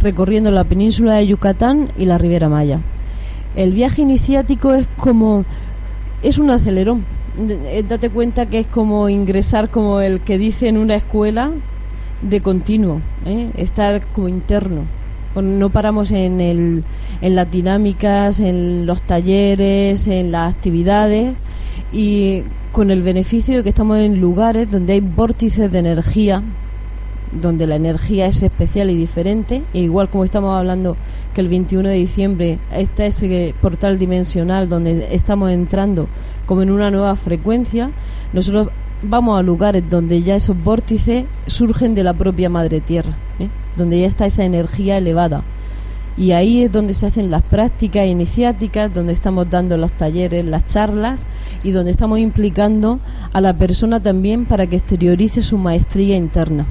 recorriendo 0.02 0.50
la 0.50 0.64
península 0.64 1.16
de 1.16 1.28
Yucatán 1.28 1.92
y 2.00 2.06
la 2.06 2.18
Riviera 2.18 2.50
Maya. 2.50 2.80
El 3.56 3.74
viaje 3.74 4.02
iniciático 4.02 4.74
es 4.74 4.88
como. 4.98 5.46
es 6.24 6.40
un 6.40 6.50
acelerón. 6.50 7.19
Eh, 7.48 7.86
Date 7.88 8.10
cuenta 8.10 8.48
que 8.48 8.60
es 8.60 8.68
como 8.68 9.08
ingresar, 9.08 9.70
como 9.70 10.02
el 10.02 10.20
que 10.20 10.38
dice 10.38 10.68
en 10.68 10.78
una 10.78 10.96
escuela, 10.96 11.52
de 12.22 12.42
continuo, 12.42 13.00
¿eh? 13.26 13.50
estar 13.56 14.06
como 14.08 14.28
interno. 14.28 14.82
No 15.36 15.70
paramos 15.70 16.12
en, 16.12 16.42
el, 16.42 16.84
en 17.22 17.36
las 17.36 17.50
dinámicas, 17.50 18.42
en 18.42 18.86
los 18.86 19.02
talleres, 19.02 20.08
en 20.08 20.34
las 20.34 20.54
actividades 20.54 21.34
y 21.94 22.44
con 22.74 22.92
el 22.92 23.04
beneficio 23.04 23.58
de 23.58 23.64
que 23.64 23.70
estamos 23.70 24.00
en 24.00 24.20
lugares 24.20 24.70
donde 24.70 24.94
hay 24.94 25.00
vórtices 25.00 25.72
de 25.72 25.80
energía, 25.80 26.44
donde 27.32 27.68
la 27.68 27.76
energía 27.76 28.26
es 28.26 28.44
especial 28.44 28.90
y 28.90 28.96
diferente, 28.96 29.64
e 29.74 29.80
igual 29.80 30.10
como 30.10 30.26
estamos 30.26 30.58
hablando 30.58 30.98
que 31.34 31.42
el 31.42 31.48
21 31.48 31.88
de 31.88 31.96
diciembre 31.96 32.60
está 32.74 33.06
ese 33.06 33.54
portal 33.62 33.98
dimensional 33.98 34.68
donde 34.68 35.16
estamos 35.16 35.52
entrando 35.52 36.10
como 36.50 36.64
en 36.64 36.72
una 36.72 36.90
nueva 36.90 37.16
frecuencia, 37.16 37.92
nosotros 38.34 38.70
vamos 39.04 39.38
a 39.38 39.44
lugares 39.44 39.88
donde 39.88 40.24
ya 40.24 40.36
esos 40.36 40.58
vórtices 40.64 41.26
surgen 41.46 41.94
de 41.94 42.04
la 42.04 42.16
propia 42.16 42.50
madre 42.50 42.82
tierra, 42.82 43.14
¿eh? 43.38 43.50
donde 43.78 44.00
ya 44.00 44.08
está 44.08 44.26
esa 44.26 44.44
energía 44.44 44.98
elevada. 44.98 45.44
Y 46.18 46.32
ahí 46.32 46.64
es 46.64 46.72
donde 46.72 46.96
se 46.96 47.06
hacen 47.06 47.30
las 47.30 47.44
prácticas 47.44 48.08
iniciáticas, 48.08 48.92
donde 48.92 49.14
estamos 49.14 49.48
dando 49.48 49.78
los 49.78 49.92
talleres, 49.92 50.44
las 50.44 50.66
charlas 50.66 51.28
y 51.64 51.70
donde 51.70 51.92
estamos 51.92 52.18
implicando 52.18 53.00
a 53.32 53.42
la 53.42 53.54
persona 53.54 54.00
también 54.00 54.46
para 54.46 54.66
que 54.66 54.78
exteriorice 54.78 55.44
su 55.44 55.60
maestría 55.60 56.18
interna. 56.18 56.66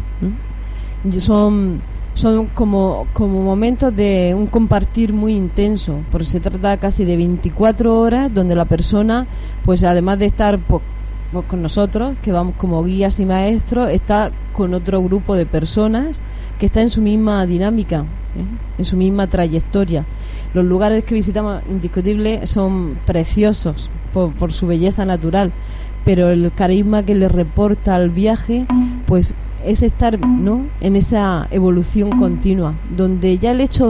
Y 1.09 1.21
Son, 1.21 1.83
son 2.19 2.47
como, 2.47 3.07
como 3.13 3.43
momentos 3.43 3.95
de 3.95 4.35
un 4.37 4.49
compartir 4.49 5.13
muy 5.13 5.35
intenso, 5.35 6.01
porque 6.11 6.27
se 6.27 6.41
trata 6.41 6.77
casi 6.77 7.05
de 7.05 7.17
24 7.17 7.97
horas 7.97 8.35
donde 8.35 8.57
la 8.57 8.65
persona, 8.65 9.29
pues 9.65 9.85
además 9.85 10.19
de 10.19 10.27
estar 10.27 10.59
con 10.59 11.63
nosotros, 11.63 12.17
que 12.21 12.33
vamos 12.33 12.57
como 12.57 12.83
guías 12.83 13.21
y 13.21 13.25
maestros, 13.25 13.91
está 13.91 14.33
con 14.53 14.75
otro 14.75 15.01
grupo 15.01 15.37
de 15.37 15.47
personas 15.47 16.21
que 16.59 16.67
está 16.67 16.81
en 16.81 16.89
su 16.89 17.03
misma 17.03 17.47
dinámica, 17.47 17.99
¿eh? 18.01 18.79
en 18.79 18.85
su 18.85 18.97
misma 18.97 19.29
trayectoria. 19.29 20.05
Los 20.55 20.65
lugares 20.65 21.05
que 21.05 21.15
visitamos, 21.15 21.63
indiscutible, 21.71 22.49
son 22.49 22.99
preciosos 23.07 23.91
por, 24.13 24.33
por 24.33 24.53
su 24.53 24.67
belleza 24.67 25.05
natural, 25.05 25.53
pero 26.05 26.31
el 26.31 26.51
carisma 26.53 27.05
que 27.05 27.15
le 27.15 27.29
reporta 27.29 27.95
al 27.95 28.11
viaje, 28.11 28.67
pues 29.07 29.35
es 29.65 29.83
estar 29.83 30.19
¿no? 30.27 30.63
en 30.81 30.97
esa 30.97 31.47
evolución 31.51 32.11
continua, 32.19 32.75
donde 32.97 33.39
ya 33.39 33.51
el 33.51 33.61
hecho 33.61 33.89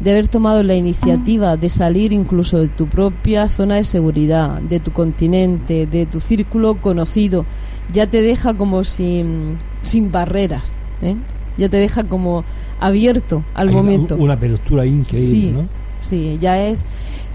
de 0.00 0.10
haber 0.10 0.28
tomado 0.28 0.62
la 0.62 0.74
iniciativa 0.74 1.56
de 1.56 1.68
salir 1.68 2.12
incluso 2.12 2.58
de 2.58 2.68
tu 2.68 2.86
propia 2.86 3.48
zona 3.48 3.76
de 3.76 3.84
seguridad, 3.84 4.60
de 4.62 4.80
tu 4.80 4.92
continente, 4.92 5.86
de 5.86 6.06
tu 6.06 6.20
círculo 6.20 6.76
conocido, 6.76 7.44
ya 7.92 8.06
te 8.06 8.22
deja 8.22 8.54
como 8.54 8.84
sin, 8.84 9.56
sin 9.82 10.10
barreras, 10.10 10.76
¿eh? 11.02 11.16
ya 11.58 11.68
te 11.68 11.76
deja 11.76 12.04
como 12.04 12.44
abierto 12.80 13.42
al 13.54 13.68
Hay 13.68 13.74
una- 13.74 13.82
momento. 13.82 14.16
Una, 14.16 14.34
apertura 14.34 14.86
increíble, 14.86 15.28
Sí, 15.40 15.50
¿no? 15.52 15.64
sí, 15.98 16.38
ya 16.40 16.60
es 16.66 16.84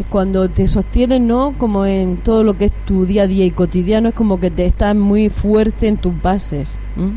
cuando 0.09 0.49
te 0.49 0.67
sostienes, 0.67 1.21
¿no? 1.21 1.53
Como 1.57 1.86
en 1.86 2.17
todo 2.17 2.43
lo 2.43 2.57
que 2.57 2.65
es 2.65 2.71
tu 2.86 3.05
día 3.05 3.23
a 3.23 3.27
día 3.27 3.45
y 3.45 3.51
cotidiano, 3.51 4.09
es 4.09 4.15
como 4.15 4.39
que 4.39 4.49
te 4.51 4.65
estás 4.65 4.95
muy 4.95 5.29
fuerte 5.29 5.88
en 5.88 5.97
tus 5.97 6.19
bases. 6.21 6.79
¿m? 6.97 7.11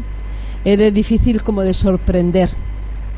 Eres 0.72 0.92
difícil 0.92 1.42
como 1.42 1.62
de 1.62 1.72
sorprender. 1.74 2.50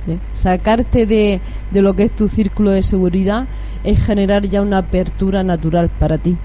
¿eh? 0.09 0.19
Sacarte 0.33 1.05
de, 1.07 1.41
de 1.71 1.83
lo 1.83 1.95
que 1.95 2.05
es 2.05 2.11
tu 2.15 2.29
círculo 2.29 2.71
de 2.71 2.83
seguridad 2.83 3.47
es 3.85 3.99
generar 4.05 4.43
ya 4.49 4.63
una 4.63 4.79
apertura 4.79 5.43
natural 5.43 5.89
para 5.99 6.19
ti. 6.19 6.37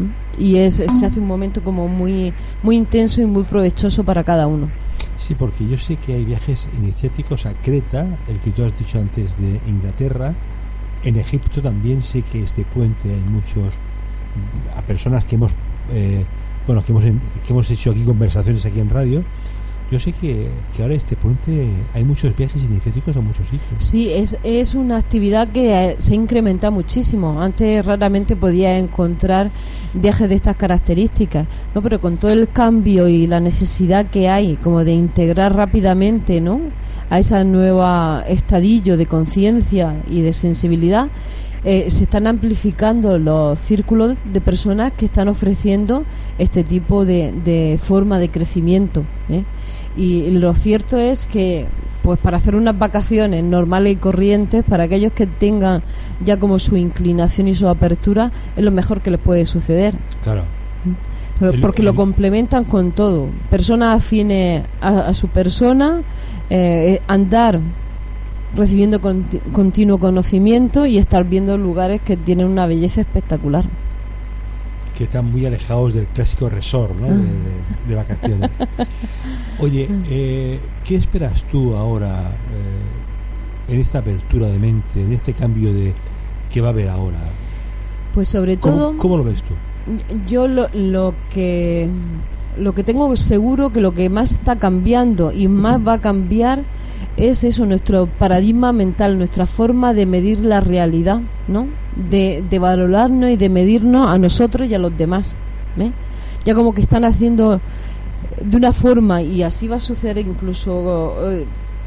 ¿m? 0.00 0.10
Y 0.38 0.56
es, 0.56 0.74
se 0.76 1.06
hace 1.06 1.20
un 1.20 1.26
momento 1.26 1.60
como 1.62 1.86
muy, 1.88 2.32
muy 2.62 2.76
intenso 2.76 3.20
y 3.20 3.26
muy 3.26 3.44
provechoso 3.44 4.02
para 4.04 4.24
cada 4.24 4.46
uno. 4.46 4.68
Sí, 5.18 5.34
porque 5.34 5.66
yo 5.68 5.76
sé 5.78 5.96
que 5.96 6.14
hay 6.14 6.24
viajes 6.24 6.66
iniciáticos 6.78 7.44
a 7.46 7.52
Creta, 7.52 8.06
el 8.28 8.38
que 8.38 8.50
tú 8.50 8.64
has 8.64 8.76
dicho 8.78 8.98
antes 8.98 9.36
de 9.38 9.60
Inglaterra. 9.68 10.32
En 11.04 11.16
Egipto 11.16 11.60
también 11.62 12.02
sé 12.02 12.22
que 12.22 12.42
este 12.42 12.64
puente 12.64 13.08
hay 13.08 13.30
muchos 13.30 13.72
a 14.76 14.82
personas 14.82 15.24
que 15.24 15.34
hemos 15.36 15.52
eh, 15.92 16.24
bueno 16.66 16.84
que 16.84 16.92
hemos 16.92 17.04
en- 17.04 17.20
que 17.46 17.52
hemos 17.52 17.70
hecho 17.70 17.90
aquí 17.90 18.02
conversaciones 18.04 18.64
aquí 18.66 18.80
en 18.80 18.90
radio. 18.90 19.22
Yo 19.90 19.98
sé 19.98 20.12
que, 20.12 20.46
que 20.76 20.82
ahora 20.82 20.94
este 20.94 21.16
puente 21.16 21.68
hay 21.94 22.04
muchos 22.04 22.36
viajes 22.36 22.62
iniciáticos 22.62 23.16
a 23.16 23.20
muchos 23.20 23.48
sitios. 23.48 23.84
Sí, 23.84 24.12
es, 24.12 24.36
es 24.44 24.74
una 24.74 24.96
actividad 24.96 25.48
que 25.48 25.72
eh, 25.72 25.96
se 25.98 26.14
incrementa 26.14 26.70
muchísimo. 26.70 27.42
Antes 27.42 27.84
raramente 27.84 28.36
podía 28.36 28.78
encontrar 28.78 29.50
viajes 29.92 30.28
de 30.28 30.36
estas 30.36 30.54
características, 30.56 31.46
¿no? 31.74 31.82
Pero 31.82 32.00
con 32.00 32.18
todo 32.18 32.30
el 32.30 32.48
cambio 32.48 33.08
y 33.08 33.26
la 33.26 33.40
necesidad 33.40 34.06
que 34.06 34.28
hay 34.28 34.54
como 34.56 34.84
de 34.84 34.92
integrar 34.92 35.56
rápidamente, 35.56 36.40
¿no? 36.40 36.60
A 37.10 37.18
esa 37.18 37.42
nueva 37.42 38.24
estadillo 38.28 38.96
de 38.96 39.06
conciencia 39.06 39.96
y 40.08 40.20
de 40.20 40.32
sensibilidad, 40.32 41.08
eh, 41.62 41.90
se 41.90 42.04
están 42.04 42.26
amplificando 42.26 43.18
los 43.18 43.58
círculos 43.58 44.14
de 44.32 44.40
personas 44.40 44.92
que 44.92 45.04
están 45.04 45.28
ofreciendo 45.28 46.04
este 46.38 46.64
tipo 46.64 47.04
de, 47.04 47.32
de 47.44 47.78
forma 47.82 48.18
de 48.18 48.30
crecimiento. 48.30 49.02
¿eh? 49.28 49.42
Y 49.96 50.30
lo 50.30 50.54
cierto 50.54 50.98
es 50.98 51.26
que, 51.26 51.66
pues 52.02 52.18
para 52.18 52.36
hacer 52.38 52.54
unas 52.54 52.78
vacaciones 52.78 53.42
normales 53.44 53.92
y 53.94 53.96
corrientes, 53.96 54.64
para 54.64 54.84
aquellos 54.84 55.12
que 55.12 55.26
tengan 55.26 55.82
ya 56.24 56.38
como 56.38 56.58
su 56.58 56.76
inclinación 56.76 57.48
y 57.48 57.54
su 57.54 57.68
apertura, 57.68 58.30
es 58.56 58.64
lo 58.64 58.70
mejor 58.70 59.00
que 59.00 59.10
les 59.10 59.20
puede 59.20 59.46
suceder. 59.46 59.94
Claro. 60.22 60.44
Porque 61.62 61.82
lo 61.82 61.94
complementan 61.94 62.64
con 62.64 62.92
todo. 62.92 63.28
Personas 63.50 63.96
afines 63.96 64.62
a, 64.80 65.08
a 65.08 65.14
su 65.14 65.28
persona, 65.28 66.02
eh, 66.50 67.00
andar 67.06 67.60
recibiendo 68.54 69.00
conti- 69.00 69.40
continuo 69.52 69.98
conocimiento 69.98 70.84
y 70.84 70.98
estar 70.98 71.24
viendo 71.24 71.56
lugares 71.56 72.00
que 72.02 72.16
tienen 72.16 72.46
una 72.46 72.66
belleza 72.66 73.00
espectacular. 73.00 73.64
Que 75.00 75.04
están 75.04 75.32
muy 75.32 75.46
alejados 75.46 75.94
del 75.94 76.04
clásico 76.08 76.50
resort 76.50 76.94
¿no? 77.00 77.06
de, 77.06 77.14
de- 77.14 77.88
de 77.88 77.94
vacaciones. 77.94 78.50
Oye, 79.58 79.88
eh, 80.10 80.60
¿qué 80.84 80.96
esperas 80.96 81.42
tú 81.50 81.74
ahora 81.74 82.32
eh, 83.68 83.72
en 83.72 83.80
esta 83.80 84.00
apertura 84.00 84.48
de 84.48 84.58
mente, 84.58 85.02
en 85.02 85.10
este 85.14 85.32
cambio 85.32 85.72
de 85.72 85.94
que 86.52 86.60
va 86.60 86.66
a 86.68 86.70
haber 86.72 86.90
ahora? 86.90 87.16
Pues 88.12 88.28
sobre 88.28 88.58
¿Cómo, 88.58 88.76
todo... 88.76 88.96
cómo 88.98 89.16
lo 89.16 89.24
ves 89.24 89.42
tú? 89.42 89.54
Yo 90.28 90.46
lo, 90.48 90.68
lo 90.74 91.14
que 91.32 91.88
lo 92.58 92.74
que 92.74 92.84
tengo 92.84 93.16
seguro 93.16 93.72
que 93.72 93.80
lo 93.80 93.94
que 93.94 94.10
más 94.10 94.32
está 94.32 94.56
cambiando 94.56 95.32
y 95.32 95.48
más 95.48 95.80
va 95.80 95.94
a 95.94 95.98
cambiar 96.02 96.60
es 97.16 97.42
eso, 97.42 97.64
nuestro 97.64 98.04
paradigma 98.06 98.72
mental, 98.74 99.16
nuestra 99.16 99.46
forma 99.46 99.94
de 99.94 100.04
medir 100.04 100.40
la 100.40 100.60
realidad, 100.60 101.20
¿no? 101.48 101.68
De, 102.10 102.42
de 102.48 102.58
valorarnos 102.58 103.30
y 103.30 103.36
de 103.36 103.48
medirnos 103.48 104.08
a 104.08 104.16
nosotros 104.18 104.68
y 104.68 104.74
a 104.74 104.78
los 104.78 104.96
demás. 104.96 105.34
¿eh? 105.78 105.90
Ya 106.44 106.54
como 106.54 106.72
que 106.72 106.80
están 106.80 107.04
haciendo 107.04 107.60
de 108.44 108.56
una 108.56 108.72
forma, 108.72 109.22
y 109.22 109.42
así 109.42 109.66
va 109.68 109.76
a 109.76 109.80
suceder 109.80 110.18
incluso 110.18 111.14
eh, 111.30 111.44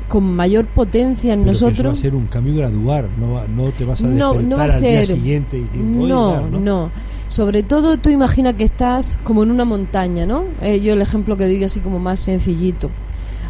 con 0.10 0.36
mayor 0.36 0.66
potencia 0.66 1.34
en 1.34 1.40
Pero 1.42 1.52
que 1.52 1.56
eso 1.58 1.66
va 1.66 1.70
a 1.70 1.72
nosotros. 1.74 2.00
ser 2.00 2.16
un 2.16 2.28
cambio 2.28 2.56
gradual, 2.56 3.08
no, 3.20 3.34
va- 3.34 3.46
no 3.48 3.70
te 3.72 3.86
vas 3.86 4.04
a 4.04 4.08
No, 4.08 4.34
despertar 4.34 4.44
no 4.44 4.58
va 4.58 4.62
a 4.62 4.66
al 4.66 4.82
día 4.82 5.06
ser. 5.06 5.16
siguiente 5.16 5.58
y 5.58 5.62
decir, 5.62 5.82
"Voy 5.82 6.06
a 6.12 6.14
No, 6.14 6.32
dar", 6.32 6.52
no, 6.52 6.90
Sobre 7.30 7.64
todo 7.64 7.98
tú 7.98 8.10
imaginas 8.12 8.54
que 8.54 8.64
estás 8.64 9.18
como 9.24 9.42
en 9.42 9.50
una 9.50 9.66
montaña, 9.66 10.26
¿no? 10.28 10.44
Eh, 10.62 10.82
yo 10.82 10.94
el 10.94 11.02
ejemplo 11.02 11.36
que 11.36 11.46
doy 11.46 11.64
así 11.64 11.80
como 11.80 11.98
más 11.98 12.20
sencillito. 12.20 12.92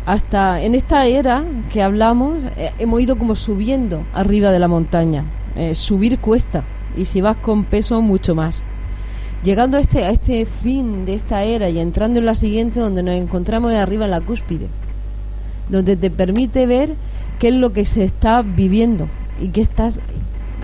Hasta 0.05 0.61
en 0.61 0.73
esta 0.75 1.05
era 1.05 1.43
que 1.71 1.81
hablamos, 1.81 2.37
eh, 2.55 2.71
hemos 2.79 3.01
ido 3.01 3.17
como 3.17 3.35
subiendo 3.35 4.01
arriba 4.13 4.51
de 4.51 4.59
la 4.59 4.69
montaña. 4.69 5.25
Eh, 5.55 5.75
subir 5.75 6.17
cuesta 6.19 6.63
y 6.97 7.05
si 7.05 7.21
vas 7.21 7.37
con 7.37 7.63
peso 7.63 8.01
mucho 8.01 8.35
más. 8.35 8.63
Llegando 9.43 9.77
a 9.77 9.81
este, 9.81 10.05
a 10.05 10.09
este 10.09 10.45
fin 10.45 11.05
de 11.05 11.15
esta 11.15 11.43
era 11.43 11.69
y 11.69 11.79
entrando 11.79 12.19
en 12.19 12.25
la 12.25 12.33
siguiente 12.33 12.79
donde 12.79 13.03
nos 13.03 13.15
encontramos 13.15 13.71
de 13.71 13.77
arriba 13.77 14.05
en 14.05 14.11
la 14.11 14.21
cúspide, 14.21 14.67
donde 15.69 15.95
te 15.95 16.09
permite 16.09 16.65
ver 16.65 16.95
qué 17.39 17.49
es 17.49 17.55
lo 17.55 17.73
que 17.73 17.85
se 17.85 18.03
está 18.03 18.41
viviendo 18.41 19.07
y 19.41 19.49
que 19.49 19.61
estás 19.61 19.99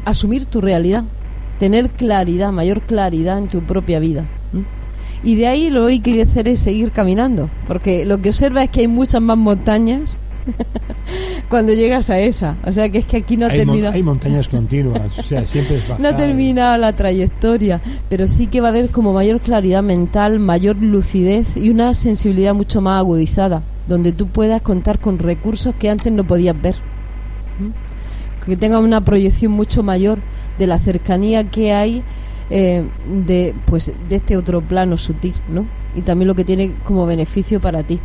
asumir 0.06 0.46
tu 0.46 0.62
realidad, 0.62 1.04
tener 1.60 1.90
claridad, 1.90 2.52
mayor 2.52 2.82
claridad 2.82 3.38
en 3.38 3.48
tu 3.48 3.62
propia 3.62 4.00
vida. 4.00 4.26
Y 5.22 5.36
de 5.36 5.48
ahí 5.48 5.70
lo 5.70 5.86
que 5.86 5.94
hay 5.94 6.00
que 6.00 6.22
hacer 6.22 6.48
es 6.48 6.62
seguir 6.62 6.92
caminando, 6.92 7.50
porque 7.68 8.06
lo 8.06 8.22
que 8.22 8.30
observa 8.30 8.64
es 8.64 8.70
que 8.70 8.82
hay 8.82 8.88
muchas 8.88 9.22
más 9.22 9.38
montañas 9.38 10.18
cuando 11.50 11.74
llegas 11.74 12.10
a 12.10 12.20
esa. 12.20 12.58
O 12.66 12.72
sea 12.72 12.90
que 12.90 13.00
es 13.00 13.06
que 13.06 13.18
aquí 13.18 13.38
no 13.38 13.48
hay, 13.48 13.66
mon- 13.66 13.76
termina 13.76 13.90
hay 13.92 14.04
montañas 14.04 14.48
continuas, 14.48 15.18
o 15.18 15.24
sea, 15.24 15.46
siempre 15.46 15.78
es 15.78 15.88
bajar. 15.88 16.00
no 16.12 16.16
termina 16.16 16.78
la 16.78 16.94
trayectoria, 16.94 17.82
pero 18.10 18.28
sí 18.28 18.48
que 18.48 18.62
va 18.62 18.68
a 18.68 18.72
haber 18.72 18.90
como 18.90 19.14
mayor 19.14 19.40
claridad 19.40 19.84
mental, 19.84 20.40
mayor 20.40 20.78
lucidez 20.78 21.56
y 21.58 21.70
una 21.70 21.94
sensibilidad 21.94 22.54
mucho 22.54 22.82
más 22.82 23.00
agudizada, 23.00 23.64
donde 23.88 24.12
tú 24.12 24.28
puedas 24.28 24.62
contar 24.62 25.00
con 25.00 25.20
recursos 25.20 25.74
que 25.76 25.90
antes 25.90 26.12
no 26.12 26.24
podías 26.24 26.60
ver. 26.62 26.76
¿Mm? 27.60 28.46
Que 28.46 28.58
tenga 28.58 28.80
una 28.80 29.02
proyección 29.02 29.52
mucho 29.52 29.84
mayor 29.84 30.20
de 30.58 30.68
la 30.68 30.80
cercanía 30.80 31.44
que 31.46 31.72
hay 31.74 32.02
eh, 32.50 32.84
de 33.26 33.54
pues 33.66 33.92
de 34.10 34.16
este 34.16 34.36
otro 34.38 34.62
plano 34.62 34.98
sutil, 34.98 35.36
¿no? 35.50 35.66
Y 35.96 36.02
también 36.02 36.28
lo 36.28 36.36
que 36.36 36.44
tiene 36.46 36.72
como 36.84 37.06
beneficio 37.06 37.60
para 37.60 37.84
ti 37.84 38.00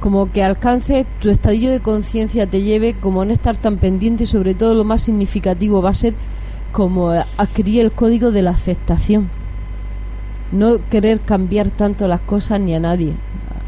como 0.00 0.30
que 0.30 0.42
alcance 0.42 1.06
tu 1.20 1.30
estadio 1.30 1.70
de 1.70 1.80
conciencia 1.80 2.46
te 2.46 2.62
lleve 2.62 2.94
como 2.94 3.24
no 3.24 3.32
estar 3.32 3.56
tan 3.56 3.78
pendiente 3.78 4.26
sobre 4.26 4.54
todo 4.54 4.74
lo 4.74 4.84
más 4.84 5.02
significativo 5.02 5.82
va 5.82 5.90
a 5.90 5.94
ser 5.94 6.14
como 6.72 7.10
adquirir 7.10 7.80
el 7.80 7.92
código 7.92 8.30
de 8.30 8.42
la 8.42 8.50
aceptación. 8.50 9.28
No 10.52 10.78
querer 10.90 11.20
cambiar 11.20 11.70
tanto 11.70 12.08
las 12.08 12.20
cosas 12.20 12.60
ni 12.60 12.74
a 12.74 12.80
nadie. 12.80 13.12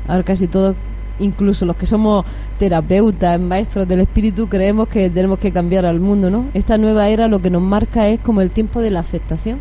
Ahora 0.06 0.22
casi 0.22 0.46
todos 0.46 0.76
incluso 1.18 1.66
los 1.66 1.76
que 1.76 1.86
somos 1.86 2.24
terapeutas 2.58 3.38
maestros 3.38 3.86
del 3.86 4.00
espíritu 4.00 4.48
creemos 4.48 4.88
que 4.88 5.10
tenemos 5.10 5.38
que 5.38 5.52
cambiar 5.52 5.84
al 5.84 6.00
mundo 6.00 6.30
no 6.30 6.46
esta 6.54 6.78
nueva 6.78 7.08
era 7.10 7.28
lo 7.28 7.40
que 7.40 7.50
nos 7.50 7.60
marca 7.60 8.08
es 8.08 8.18
como 8.20 8.40
el 8.40 8.50
tiempo 8.50 8.80
de 8.80 8.90
la 8.90 9.00
aceptación 9.00 9.58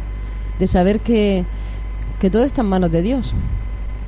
de 0.57 0.67
saber 0.67 1.01
que 1.01 1.43
que 2.19 2.29
todo 2.29 2.43
está 2.43 2.61
en 2.61 2.67
manos 2.69 2.93
de 2.93 3.01
Dios 3.01 3.33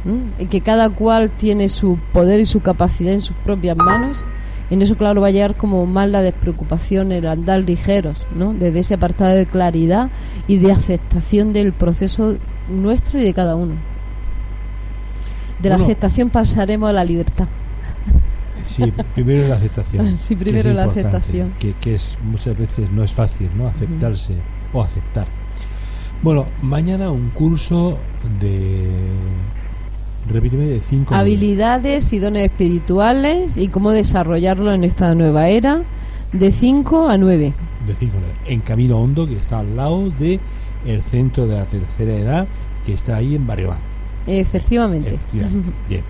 ¿m? 0.06 0.22
y 0.40 0.46
que 0.48 0.62
cada 0.62 0.90
cual 0.90 1.30
tiene 1.30 1.70
su 1.70 1.98
poder 2.14 2.40
y 2.40 2.46
su 2.46 2.60
capacidad 2.62 3.14
en 3.14 3.22
sus 3.22 3.36
propias 3.38 3.78
manos 3.78 4.24
En 4.70 4.82
eso, 4.82 4.96
claro, 4.96 5.20
va 5.20 5.28
a 5.28 5.32
llegar 5.32 5.56
como 5.58 5.86
más 5.86 6.10
la 6.10 6.22
despreocupación, 6.22 7.12
el 7.12 7.28
andar 7.28 7.60
ligeros, 7.60 8.26
¿no? 8.34 8.54
Desde 8.54 8.80
ese 8.80 8.94
apartado 8.94 9.36
de 9.36 9.46
claridad 9.46 10.10
y 10.48 10.60
de 10.60 10.72
aceptación 10.72 11.52
del 11.52 11.74
proceso 11.74 12.38
nuestro 12.70 13.20
y 13.20 13.24
de 13.24 13.34
cada 13.34 13.58
uno. 13.58 13.74
De 15.62 15.68
la 15.68 15.76
Bueno. 15.76 15.84
aceptación 15.92 16.30
pasaremos 16.30 16.90
a 16.90 16.94
la 16.94 17.04
libertad. 17.04 17.48
Sí, 18.64 18.94
primero 19.14 19.46
la 19.50 19.56
aceptación. 19.56 20.16
Sí, 20.26 20.36
primero 20.38 20.72
la 20.74 20.86
aceptación. 20.86 21.52
Que, 21.60 21.74
que 21.74 21.96
es 21.96 22.18
muchas 22.24 22.58
veces 22.58 22.90
no 22.92 23.04
es 23.04 23.12
fácil, 23.12 23.50
¿no? 23.58 23.68
Aceptarse 23.68 24.36
o 24.72 24.82
aceptar. 24.82 25.28
Bueno, 26.24 26.46
mañana 26.62 27.12
un 27.12 27.30
curso 27.32 27.98
de. 28.40 28.88
Repíteme, 30.34 30.66
de 30.66 30.80
cinco. 30.82 31.14
Habilidades 31.16 32.12
y 32.14 32.20
dones 32.20 32.44
espirituales 32.46 33.58
y 33.58 33.68
cómo 33.68 33.92
desarrollarlo 33.92 34.72
en 34.74 34.84
esta 34.84 35.14
nueva 35.16 35.48
era 35.50 35.82
de 36.34 36.52
5 36.52 37.10
a 37.10 37.18
9. 37.18 37.54
De 37.88 37.96
cinco 37.96 38.18
nueve. 38.20 38.36
En 38.46 38.62
Camino 38.62 38.98
Hondo, 39.00 39.28
que 39.28 39.36
está 39.36 39.60
al 39.60 39.76
lado 39.76 40.10
de 40.20 40.40
el 40.86 41.02
centro 41.02 41.48
de 41.48 41.56
la 41.58 41.66
tercera 41.66 42.14
edad, 42.14 42.48
que 42.86 42.94
está 42.94 43.18
ahí 43.18 43.36
en 43.36 43.46
Barrio 43.48 43.70
Bar. 43.70 43.80
Efectivamente. 44.28 45.10
Efectivamente. 45.16 45.72
Bien. 45.90 46.02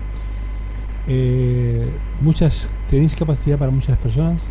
Eh, 1.08 1.88
muchas, 2.20 2.68
¿Tenéis 2.90 3.16
capacidad 3.16 3.58
para 3.58 3.70
muchas 3.70 3.98
personas? 3.98 4.42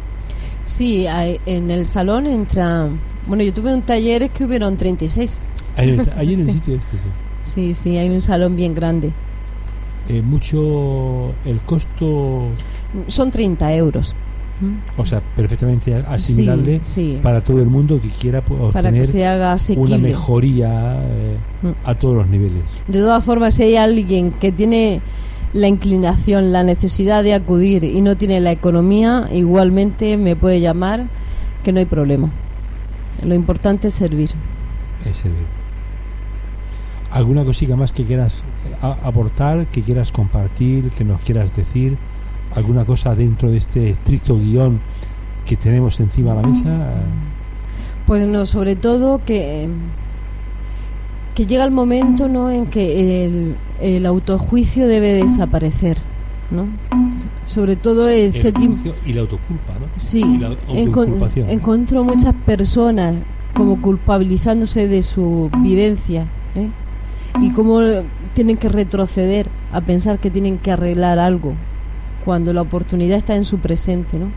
Sí, 0.66 1.08
hay- 1.08 1.40
en 1.46 1.72
el 1.72 1.86
salón 1.86 2.26
entra... 2.28 2.88
Bueno, 3.28 3.44
yo 3.44 3.54
tuve 3.54 3.74
un 3.74 3.84
taller 3.84 4.30
que 4.32 4.44
hubieron 4.46 4.76
36. 4.78 5.40
Ahí, 5.78 5.90
en 5.94 6.00
el- 6.30 6.38
sitio 6.44 6.76
este, 6.76 6.98
sí. 6.98 7.04
Sí, 7.42 7.74
sí, 7.74 7.98
hay 7.98 8.10
un 8.10 8.22
salón 8.22 8.56
bien 8.56 8.74
grande. 8.76 9.12
Eh, 10.10 10.22
mucho. 10.22 11.32
El 11.46 11.60
costo, 11.66 12.48
Son 13.08 13.32
30 13.32 13.74
euros. 13.76 14.14
o 14.98 15.06
sea, 15.06 15.22
perfectamente 15.36 15.96
asimilable 15.96 16.80
Sí, 16.84 17.16
sí. 17.16 17.20
para 17.24 17.42
todo 17.42 17.60
el 17.62 17.68
mundo 17.68 18.00
que 18.00 18.10
quiera 18.10 18.42
Para 18.42 18.92
que 18.92 19.06
se 19.06 19.26
haga 19.26 19.56
una 19.76 19.98
mejoría 19.98 21.00
eh, 21.02 21.38
Mm. 21.64 21.68
a 21.84 21.96
todos 21.96 22.16
los 22.16 22.28
niveles. 22.28 22.64
De 22.88 23.00
todas 23.00 23.24
formas, 23.24 23.56
si 23.56 23.64
hay 23.64 23.76
alguien 23.78 24.32
que 24.32 24.52
tiene 24.52 25.02
la 25.54 25.68
inclinación, 25.68 26.52
la 26.52 26.64
necesidad 26.64 27.24
de 27.24 27.34
acudir 27.34 27.84
y 27.84 28.02
no 28.02 28.16
tiene 28.18 28.40
la 28.40 28.52
economía, 28.52 29.28
igualmente 29.34 30.18
me 30.18 30.36
puede 30.36 30.60
llamar, 30.62 31.06
que 31.64 31.72
no 31.72 31.80
hay 31.80 31.86
problema. 31.86 32.30
Lo 33.26 33.36
importante 33.36 33.90
es 33.90 33.94
servir. 33.94 34.32
Es 35.06 35.18
servir. 35.18 35.46
¿Alguna 37.12 37.44
cosita 37.44 37.76
más 37.76 37.92
que 37.92 38.04
quieras 38.06 38.42
eh, 38.82 38.86
aportar, 39.04 39.66
que 39.68 39.82
quieras 39.82 40.12
compartir, 40.12 40.90
que 40.92 41.04
nos 41.04 41.20
quieras 41.22 41.56
decir? 41.56 41.98
¿Alguna 42.56 42.86
cosa 42.86 43.16
dentro 43.16 43.50
de 43.52 43.58
este 43.58 43.90
estricto 43.92 44.38
guion 44.38 44.80
que 45.46 45.56
tenemos 45.58 46.00
encima 46.00 46.34
de 46.36 46.42
la 46.42 46.48
mesa? 46.48 46.94
Pues 48.06 48.28
no, 48.28 48.46
sobre 48.46 48.76
todo 48.76 49.22
que, 49.26 49.68
que 51.36 51.46
llega 51.46 51.64
el 51.64 51.72
momento 51.72 52.28
¿no? 52.28 52.50
en 52.52 52.66
que 52.68 53.26
el, 53.26 53.56
el 53.82 54.06
autojuicio 54.06 54.88
debe 54.88 55.14
desaparecer. 55.14 55.98
¿no? 56.50 56.66
Sobre 57.46 57.76
todo 57.78 58.10
este 58.10 58.50
el 58.50 58.54
juicio 58.56 58.94
y 59.06 59.14
la 59.14 59.22
autoculpa, 59.22 59.74
¿no? 59.80 59.86
Sí, 59.96 60.20
Y 60.20 60.38
la 60.38 60.50
encon- 60.50 60.58
autoinculpación. 60.68 61.50
encuentro 61.50 62.04
muchas 62.04 62.34
personas 62.46 63.16
como 63.54 63.82
culpabilizándose 63.82 64.88
de 64.90 65.04
su 65.04 65.50
vivencia 65.60 66.26
¿eh? 66.56 66.68
Y 67.40 67.52
cómo 67.52 67.80
tienen 68.34 68.58
que 68.58 68.70
retroceder 68.70 69.48
a 69.72 69.82
pensar 69.82 70.20
que 70.20 70.30
tienen 70.30 70.58
que 70.58 70.72
arreglar 70.72 71.20
algo 71.20 71.54
cuando 72.26 72.54
la 72.54 72.62
oportunidad 72.62 73.18
está 73.18 73.36
en 73.36 73.46
su 73.46 73.60
presente, 73.60 74.18
¿no? 74.18 74.28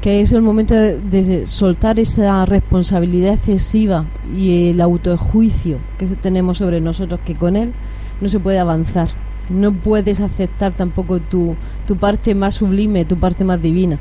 Que 0.00 0.20
es 0.20 0.32
el 0.32 0.40
momento 0.40 0.74
de, 0.74 0.98
de 1.00 1.46
soltar 1.46 1.98
esa 1.98 2.44
responsabilidad 2.46 3.34
excesiva 3.34 4.06
y 4.34 4.70
el 4.70 4.80
autojuicio 4.80 5.78
que 5.98 6.06
tenemos 6.06 6.58
sobre 6.58 6.80
nosotros, 6.80 7.20
que 7.24 7.34
con 7.34 7.56
él 7.56 7.72
no 8.20 8.28
se 8.28 8.40
puede 8.40 8.58
avanzar. 8.58 9.08
No 9.48 9.72
puedes 9.72 10.20
aceptar 10.20 10.72
tampoco 10.72 11.18
tu, 11.18 11.56
tu 11.86 11.96
parte 11.96 12.34
más 12.34 12.54
sublime, 12.54 13.04
tu 13.04 13.16
parte 13.16 13.44
más 13.44 13.60
divina. 13.60 13.98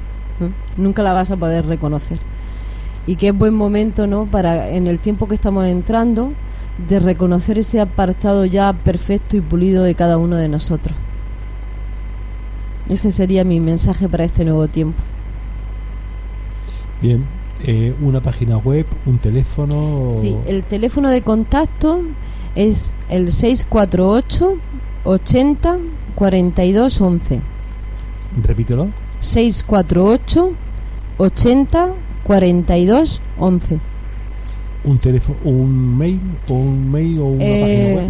Nunca 0.77 1.03
la 1.03 1.13
vas 1.13 1.31
a 1.31 1.37
poder 1.37 1.65
reconocer. 1.65 2.19
Y 3.07 3.15
que 3.15 3.29
es 3.29 3.37
buen 3.37 3.55
momento, 3.55 4.05
¿no? 4.05 4.25
Para, 4.25 4.69
en 4.69 4.87
el 4.87 4.99
tiempo 4.99 5.27
que 5.27 5.35
estamos 5.35 5.65
entrando, 5.65 6.31
de 6.87 6.99
reconocer 6.99 7.57
ese 7.57 7.79
apartado 7.79 8.45
ya 8.45 8.73
perfecto 8.73 9.35
y 9.37 9.41
pulido 9.41 9.83
de 9.83 9.95
cada 9.95 10.17
uno 10.17 10.35
de 10.35 10.47
nosotros. 10.47 10.95
Ese 12.87 13.11
sería 13.11 13.43
mi 13.43 13.59
mensaje 13.59 14.07
para 14.07 14.23
este 14.23 14.45
nuevo 14.45 14.67
tiempo. 14.67 14.97
Bien, 17.01 17.23
eh, 17.65 17.93
una 18.01 18.21
página 18.21 18.57
web, 18.57 18.85
un 19.05 19.19
teléfono. 19.19 20.07
Sí, 20.09 20.35
el 20.47 20.63
teléfono 20.63 21.09
de 21.09 21.21
contacto 21.21 22.01
es 22.55 22.95
el 23.09 23.31
648 23.31 24.57
80 25.03 25.77
42 26.15 27.01
11. 27.01 27.39
Repítelo. 28.43 28.87
648 29.21 30.51
80 31.17 31.89
42 32.23 33.21
11. 33.37 33.79
Un 34.83 34.97
teléfono, 34.99 35.37
un 35.43 35.97
mail, 35.97 36.19
o 36.47 36.53
un 36.53 36.91
mail 36.91 37.19
o 37.19 37.25
una 37.25 37.39
página 37.39 37.89
Eh, 37.89 37.95
web. 37.95 38.09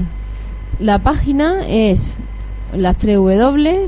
la 0.80 1.00
página 1.00 1.68
es 1.68 2.18
las 2.74 2.98
3 2.98 3.18
W 3.18 3.88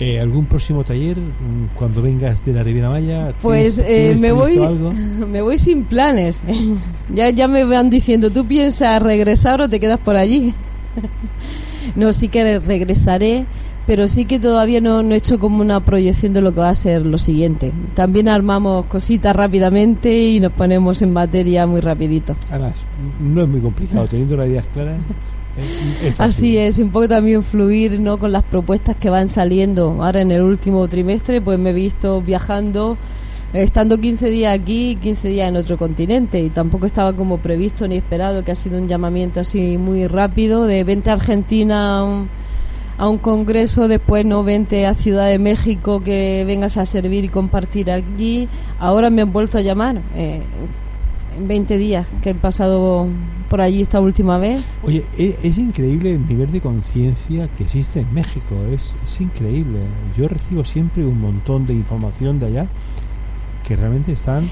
Eh, 0.00 0.20
¿Algún 0.20 0.46
próximo 0.46 0.84
taller 0.84 1.18
mm, 1.18 1.74
cuando 1.76 2.00
vengas 2.02 2.44
de 2.44 2.52
la 2.52 2.62
Riviera 2.62 2.88
Maya? 2.88 3.32
Pues 3.42 3.76
¿Tienes- 3.76 3.90
eh, 3.90 4.16
me 4.20 4.30
voy 4.32 4.56
algo? 4.58 4.92
me 4.92 5.42
voy 5.42 5.58
sin 5.58 5.84
planes. 5.84 6.42
ya 7.14 7.30
ya 7.30 7.48
me 7.48 7.64
van 7.64 7.90
diciendo, 7.90 8.30
¿tú 8.30 8.46
piensas 8.46 9.02
regresar 9.02 9.60
o 9.60 9.68
te 9.68 9.80
quedas 9.80 9.98
por 9.98 10.14
allí? 10.16 10.54
no, 11.96 12.12
sí 12.12 12.28
que 12.28 12.58
regresaré, 12.58 13.44
pero 13.86 14.06
sí 14.08 14.24
que 14.26 14.38
todavía 14.38 14.80
no, 14.80 15.02
no 15.02 15.14
he 15.14 15.18
hecho 15.18 15.38
como 15.38 15.60
una 15.62 15.80
proyección 15.80 16.32
de 16.34 16.42
lo 16.42 16.52
que 16.52 16.60
va 16.60 16.68
a 16.70 16.74
ser 16.74 17.06
lo 17.06 17.16
siguiente. 17.18 17.72
También 17.94 18.28
armamos 18.28 18.84
cositas 18.86 19.34
rápidamente 19.34 20.14
y 20.22 20.40
nos 20.40 20.52
ponemos 20.52 21.00
en 21.02 21.12
materia 21.12 21.66
muy 21.66 21.80
rapidito. 21.80 22.36
Además, 22.50 22.84
no 23.20 23.42
es 23.42 23.48
muy 23.48 23.60
complicado, 23.60 24.06
teniendo 24.06 24.36
las 24.36 24.48
ideas 24.48 24.66
claras. 24.74 24.96
es- 25.56 26.12
es. 26.12 26.20
Así 26.20 26.56
es, 26.58 26.78
un 26.78 26.90
poco 26.90 27.08
también 27.08 27.42
fluir 27.42 27.98
¿no? 27.98 28.18
con 28.18 28.30
las 28.30 28.42
propuestas 28.44 28.94
que 28.96 29.10
van 29.10 29.28
saliendo. 29.28 29.96
Ahora 30.04 30.20
en 30.20 30.30
el 30.30 30.42
último 30.42 30.86
trimestre 30.86 31.40
pues 31.40 31.58
me 31.58 31.70
he 31.70 31.72
visto 31.72 32.20
viajando, 32.20 32.96
estando 33.52 33.98
15 33.98 34.30
días 34.30 34.54
aquí 34.54 34.90
y 34.90 34.96
15 34.96 35.28
días 35.28 35.48
en 35.48 35.56
otro 35.56 35.78
continente 35.78 36.38
y 36.40 36.50
tampoco 36.50 36.86
estaba 36.86 37.14
como 37.14 37.38
previsto 37.38 37.88
ni 37.88 37.96
esperado, 37.96 38.44
que 38.44 38.52
ha 38.52 38.54
sido 38.54 38.78
un 38.78 38.88
llamamiento 38.88 39.40
así 39.40 39.78
muy 39.78 40.06
rápido 40.06 40.64
de 40.64 40.84
vente 40.84 41.10
a 41.10 41.14
Argentina 41.14 42.00
a 42.98 43.08
un, 43.08 43.18
congreso, 43.18 43.88
después 43.88 44.26
no 44.26 44.42
vente 44.42 44.86
a 44.86 44.94
Ciudad 44.94 45.28
de 45.28 45.38
México 45.38 46.02
que 46.02 46.44
vengas 46.46 46.76
a 46.76 46.84
servir 46.84 47.24
y 47.24 47.28
compartir 47.28 47.90
allí. 47.90 48.48
Ahora 48.78 49.08
me 49.08 49.22
han 49.22 49.32
vuelto 49.32 49.58
a 49.58 49.60
llamar. 49.60 50.00
eh, 50.14 50.42
en 51.38 51.48
20 51.48 51.78
días 51.78 52.08
que 52.22 52.30
he 52.30 52.34
pasado 52.34 53.06
por 53.48 53.60
allí 53.60 53.82
esta 53.82 54.00
última 54.00 54.38
vez. 54.38 54.62
Oye, 54.82 55.04
e- 55.16 55.38
es, 55.42 55.56
increíble 55.56 56.14
el 56.14 56.26
nivel 56.26 56.50
de 56.50 56.60
conciencia 56.60 57.48
que 57.56 57.64
existe 57.64 58.00
en 58.00 58.12
México, 58.12 58.56
es, 58.72 58.92
es 59.06 59.20
increíble. 59.20 59.78
Yo 60.16 60.28
recibo 60.28 60.64
siempre 60.64 61.04
un 61.04 61.20
montón 61.20 61.66
de 61.66 61.74
información 61.74 62.40
de 62.40 62.46
allá 62.46 62.66
que 63.68 63.76
realmente 63.76 64.12
están... 64.12 64.48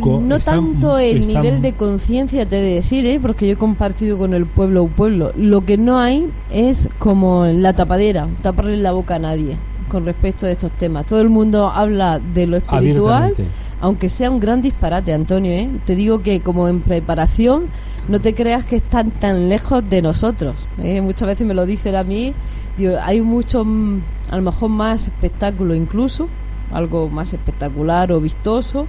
No 0.00 0.40
tanto 0.40 0.98
el 0.98 1.28
nivel 1.28 1.62
de 1.62 1.74
conciencia, 1.74 2.46
te 2.46 2.58
he 2.58 2.62
de 2.62 2.74
decir, 2.74 3.06
¿eh? 3.06 3.20
porque 3.22 3.46
yo 3.46 3.52
he 3.52 3.56
compartido 3.56 4.18
con 4.18 4.34
el 4.34 4.44
pueblo 4.44 4.82
un 4.82 4.90
pueblo. 4.90 5.32
Lo 5.36 5.64
que 5.64 5.76
no 5.76 6.00
hay 6.00 6.28
es 6.50 6.88
como 6.98 7.46
la 7.46 7.72
tapadera, 7.72 8.26
taparle 8.42 8.76
la 8.78 8.90
boca 8.90 9.14
a 9.14 9.18
nadie 9.20 9.56
con 9.88 10.04
respecto 10.04 10.46
a 10.46 10.50
estos 10.50 10.72
temas. 10.72 11.06
Todo 11.06 11.20
el 11.20 11.28
mundo 11.28 11.70
habla 11.70 12.18
de 12.18 12.48
lo 12.48 12.56
espiritual, 12.56 13.34
aunque 13.80 14.08
sea 14.08 14.30
un 14.30 14.40
gran 14.40 14.62
disparate, 14.62 15.12
Antonio. 15.12 15.52
¿eh? 15.52 15.68
Te 15.86 15.94
digo 15.94 16.22
que 16.22 16.40
como 16.40 16.66
en 16.66 16.80
preparación, 16.80 17.66
no 18.08 18.20
te 18.20 18.34
creas 18.34 18.64
que 18.64 18.76
están 18.76 19.12
tan 19.12 19.48
lejos 19.48 19.88
de 19.88 20.02
nosotros. 20.02 20.56
¿eh? 20.78 21.00
Muchas 21.02 21.28
veces 21.28 21.46
me 21.46 21.54
lo 21.54 21.66
dicen 21.66 21.94
a 21.94 22.02
mí, 22.02 22.32
digo, 22.76 22.96
hay 23.00 23.20
mucho, 23.20 23.64
mm, 23.64 24.00
a 24.30 24.36
lo 24.36 24.42
mejor 24.42 24.70
más 24.70 25.04
espectáculo 25.04 25.74
incluso, 25.74 26.28
algo 26.72 27.08
más 27.08 27.32
espectacular 27.32 28.12
o 28.12 28.20
vistoso. 28.20 28.86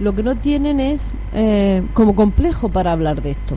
Lo 0.00 0.14
que 0.14 0.22
no 0.22 0.36
tienen 0.36 0.80
es 0.80 1.12
eh, 1.34 1.82
como 1.94 2.14
complejo 2.14 2.68
para 2.68 2.92
hablar 2.92 3.22
de 3.22 3.32
esto, 3.32 3.56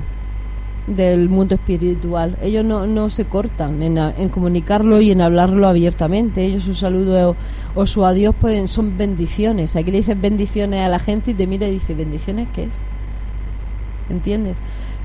del 0.87 1.29
mundo 1.29 1.55
espiritual. 1.55 2.37
Ellos 2.41 2.65
no, 2.65 2.85
no 2.87 3.09
se 3.09 3.25
cortan 3.25 3.81
en, 3.81 4.29
comunicarlo 4.29 5.01
y 5.01 5.11
en 5.11 5.21
hablarlo 5.21 5.67
abiertamente. 5.67 6.45
Ellos 6.45 6.63
su 6.63 6.75
saludo 6.75 7.31
o, 7.31 7.35
o 7.81 7.85
su 7.85 8.05
adiós 8.05 8.35
pueden, 8.39 8.67
son 8.67 8.97
bendiciones. 8.97 9.75
Aquí 9.75 9.91
le 9.91 9.97
dices 9.97 10.19
bendiciones 10.19 10.85
a 10.85 10.89
la 10.89 10.99
gente 10.99 11.31
y 11.31 11.33
te 11.33 11.47
mira 11.47 11.67
y 11.67 11.71
dice, 11.71 11.95
¿bendiciones 11.95 12.47
qué 12.53 12.63
es? 12.65 12.83
¿Entiendes? 14.09 14.57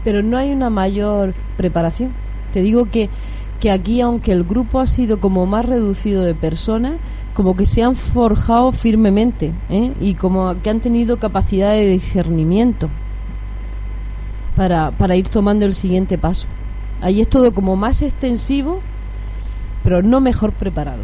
pero 0.05 0.23
no 0.23 0.37
hay 0.37 0.53
una 0.53 0.71
mayor 0.71 1.35
preparación. 1.57 2.11
Te 2.53 2.63
digo 2.63 2.87
que, 2.87 3.09
que 3.61 3.71
aquí, 3.71 4.01
aunque 4.01 4.33
el 4.33 4.45
grupo 4.45 4.81
ha 4.81 4.87
sido 4.87 5.21
como 5.21 5.47
más 5.47 5.65
reducido 5.65 6.23
de 6.25 6.35
personas, 6.35 6.95
como 7.41 7.57
que 7.57 7.65
se 7.65 7.83
han 7.83 7.97
forjado 7.97 8.71
firmemente 8.71 9.51
¿eh? 9.71 9.95
y 9.99 10.13
como 10.13 10.55
que 10.63 10.69
han 10.69 10.81
tenido 10.81 11.17
capacidad 11.17 11.73
de 11.73 11.87
discernimiento 11.87 12.91
para, 14.57 14.91
para 14.91 15.17
ir 15.17 15.31
tomando 15.31 15.65
el 15.65 15.75
siguiente 15.75 16.19
paso. 16.19 16.47
Ahí 17.01 17.23
es 17.23 17.29
todo 17.31 17.55
como 17.55 17.77
más 17.77 18.03
extensivo, 18.03 18.81
pero 19.83 20.03
no 20.03 20.21
mejor 20.21 20.53
preparado. 20.53 21.01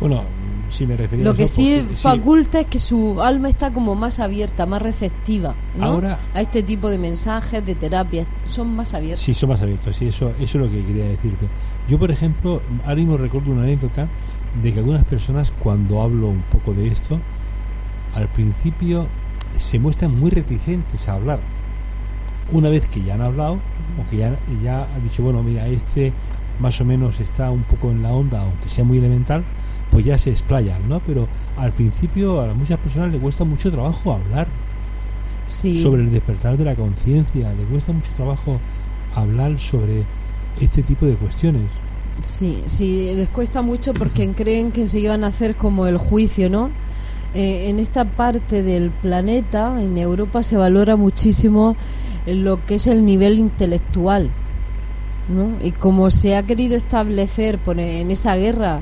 Bueno, 0.00 0.22
si 0.70 0.86
me 0.86 0.96
refería 0.96 1.26
a 1.26 1.28
Lo 1.28 1.34
que 1.34 1.42
eso, 1.42 1.56
sí 1.56 1.76
porque- 1.80 1.96
sí, 1.96 2.02
faculta 2.02 2.60
es 2.60 2.66
que 2.68 2.78
su 2.78 3.20
alma 3.20 3.50
está 3.50 3.70
como 3.70 3.94
más 3.94 4.20
abierta, 4.20 4.64
más 4.64 4.80
receptiva 4.80 5.54
¿no? 5.76 5.84
Ahora- 5.84 6.18
a 6.32 6.40
este 6.40 6.62
tipo 6.62 6.88
de 6.88 6.96
mensajes, 6.96 7.66
de 7.66 7.74
terapias. 7.74 8.26
Son 8.46 8.74
más 8.74 8.94
abiertos. 8.94 9.26
Sí, 9.26 9.34
son 9.34 9.50
más 9.50 9.60
abiertos, 9.60 9.94
sí, 9.94 10.06
eso, 10.06 10.30
eso 10.40 10.58
es 10.58 10.64
lo 10.64 10.70
que 10.70 10.82
quería 10.86 11.04
decirte. 11.04 11.44
Yo, 11.86 11.98
por 11.98 12.10
ejemplo, 12.10 12.62
ahora 12.84 12.94
mismo 12.96 13.18
recuerdo 13.18 13.52
una 13.52 13.64
anécdota 13.64 14.08
de 14.62 14.72
que 14.72 14.78
algunas 14.80 15.04
personas, 15.04 15.52
cuando 15.58 16.02
hablo 16.02 16.28
un 16.28 16.42
poco 16.52 16.72
de 16.74 16.88
esto, 16.88 17.18
al 18.14 18.28
principio 18.28 19.06
se 19.56 19.78
muestran 19.78 20.18
muy 20.18 20.30
reticentes 20.30 21.08
a 21.08 21.14
hablar. 21.14 21.38
Una 22.50 22.68
vez 22.70 22.88
que 22.88 23.02
ya 23.02 23.14
han 23.14 23.20
hablado, 23.22 23.54
o 23.54 24.10
que 24.10 24.16
ya, 24.16 24.36
ya 24.62 24.82
han 24.94 25.02
dicho, 25.02 25.22
bueno, 25.22 25.42
mira, 25.42 25.66
este 25.68 26.12
más 26.60 26.80
o 26.80 26.84
menos 26.84 27.20
está 27.20 27.50
un 27.50 27.62
poco 27.62 27.90
en 27.90 28.02
la 28.02 28.10
onda, 28.12 28.42
aunque 28.42 28.68
sea 28.68 28.82
muy 28.84 28.98
elemental, 28.98 29.44
pues 29.90 30.04
ya 30.04 30.18
se 30.18 30.30
explayan, 30.30 30.88
¿no? 30.88 30.98
Pero 31.00 31.28
al 31.56 31.72
principio 31.72 32.40
a 32.40 32.52
muchas 32.54 32.78
personas 32.80 33.12
les 33.12 33.20
cuesta 33.20 33.44
mucho 33.44 33.70
trabajo 33.70 34.12
hablar 34.12 34.48
Sí. 35.46 35.82
sobre 35.82 36.02
el 36.02 36.10
despertar 36.10 36.56
de 36.56 36.64
la 36.64 36.74
conciencia, 36.74 37.52
le 37.54 37.64
cuesta 37.64 37.92
mucho 37.92 38.10
trabajo 38.16 38.58
hablar 39.14 39.58
sobre 39.58 40.02
este 40.60 40.82
tipo 40.82 41.06
de 41.06 41.14
cuestiones. 41.14 41.70
Sí, 42.22 42.62
sí, 42.66 43.12
les 43.14 43.28
cuesta 43.28 43.62
mucho 43.62 43.94
porque 43.94 44.28
creen 44.30 44.72
que 44.72 44.86
se 44.88 44.98
iban 45.00 45.24
a 45.24 45.28
hacer 45.28 45.54
como 45.54 45.86
el 45.86 45.98
juicio, 45.98 46.50
¿no? 46.50 46.70
Eh, 47.34 47.68
en 47.68 47.78
esta 47.78 48.04
parte 48.04 48.62
del 48.62 48.90
planeta, 48.90 49.80
en 49.80 49.96
Europa, 49.98 50.42
se 50.42 50.56
valora 50.56 50.96
muchísimo 50.96 51.76
lo 52.26 52.64
que 52.66 52.76
es 52.76 52.86
el 52.86 53.04
nivel 53.04 53.38
intelectual, 53.38 54.30
¿no? 55.28 55.64
Y 55.64 55.72
como 55.72 56.10
se 56.10 56.36
ha 56.36 56.42
querido 56.42 56.76
establecer 56.76 57.58
por- 57.58 57.78
en 57.78 58.10
esa 58.10 58.34
guerra 58.36 58.80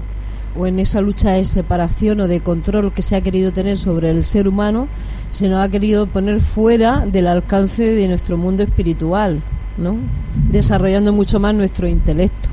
o 0.59 0.67
en 0.67 0.79
esa 0.81 1.01
lucha 1.03 1.33
de 1.33 1.45
separación 1.45 2.21
o 2.21 2.29
de 2.29 2.41
control 2.41 2.93
que 2.93 3.03
se 3.03 3.17
ha 3.17 3.21
querido 3.21 3.53
tener 3.53 3.77
sobre 3.77 4.11
el 4.11 4.25
ser 4.25 4.49
humano, 4.49 4.89
se 5.31 5.49
nos 5.49 5.61
ha 5.63 5.69
querido 5.69 6.07
poner 6.07 6.41
fuera 6.41 7.05
del 7.05 7.27
alcance 7.27 7.83
de 7.83 8.09
nuestro 8.09 8.39
mundo 8.39 8.63
espiritual, 8.63 9.43
¿no? 9.77 9.97
Desarrollando 10.51 11.13
mucho 11.13 11.39
más 11.39 11.55
nuestro 11.55 11.87
intelecto. 11.87 12.49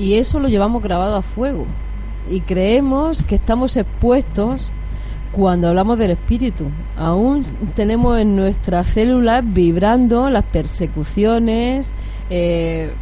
Y 0.00 0.14
eso 0.14 0.40
lo 0.40 0.48
llevamos 0.48 0.82
grabado 0.82 1.14
a 1.14 1.20
fuego. 1.20 1.66
Y 2.30 2.40
creemos 2.40 3.22
que 3.22 3.34
estamos 3.34 3.76
expuestos 3.76 4.72
cuando 5.30 5.68
hablamos 5.68 5.98
del 5.98 6.12
espíritu. 6.12 6.64
Aún 6.96 7.42
tenemos 7.76 8.18
en 8.18 8.34
nuestras 8.34 8.86
células 8.86 9.44
vibrando 9.44 10.30
las 10.30 10.44
persecuciones, 10.44 11.92
eh, 12.30 12.92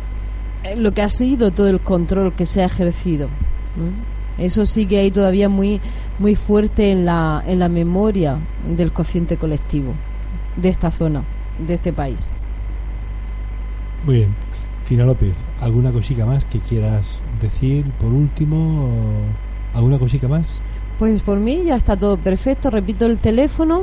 lo 0.76 0.92
que 0.92 1.03
ha 1.03 1.09
sido 1.09 1.53
todo 1.53 1.68
el 1.68 1.78
control 1.78 2.32
que 2.32 2.46
se 2.46 2.62
ha 2.62 2.66
ejercido. 2.66 3.28
Eso 4.36 4.66
sí 4.66 4.86
que 4.86 4.99
hay 4.99 5.12
todavía 5.12 5.49
muy, 5.49 5.80
muy 6.18 6.34
fuerte 6.34 6.90
en 6.90 7.05
la, 7.05 7.44
en 7.46 7.61
la 7.61 7.68
memoria 7.68 8.38
del 8.66 8.92
cociente 8.92 9.36
colectivo 9.36 9.92
de 10.57 10.68
esta 10.68 10.90
zona, 10.90 11.22
de 11.64 11.74
este 11.74 11.92
país. 11.92 12.32
Muy 14.05 14.16
bien. 14.16 14.47
Fina 14.89 15.05
López, 15.05 15.34
¿alguna 15.61 15.93
cosita 15.93 16.24
más 16.24 16.47
que 16.47 16.61
quieras 16.61 17.20
decir 17.43 17.84
por 18.01 18.11
último? 18.11 18.89
¿Alguna 19.74 19.99
cosita 19.99 20.28
más? 20.28 20.51
Pues 20.99 21.20
por 21.20 21.39
mí 21.39 21.64
ya 21.66 21.76
está 21.76 21.95
todo 21.95 22.16
perfecto. 22.16 22.70
Repito 22.70 23.05
el 23.05 23.18
teléfono 23.18 23.82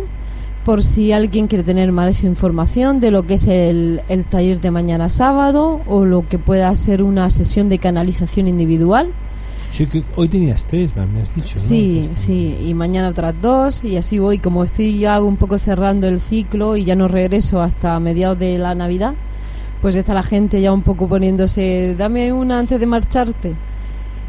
por 0.65 0.81
si 0.83 1.11
alguien 1.11 1.45
quiere 1.45 1.63
tener 1.63 1.91
más 1.91 2.23
información 2.23 2.99
de 2.99 3.11
lo 3.11 3.27
que 3.27 3.35
es 3.35 3.45
el, 3.45 4.01
el 4.09 4.25
taller 4.25 4.59
de 4.61 4.71
mañana 4.71 5.09
sábado 5.09 5.79
o 5.85 6.05
lo 6.05 6.27
que 6.27 6.39
pueda 6.39 6.73
ser 6.73 7.03
una 7.03 7.29
sesión 7.29 7.69
de 7.69 7.77
canalización 7.77 8.47
individual. 8.47 9.09
Sí, 9.73 9.85
que 9.85 10.03
hoy 10.15 10.27
tenías 10.27 10.65
tres, 10.65 10.89
me 10.95 11.21
has 11.21 11.35
dicho. 11.35 11.53
¿no? 11.53 11.59
Sí, 11.59 11.99
Entonces, 11.99 12.25
sí, 12.25 12.57
y 12.65 12.73
mañana 12.73 13.09
otras 13.09 13.35
dos 13.39 13.83
y 13.83 13.95
así 13.97 14.17
voy. 14.17 14.39
Como 14.39 14.63
estoy 14.63 14.97
ya 14.97 15.21
un 15.21 15.37
poco 15.37 15.59
cerrando 15.59 16.07
el 16.07 16.19
ciclo 16.19 16.77
y 16.77 16.83
ya 16.83 16.95
no 16.95 17.07
regreso 17.07 17.61
hasta 17.61 17.99
mediados 17.99 18.39
de 18.39 18.57
la 18.57 18.73
Navidad, 18.73 19.13
pues 19.81 19.95
está 19.95 20.13
la 20.13 20.23
gente 20.23 20.61
ya 20.61 20.71
un 20.71 20.81
poco 20.81 21.07
poniéndose, 21.07 21.95
dame 21.97 22.33
una 22.33 22.59
antes 22.59 22.79
de 22.79 22.85
marcharte. 22.85 23.53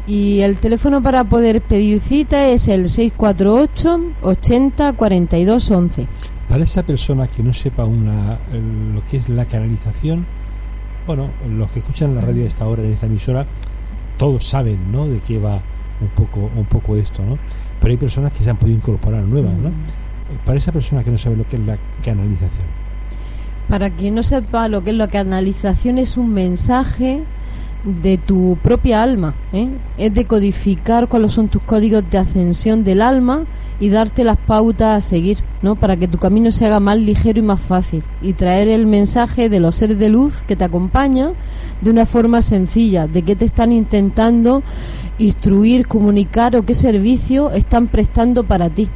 Y 0.07 0.39
el 0.39 0.55
teléfono 0.57 1.03
para 1.03 1.25
poder 1.25 1.61
pedir 1.61 1.99
cita 1.99 2.47
es 2.47 2.69
el 2.69 2.89
648 2.89 3.99
80 4.21 4.93
42 4.93 5.71
11. 5.71 6.07
Para 6.47 6.63
esa 6.63 6.83
persona 6.83 7.27
que 7.27 7.43
no 7.43 7.51
sepa 7.51 7.83
una, 7.83 8.37
lo 8.93 9.01
que 9.09 9.17
es 9.17 9.27
la 9.27 9.43
canalización, 9.45 10.25
bueno, 11.05 11.29
los 11.49 11.69
que 11.71 11.79
escuchan 11.79 12.15
la 12.15 12.21
radio 12.21 12.45
a 12.45 12.47
esta 12.47 12.67
hora 12.67 12.83
en 12.83 12.93
esta 12.93 13.07
emisora, 13.07 13.45
todos 14.17 14.47
saben, 14.47 14.91
¿no? 14.91 15.07
De 15.07 15.19
qué 15.19 15.39
va 15.39 15.61
un 16.01 16.09
poco, 16.09 16.49
un 16.55 16.65
poco 16.65 16.95
esto, 16.95 17.23
¿no? 17.23 17.37
Pero 17.79 17.91
hay 17.91 17.97
personas 17.97 18.31
que 18.31 18.43
se 18.43 18.49
han 18.49 18.57
podido 18.57 18.77
incorporar 18.77 19.23
nuevas, 19.23 19.53
¿no? 19.53 19.71
Para 20.45 20.57
esa 20.57 20.71
persona 20.71 21.03
que 21.03 21.11
no 21.11 21.17
sabe 21.17 21.35
lo 21.35 21.47
que 21.47 21.57
es 21.57 21.65
la 21.65 21.77
canalización, 22.03 22.67
Para 23.69 23.89
quien 23.89 24.15
no 24.15 24.23
sepa 24.23 24.67
lo 24.67 24.83
que 24.83 24.91
es 24.91 24.95
la 24.95 25.07
canalización, 25.07 25.97
es 25.97 26.15
un 26.17 26.33
mensaje 26.33 27.23
de 27.83 28.17
tu 28.17 28.57
propia 28.61 29.03
alma. 29.03 29.35
¿eh? 29.53 29.69
Es 29.97 30.13
decodificar 30.13 31.07
cuáles 31.07 31.33
son 31.33 31.47
tus 31.47 31.61
códigos 31.63 32.03
de 32.09 32.17
ascensión 32.17 32.83
del 32.83 33.01
alma 33.01 33.43
y 33.79 33.89
darte 33.89 34.23
las 34.23 34.37
pautas 34.37 34.97
a 34.97 35.07
seguir, 35.07 35.37
¿no? 35.61 35.75
Para 35.75 35.97
que 35.97 36.07
tu 36.07 36.17
camino 36.17 36.51
se 36.51 36.65
haga 36.65 36.79
más 36.79 36.97
ligero 36.97 37.39
y 37.39 37.43
más 37.43 37.61
fácil. 37.61 38.03
Y 38.21 38.33
traer 38.33 38.67
el 38.67 38.87
mensaje 38.87 39.49
de 39.49 39.59
los 39.59 39.75
seres 39.75 39.99
de 39.99 40.09
luz 40.09 40.41
que 40.47 40.55
te 40.55 40.63
acompañan 40.63 41.33
de 41.81 41.91
una 41.91 42.05
forma 42.05 42.41
sencilla, 42.41 43.07
de 43.07 43.21
qué 43.21 43.35
te 43.35 43.45
están 43.45 43.71
intentando 43.71 44.63
instruir, 45.19 45.87
comunicar 45.87 46.55
o 46.55 46.65
qué 46.65 46.73
servicio 46.73 47.51
están 47.51 47.87
prestando 47.87 48.43
para 48.43 48.69
ti. 48.69 48.89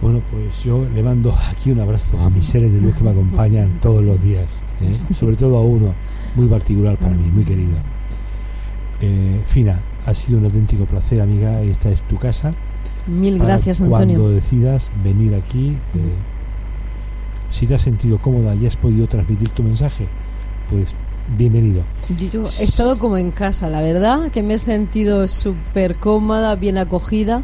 Bueno, 0.00 0.22
pues 0.30 0.62
yo 0.64 0.86
le 0.94 1.02
mando 1.02 1.36
aquí 1.50 1.70
un 1.70 1.80
abrazo 1.80 2.18
a 2.18 2.30
mis 2.30 2.46
seres 2.46 2.72
de 2.72 2.80
luz 2.80 2.94
que 2.94 3.04
me 3.04 3.10
acompañan 3.10 3.78
todos 3.82 4.02
los 4.02 4.22
días, 4.22 4.46
¿eh? 4.80 4.90
sobre 4.90 5.36
todo 5.36 5.58
a 5.58 5.62
uno 5.62 5.92
muy 6.34 6.46
particular 6.46 6.96
para 6.96 7.14
mí, 7.14 7.30
muy 7.30 7.44
querido. 7.44 7.76
Eh, 9.02 9.40
Fina, 9.46 9.80
ha 10.06 10.14
sido 10.14 10.38
un 10.38 10.44
auténtico 10.46 10.84
placer, 10.84 11.20
amiga. 11.20 11.60
Esta 11.62 11.90
es 11.90 12.00
tu 12.02 12.16
casa. 12.16 12.50
Mil 13.06 13.38
gracias, 13.38 13.80
Antonio. 13.80 14.18
Cuando 14.18 14.30
decidas 14.30 14.90
venir 15.02 15.34
aquí, 15.34 15.70
eh, 15.94 16.14
si 17.50 17.66
te 17.66 17.74
has 17.74 17.82
sentido 17.82 18.18
cómoda 18.18 18.54
y 18.54 18.66
has 18.66 18.76
podido 18.76 19.06
transmitir 19.06 19.50
tu 19.50 19.62
mensaje, 19.62 20.06
pues 20.70 20.94
bienvenido. 21.36 21.82
Yo, 22.32 22.42
he 22.58 22.64
estado 22.64 22.98
como 22.98 23.16
en 23.16 23.30
casa, 23.30 23.68
la 23.68 23.80
verdad, 23.80 24.30
que 24.30 24.42
me 24.42 24.54
he 24.54 24.58
sentido 24.58 25.26
súper 25.28 25.96
cómoda, 25.96 26.54
bien 26.56 26.78
acogida. 26.78 27.42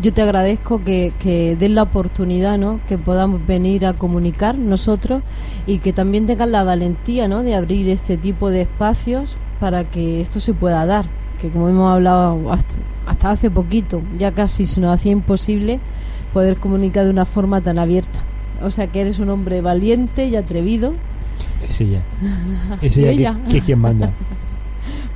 Yo 0.00 0.12
te 0.12 0.22
agradezco 0.22 0.82
que, 0.82 1.12
que 1.20 1.56
den 1.56 1.74
la 1.74 1.82
oportunidad, 1.82 2.58
¿no? 2.58 2.80
Que 2.88 2.98
podamos 2.98 3.46
venir 3.46 3.86
a 3.86 3.92
comunicar 3.92 4.56
nosotros 4.56 5.22
y 5.66 5.78
que 5.78 5.92
también 5.92 6.26
tengan 6.26 6.52
la 6.52 6.64
valentía, 6.64 7.28
¿no? 7.28 7.42
De 7.42 7.54
abrir 7.54 7.88
este 7.88 8.16
tipo 8.16 8.50
de 8.50 8.62
espacios 8.62 9.36
para 9.60 9.84
que 9.84 10.20
esto 10.20 10.40
se 10.40 10.52
pueda 10.52 10.84
dar. 10.86 11.06
Que 11.40 11.48
como 11.48 11.68
hemos 11.68 11.92
hablado 11.92 12.52
hasta, 12.52 12.74
hasta 13.06 13.30
hace 13.30 13.50
poquito, 13.50 14.02
ya 14.18 14.32
casi 14.32 14.66
se 14.66 14.80
nos 14.80 14.94
hacía 14.94 15.12
imposible 15.12 15.78
poder 16.32 16.56
comunicar 16.56 17.04
de 17.04 17.10
una 17.10 17.24
forma 17.24 17.60
tan 17.60 17.78
abierta. 17.78 18.18
O 18.62 18.70
sea 18.70 18.86
que 18.88 19.00
eres 19.00 19.18
un 19.18 19.30
hombre 19.30 19.60
valiente 19.60 20.26
y 20.26 20.36
atrevido. 20.36 20.94
Es 21.68 21.80
ella. 21.80 22.00
Es 22.82 22.96
ella, 22.96 23.10
ella. 23.12 23.38
Que, 23.46 23.52
que 23.52 23.58
es 23.58 23.64
quien 23.64 23.78
manda. 23.80 24.12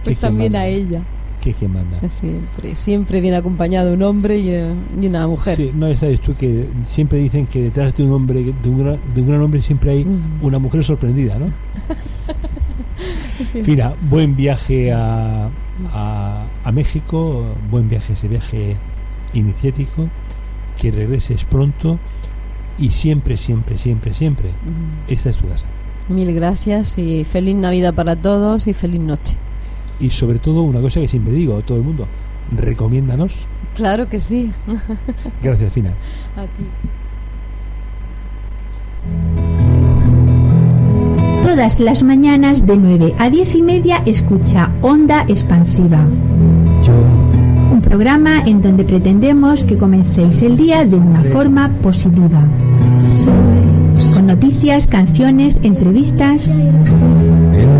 Pues 0.05 0.15
es 0.15 0.21
también 0.21 0.53
manda. 0.53 0.61
a 0.61 0.67
ella. 0.69 1.03
Que 1.43 1.51
es 1.51 1.57
quien 1.57 1.73
manda. 1.73 2.09
Siempre, 2.09 2.77
siempre 2.77 3.21
viene 3.21 3.37
acompañado 3.37 3.93
un 3.93 4.03
hombre 4.03 4.39
y, 4.39 4.51
eh, 4.51 4.73
y 5.01 5.07
una 5.07 5.27
mujer. 5.27 5.57
Sí, 5.57 5.73
no, 5.75 5.95
sabes 5.97 6.21
tú 6.21 6.35
que 6.35 6.67
siempre 6.85 7.19
dicen 7.19 7.47
que 7.47 7.63
detrás 7.63 7.95
de 7.97 8.05
un 8.05 8.13
hombre, 8.13 8.43
de 8.45 8.69
un 8.69 8.79
gran, 8.83 8.97
de 9.15 9.21
un 9.21 9.29
gran 9.29 9.43
hombre 9.43 9.61
siempre 9.61 9.91
hay 9.91 10.07
una 10.41 10.59
mujer 10.59 10.85
sorprendida, 10.85 11.39
¿no? 11.39 11.47
Fina, 13.65 13.93
buen 14.09 14.37
viaje 14.37 14.93
a, 14.93 15.49
a, 15.93 16.45
a 16.65 16.73
México, 16.73 17.45
buen 17.71 17.89
viaje, 17.89 18.15
ese 18.15 18.29
viaje 18.29 18.77
iniciático, 19.35 20.09
que 20.81 20.91
regreses 20.91 21.45
pronto 21.45 21.99
y 22.79 22.91
siempre, 22.91 23.37
siempre, 23.37 23.77
siempre, 23.77 24.15
siempre, 24.15 24.51
esta 25.09 25.31
es 25.31 25.37
tu 25.37 25.49
casa. 25.49 25.67
Mil 26.09 26.33
gracias 26.33 26.97
y 26.97 27.25
feliz 27.25 27.55
Navidad 27.57 27.93
para 27.95 28.17
todos 28.17 28.67
y 28.67 28.73
feliz 28.73 29.01
noche. 29.01 29.37
Y 30.01 30.11
sobre 30.11 30.39
todo 30.39 30.63
una 30.63 30.81
cosa 30.81 31.01
que 31.01 31.09
siempre 31.09 31.35
digo 31.35 31.57
a 31.57 31.61
todo 31.61 31.77
el 31.79 31.85
mundo, 31.85 32.07
recomiéndanos. 32.51 33.35
Claro 33.75 34.09
que 34.09 34.19
sí. 34.19 34.51
gracias, 35.43 35.73
Fina. 35.73 35.91
A 36.37 36.43
ti. 36.43 36.65
Todas 41.43 41.81
las 41.81 42.03
mañanas 42.03 42.65
de 42.67 42.77
9 42.77 43.15
a 43.19 43.31
10 43.31 43.55
y 43.57 43.63
media 43.63 44.03
escucha 44.07 44.71
Onda 44.81 45.25
Expansiva. 45.29 46.07
Un 47.73 47.81
programa 47.83 48.43
en 48.47 48.63
donde 48.63 48.85
pretendemos 48.85 49.65
que 49.65 49.77
comencéis 49.77 50.43
el 50.43 50.57
día 50.57 50.85
de 50.85 50.97
una 50.97 51.23
forma 51.25 51.71
positiva. 51.83 52.47
Noticias, 54.29 54.87
canciones, 54.87 55.59
entrevistas 55.62 56.51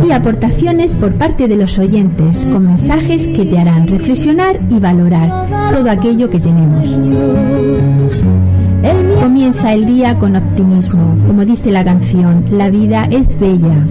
y 0.03 0.13
aportaciones 0.13 0.95
por 0.95 1.13
parte 1.13 1.47
de 1.47 1.57
los 1.57 1.79
oyentes, 1.79 2.47
con 2.47 2.65
mensajes 2.65 3.29
que 3.29 3.45
te 3.45 3.59
harán 3.59 3.87
reflexionar 3.87 4.59
y 4.71 4.79
valorar 4.79 5.71
todo 5.71 5.91
aquello 5.91 6.31
que 6.31 6.41
tenemos. 6.41 6.89
Comienza 9.21 9.75
el 9.75 9.85
día 9.85 10.19
con 10.19 10.37
optimismo, 10.37 11.19
como 11.27 11.45
dice 11.45 11.71
la 11.71 11.85
canción, 11.85 12.43
la 12.51 12.71
vida 12.71 13.07
es 13.11 13.39
bella. 13.39 13.85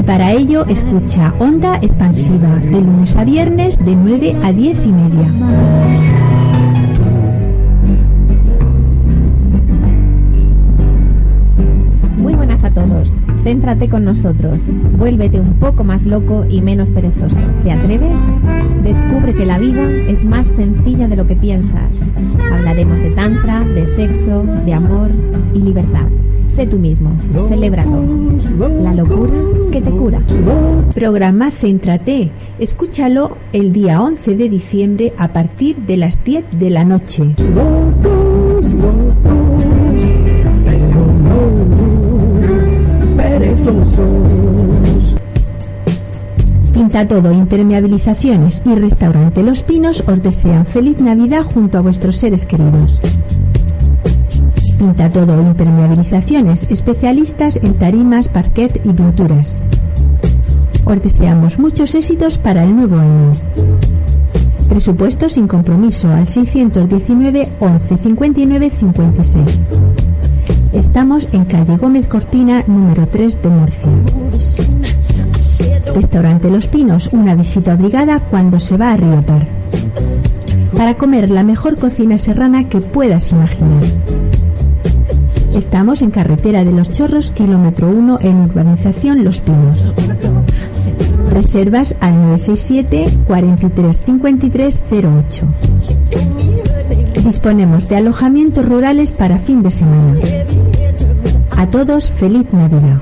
Y 0.00 0.02
para 0.02 0.32
ello 0.32 0.64
escucha 0.64 1.34
Onda 1.40 1.76
Expansiva, 1.82 2.56
de 2.56 2.80
lunes 2.80 3.14
a 3.16 3.24
viernes 3.24 3.76
de 3.84 3.94
9 3.94 4.36
a 4.42 4.50
10 4.50 4.86
y 4.86 4.92
media. 4.92 6.23
Todos. 12.74 13.14
Céntrate 13.42 13.88
con 13.88 14.04
nosotros. 14.04 14.78
Vuélvete 14.98 15.40
un 15.40 15.54
poco 15.54 15.84
más 15.84 16.06
loco 16.06 16.44
y 16.48 16.60
menos 16.60 16.90
perezoso. 16.90 17.42
¿Te 17.62 17.72
atreves? 17.72 18.18
Descubre 18.82 19.34
que 19.34 19.46
la 19.46 19.58
vida 19.58 19.90
es 20.08 20.24
más 20.24 20.48
sencilla 20.48 21.08
de 21.08 21.16
lo 21.16 21.26
que 21.26 21.36
piensas. 21.36 22.12
Hablaremos 22.52 22.98
de 23.00 23.10
tantra, 23.12 23.60
de 23.60 23.86
sexo, 23.86 24.44
de 24.66 24.74
amor 24.74 25.10
y 25.54 25.60
libertad. 25.60 26.08
Sé 26.46 26.66
tú 26.66 26.78
mismo. 26.78 27.16
Celébralo. 27.48 28.02
La 28.82 28.92
locura 28.92 29.32
que 29.72 29.80
te 29.80 29.90
cura. 29.90 30.20
Programa 30.94 31.50
Céntrate. 31.50 32.30
Escúchalo 32.58 33.36
el 33.52 33.72
día 33.72 34.02
11 34.02 34.36
de 34.36 34.48
diciembre 34.48 35.12
a 35.16 35.28
partir 35.28 35.76
de 35.76 35.96
las 35.96 36.22
10 36.22 36.44
de 36.58 36.70
la 36.70 36.84
noche. 36.84 37.34
Pinta 46.94 47.08
todo, 47.08 47.32
impermeabilizaciones 47.32 48.62
y 48.64 48.72
restaurante 48.76 49.42
Los 49.42 49.64
Pinos 49.64 50.04
os 50.06 50.22
desean 50.22 50.64
feliz 50.64 51.00
Navidad 51.00 51.42
junto 51.42 51.78
a 51.78 51.80
vuestros 51.80 52.18
seres 52.18 52.46
queridos. 52.46 53.00
Pinta 54.78 55.10
todo, 55.10 55.42
impermeabilizaciones, 55.42 56.70
especialistas 56.70 57.56
en 57.56 57.74
tarimas, 57.74 58.28
parquet 58.28 58.80
y 58.84 58.92
pinturas. 58.92 59.56
Os 60.84 61.02
deseamos 61.02 61.58
muchos 61.58 61.96
éxitos 61.96 62.38
para 62.38 62.62
el 62.62 62.76
nuevo 62.76 62.94
año. 62.94 63.32
Presupuesto 64.68 65.28
sin 65.28 65.48
compromiso 65.48 66.08
al 66.10 66.28
619 66.28 67.48
11 67.58 67.96
59 67.96 68.70
56. 68.70 69.68
Estamos 70.72 71.34
en 71.34 71.44
calle 71.44 71.76
Gómez 71.76 72.06
Cortina, 72.06 72.62
número 72.68 73.08
3 73.08 73.42
de 73.42 73.48
Murcia. 73.48 74.73
Restaurante 75.94 76.50
Los 76.50 76.66
Pinos, 76.66 77.08
una 77.12 77.36
visita 77.36 77.74
obligada 77.74 78.18
cuando 78.18 78.58
se 78.58 78.76
va 78.76 78.92
a 78.92 78.96
Riopar. 78.96 79.46
Para 80.76 80.94
comer 80.94 81.30
la 81.30 81.44
mejor 81.44 81.78
cocina 81.78 82.18
serrana 82.18 82.68
que 82.68 82.80
puedas 82.80 83.30
imaginar. 83.30 83.82
Estamos 85.54 86.02
en 86.02 86.10
carretera 86.10 86.64
de 86.64 86.72
Los 86.72 86.90
Chorros, 86.90 87.30
kilómetro 87.30 87.88
1, 87.88 88.18
en 88.22 88.40
urbanización 88.40 89.22
Los 89.22 89.40
Pinos. 89.40 89.94
Reservas 91.30 91.94
al 92.00 92.14
967 92.22 93.06
43 93.28 94.00
53 94.04 94.82
08. 94.90 95.46
Disponemos 97.24 97.88
de 97.88 97.96
alojamientos 97.96 98.68
rurales 98.68 99.12
para 99.12 99.38
fin 99.38 99.62
de 99.62 99.70
semana. 99.70 100.16
A 101.56 101.68
todos, 101.68 102.10
feliz 102.10 102.52
Navidad. 102.52 103.00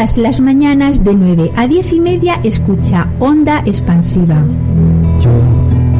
Todas 0.00 0.16
las 0.16 0.40
mañanas 0.40 1.04
de 1.04 1.12
9 1.12 1.50
a 1.56 1.68
10 1.68 1.92
y 1.92 2.00
media 2.00 2.40
escucha 2.42 3.06
Onda 3.18 3.58
Expansiva. 3.66 4.42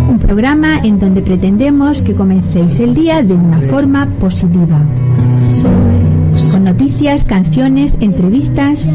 Un 0.09 0.18
programa 0.18 0.78
en 0.78 0.98
donde 0.98 1.20
pretendemos 1.20 2.01
que 2.01 2.14
comencéis 2.14 2.80
el 2.80 2.94
día 2.94 3.22
de 3.22 3.34
una 3.34 3.61
forma 3.61 4.07
positiva. 4.18 4.80
Con 6.51 6.64
noticias, 6.64 7.26
canciones, 7.26 7.98
entrevistas 8.01 8.88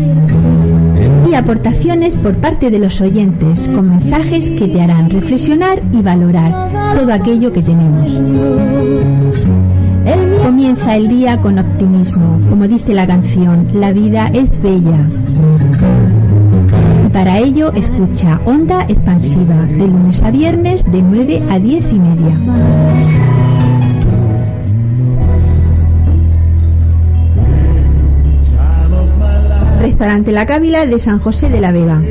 y 1.30 1.36
aportaciones 1.36 2.16
por 2.16 2.38
parte 2.38 2.72
de 2.72 2.80
los 2.80 3.00
oyentes, 3.00 3.68
con 3.76 3.88
mensajes 3.88 4.50
que 4.50 4.68
te 4.68 4.82
harán 4.82 5.12
reflexionar 5.12 5.84
y 5.94 6.02
valorar 6.02 6.96
todo 6.96 7.14
aquello 7.14 7.54
que 7.54 7.62
tenemos. 7.62 8.12
Comienza 10.46 10.96
el 10.96 11.08
día 11.08 11.42
con 11.42 11.58
optimismo, 11.58 12.40
como 12.52 12.68
dice 12.68 12.94
la 12.94 13.08
canción, 13.08 13.68
la 13.74 13.92
vida 13.92 14.30
es 14.32 14.62
bella. 14.62 15.10
Y 17.04 17.10
para 17.10 17.40
ello 17.40 17.74
escucha 17.74 18.40
Onda 18.46 18.84
Expansiva, 18.88 19.66
de 19.66 19.88
lunes 19.88 20.22
a 20.22 20.30
viernes 20.30 20.84
de 20.84 21.02
9 21.02 21.42
a 21.50 21.58
10 21.58 21.94
y 21.94 22.00
media. 22.00 22.38
Restaurante 29.82 30.32
La 30.32 30.46
Cávila 30.46 30.86
de 30.86 31.00
San 31.00 31.18
José 31.18 31.50
de 31.50 31.60
la 31.60 31.72
Vega. 31.72 32.04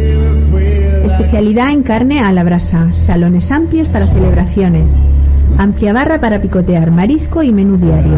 Especialidad 1.05 1.71
en 1.71 1.85
carne 1.85 2.19
a 2.19 2.33
la 2.33 2.43
brasa, 2.43 2.93
salones 2.95 3.53
amplios 3.53 3.87
para 3.87 4.07
celebraciones, 4.07 4.93
amplia 5.59 5.93
barra 5.93 6.21
para 6.21 6.41
picotear, 6.41 6.91
marisco 6.91 7.43
y 7.43 7.53
menú 7.53 7.77
diario. 7.77 8.17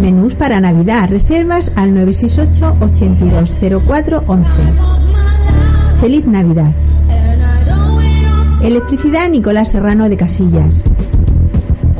Menús 0.00 0.34
para 0.34 0.60
Navidad, 0.60 1.10
reservas 1.10 1.70
al 1.76 1.94
968 1.94 2.76
820411. 2.80 4.48
Feliz 6.00 6.26
Navidad. 6.26 6.72
Electricidad 8.62 9.28
Nicolás 9.28 9.70
Serrano 9.70 10.08
de 10.08 10.16
Casillas. 10.16 10.84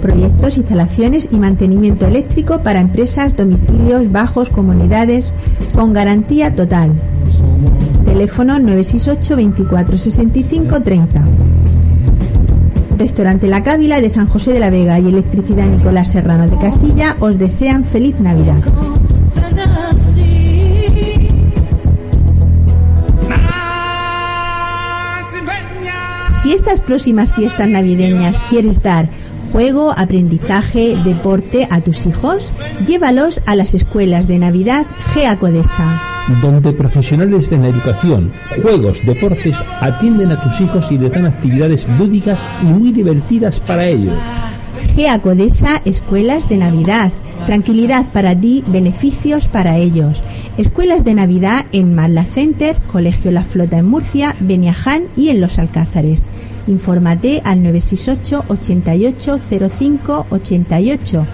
Proyectos, 0.00 0.56
instalaciones 0.56 1.28
y 1.30 1.38
mantenimiento 1.38 2.06
eléctrico 2.06 2.60
para 2.62 2.80
empresas, 2.80 3.36
domicilios, 3.36 4.10
bajos, 4.10 4.48
comunidades, 4.48 5.32
con 5.74 5.92
garantía 5.92 6.54
total. 6.54 6.92
Teléfono 8.04 8.58
968 8.58 9.36
24 9.36 9.98
65 9.98 10.80
30. 10.82 11.24
Restaurante 13.00 13.48
La 13.48 13.62
Cávila 13.62 14.02
de 14.02 14.10
San 14.10 14.26
José 14.26 14.52
de 14.52 14.60
la 14.60 14.68
Vega 14.68 14.98
y 14.98 15.08
Electricidad 15.08 15.64
Nicolás 15.64 16.12
Serrano 16.12 16.46
de 16.46 16.58
Castilla 16.58 17.16
os 17.20 17.38
desean 17.38 17.82
feliz 17.82 18.20
Navidad. 18.20 18.58
Si 26.42 26.52
estas 26.52 26.82
próximas 26.82 27.32
fiestas 27.32 27.70
navideñas 27.70 28.36
quieres 28.50 28.82
dar 28.82 29.08
juego, 29.52 29.92
aprendizaje, 29.96 30.96
deporte 31.04 31.66
a 31.70 31.80
tus 31.80 32.06
hijos, 32.06 32.50
llévalos 32.86 33.42
a 33.46 33.56
las 33.56 33.74
escuelas 33.74 34.28
de 34.28 34.38
Navidad 34.38 34.86
GEA 35.14 35.38
Codesa. 35.38 36.02
donde 36.42 36.72
profesionales 36.72 37.50
de 37.50 37.58
la 37.58 37.68
educación, 37.68 38.30
juegos, 38.62 39.04
deportes 39.04 39.56
atienden 39.80 40.30
a 40.30 40.40
tus 40.40 40.60
hijos 40.60 40.90
y 40.92 40.98
les 40.98 41.12
dan 41.12 41.26
actividades 41.26 41.86
lúdicas 41.98 42.44
y 42.62 42.66
muy 42.66 42.92
divertidas 42.92 43.58
para 43.58 43.86
ellos. 43.86 44.14
GEA 44.94 45.20
Codesa 45.20 45.82
Escuelas 45.84 46.48
de 46.48 46.58
Navidad. 46.58 47.12
Tranquilidad 47.46 48.06
para 48.12 48.38
ti, 48.38 48.62
beneficios 48.66 49.48
para 49.48 49.78
ellos. 49.78 50.22
Escuelas 50.58 51.04
de 51.04 51.14
Navidad 51.14 51.66
en 51.72 51.94
Marla 51.94 52.24
Center, 52.24 52.76
Colegio 52.86 53.30
La 53.30 53.44
Flota 53.44 53.78
en 53.78 53.86
Murcia, 53.86 54.36
Beniaján 54.40 55.04
y 55.16 55.30
en 55.30 55.40
Los 55.40 55.58
Alcázares. 55.58 56.29
Infórmate 56.66 57.40
al 57.44 57.62
968 57.62 58.44
88 58.48 59.38
05 59.70 60.26
88 60.30 61.26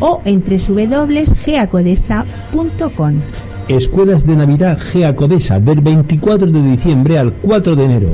o 0.00 0.22
en 0.24 0.42
www.geacodesa.com. 0.42 3.12
Escuelas 3.68 4.26
de 4.26 4.36
Navidad 4.36 4.78
GEA 4.78 5.14
Codesa 5.14 5.60
del 5.60 5.80
24 5.80 6.50
de 6.50 6.62
diciembre 6.62 7.18
al 7.18 7.32
4 7.32 7.76
de 7.76 7.84
enero. 7.84 8.10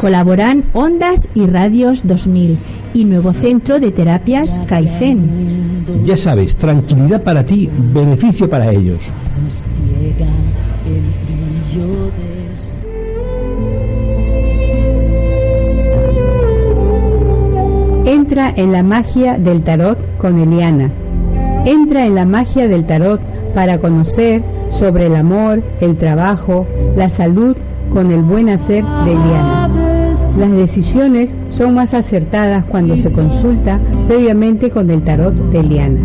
Colaboran 0.00 0.64
Ondas 0.72 1.28
y 1.34 1.46
Radios 1.46 2.06
2000 2.06 2.56
y 2.94 3.04
Nuevo 3.04 3.32
Centro 3.32 3.78
de 3.78 3.92
Terapias 3.92 4.58
Kaizen. 4.66 5.28
Ya 6.04 6.16
sabes, 6.16 6.56
tranquilidad 6.56 7.22
para 7.22 7.44
ti, 7.44 7.68
beneficio 7.92 8.48
para 8.48 8.72
ellos. 8.72 8.98
Entra 18.22 18.52
en 18.54 18.70
la 18.70 18.84
magia 18.84 19.36
del 19.36 19.62
tarot 19.62 19.98
con 20.16 20.38
Eliana. 20.38 20.90
Entra 21.66 22.06
en 22.06 22.14
la 22.14 22.24
magia 22.24 22.68
del 22.68 22.84
tarot 22.84 23.20
para 23.52 23.78
conocer 23.78 24.44
sobre 24.70 25.06
el 25.06 25.16
amor, 25.16 25.60
el 25.80 25.96
trabajo, 25.96 26.64
la 26.96 27.10
salud 27.10 27.56
con 27.92 28.12
el 28.12 28.22
buen 28.22 28.48
hacer 28.48 28.84
de 28.84 29.12
Eliana. 29.12 29.68
Las 30.38 30.52
decisiones 30.52 31.30
son 31.50 31.74
más 31.74 31.94
acertadas 31.94 32.64
cuando 32.64 32.96
se 32.96 33.12
consulta 33.12 33.80
previamente 34.06 34.70
con 34.70 34.88
el 34.88 35.02
tarot 35.02 35.34
de 35.34 35.58
Eliana. 35.58 35.98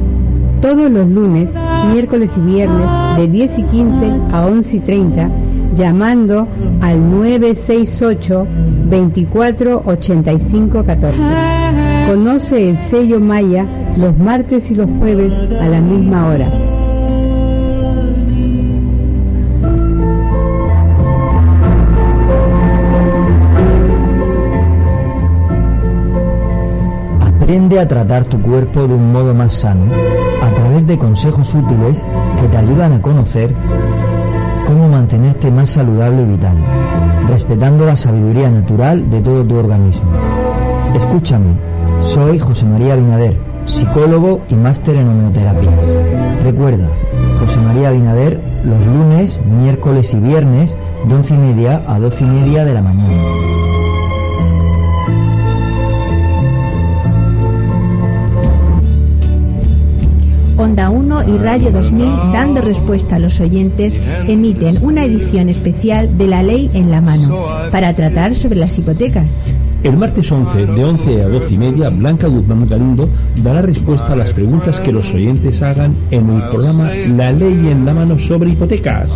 Todos 0.60 0.90
los 0.90 1.08
lunes, 1.08 1.52
miércoles 1.94 2.32
y 2.36 2.40
viernes 2.40 2.88
de 3.16 3.28
10 3.28 3.60
y 3.60 3.62
15 3.62 4.12
a 4.34 4.48
11 4.48 4.76
y 4.76 4.80
30 4.80 5.30
llamando 5.76 6.48
al 6.82 7.12
968 7.12 8.48
24 8.90 9.84
85 9.86 10.84
14. 10.84 11.22
Conoce 12.08 12.70
el 12.70 12.80
sello 12.90 13.20
Maya 13.20 13.66
los 13.98 14.18
martes 14.18 14.72
y 14.72 14.76
los 14.76 14.90
jueves 14.98 15.34
a 15.62 15.68
la 15.68 15.82
misma 15.82 16.28
hora. 16.28 16.48
Aprende 27.20 27.78
a 27.82 27.88
tratar 27.90 28.24
tu 28.24 28.42
cuerpo 28.42 28.88
de 28.88 28.94
un 28.94 29.12
modo 29.12 29.36
más 29.36 29.54
sano 29.56 29.88
a 30.42 30.50
través 30.56 30.88
de 30.88 30.98
consejos 30.98 31.54
útiles 31.56 32.06
que 32.40 32.48
te 32.48 32.56
ayudan 32.56 32.94
a 32.94 33.02
conocer 33.02 33.54
cómo 34.66 34.88
mantenerte 34.88 35.52
más 35.52 35.72
saludable 35.72 36.22
y 36.22 36.26
vital, 36.26 36.56
respetando 37.28 37.86
la 37.86 37.98
sabiduría 37.98 38.50
natural 38.50 39.10
de 39.10 39.20
todo 39.20 39.44
tu 39.44 39.56
organismo. 39.56 40.10
Escúchame, 40.96 41.77
soy 42.08 42.40
José 42.40 42.66
María 42.66 42.96
Binader, 42.96 43.38
psicólogo 43.66 44.42
y 44.50 44.56
máster 44.56 44.96
en 44.96 45.10
homeoterapias. 45.10 45.88
Recuerda, 46.44 46.88
José 47.40 47.60
María 47.60 47.92
Binader 47.92 48.40
los 48.64 48.86
lunes, 48.86 49.40
miércoles 49.46 50.14
y 50.14 50.18
viernes 50.18 50.76
de 51.08 51.14
once 51.14 51.34
y 51.34 51.38
media 51.38 51.84
a 51.88 52.00
doce 52.00 52.24
y 52.24 52.28
media 52.28 52.66
de 52.66 52.74
la 52.74 52.82
mañana. 52.82 53.14
Onda 60.58 60.90
1 60.90 61.30
y 61.30 61.38
Radio 61.38 61.72
2000, 61.72 62.08
dando 62.34 62.62
respuesta 62.62 63.18
a 63.18 63.20
los 63.20 63.40
oyentes, 63.40 64.00
emiten 64.28 64.80
una 64.82 65.04
edición 65.04 65.50
especial 65.50 66.18
de 66.18 66.28
La 66.28 66.42
Ley 66.42 66.72
en 66.74 66.90
la 66.90 67.00
Mano 67.00 67.38
para 67.72 67.94
tratar 67.94 68.34
sobre 68.34 68.56
las 68.56 68.78
hipotecas. 68.80 69.46
El 69.84 69.96
martes 69.96 70.32
11, 70.32 70.66
de 70.66 70.84
11 70.84 71.22
a 71.22 71.30
12 71.30 71.54
y 71.54 71.58
media, 71.58 71.90
Blanca 71.90 72.28
Guzmán 72.28 72.68
Galindo 72.68 73.08
dará 73.44 73.62
respuesta 73.62 74.14
a 74.14 74.16
las 74.16 74.34
preguntas 74.34 74.80
que 74.80 74.92
los 74.92 75.14
oyentes 75.14 75.62
hagan 75.62 75.96
en 76.12 76.30
el 76.30 76.42
programa 76.50 76.90
La 77.16 77.32
Ley 77.32 77.68
en 77.70 77.86
la 77.86 77.94
Mano 77.94 78.18
sobre 78.18 78.50
hipotecas. 78.50 79.12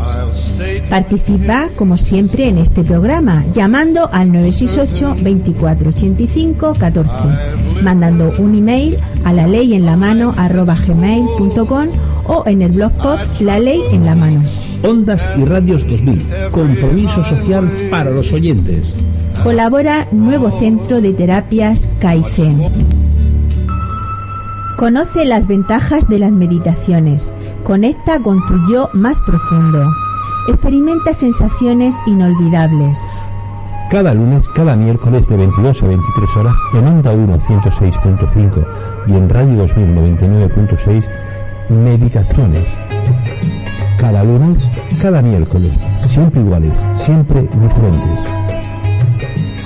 Participa, 0.89 1.69
como 1.75 1.97
siempre, 1.97 2.47
en 2.47 2.59
este 2.59 2.83
programa, 2.83 3.43
llamando 3.53 4.09
al 4.11 4.31
968 4.31 5.23
24 5.23 5.89
85 5.89 6.75
14, 6.77 7.11
mandando 7.83 8.31
un 8.37 8.55
email 8.55 8.97
a 9.23 9.33
la 9.33 9.47
ley 9.47 9.73
en 9.73 9.85
la 9.85 9.97
mano 9.97 10.33
gmail.com 10.33 11.87
o 12.27 12.43
en 12.45 12.61
el 12.61 12.71
blogspot 12.71 13.41
La 13.41 13.59
Ley 13.59 13.81
en 13.91 14.05
la 14.05 14.15
Mano. 14.15 14.41
Ondas 14.83 15.27
y 15.37 15.45
Radios 15.45 15.87
2000, 15.87 16.21
compromiso 16.51 17.23
social 17.23 17.69
para 17.89 18.09
los 18.11 18.31
oyentes. 18.33 18.93
Colabora 19.43 20.07
Nuevo 20.11 20.51
Centro 20.51 21.01
de 21.01 21.13
Terapias 21.13 21.89
Kaizen. 21.99 22.61
Conoce 24.77 25.25
las 25.25 25.47
ventajas 25.47 26.07
de 26.07 26.19
las 26.19 26.31
meditaciones. 26.31 27.31
Conecta 27.63 28.19
con 28.19 28.45
tu 28.45 28.71
yo 28.71 28.89
más 28.93 29.19
profundo. 29.21 29.83
Experimenta 30.47 31.13
sensaciones 31.13 31.95
inolvidables. 32.05 32.97
Cada 33.89 34.13
lunes, 34.13 34.47
cada 34.49 34.75
miércoles 34.75 35.27
de 35.27 35.37
22 35.37 35.83
a 35.83 35.87
23 35.87 36.37
horas 36.37 36.55
en 36.73 36.87
Onda 36.87 37.11
1 37.11 37.39
106.5 37.39 38.65
y 39.07 39.11
en 39.13 39.29
Radio 39.29 39.65
2099.6 39.65 41.09
Meditaciones. 41.69 42.67
Cada 43.99 44.23
lunes, 44.23 44.57
cada 45.01 45.21
miércoles, 45.21 45.71
siempre 46.07 46.41
iguales, 46.41 46.73
siempre 46.95 47.41
diferentes. 47.41 48.40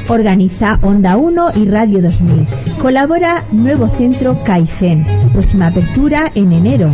Organiza 0.08 0.78
Onda 0.84 1.18
1 1.18 1.52
y 1.56 1.66
Radio 1.66 2.02
2000. 2.02 2.46
Colabora 2.80 3.44
Nuevo 3.52 3.88
Centro 3.88 4.38
Kaizen. 4.44 5.04
Próxima 5.34 5.68
apertura 5.68 6.32
en 6.36 6.54
enero. 6.54 6.92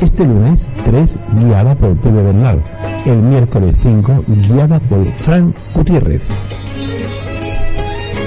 Este 0.00 0.24
lunes 0.24 0.68
3 0.84 1.16
guiada 1.40 1.74
por 1.74 1.96
Pedro 1.96 2.24
Bernal. 2.24 2.60
El 3.04 3.16
miércoles 3.18 3.76
5 3.82 4.24
guiada 4.28 4.78
por 4.78 5.04
Frank 5.04 5.54
Gutiérrez. 5.74 6.22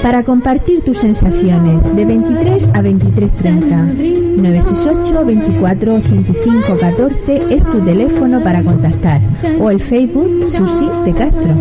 Para 0.02 0.22
compartir 0.22 0.82
tus 0.82 0.98
sensaciones 0.98 1.96
de 1.96 2.04
23 2.04 2.68
a 2.74 2.82
23.30. 2.82 4.36
968 4.36 5.24
24 5.24 5.94
85 5.94 6.76
14 6.78 7.42
es 7.48 7.64
tu 7.70 7.80
teléfono 7.80 8.42
para 8.42 8.62
contactar. 8.62 9.22
O 9.58 9.70
el 9.70 9.80
Facebook 9.80 10.42
Susi 10.46 10.90
de 11.06 11.14
Castro. 11.14 11.54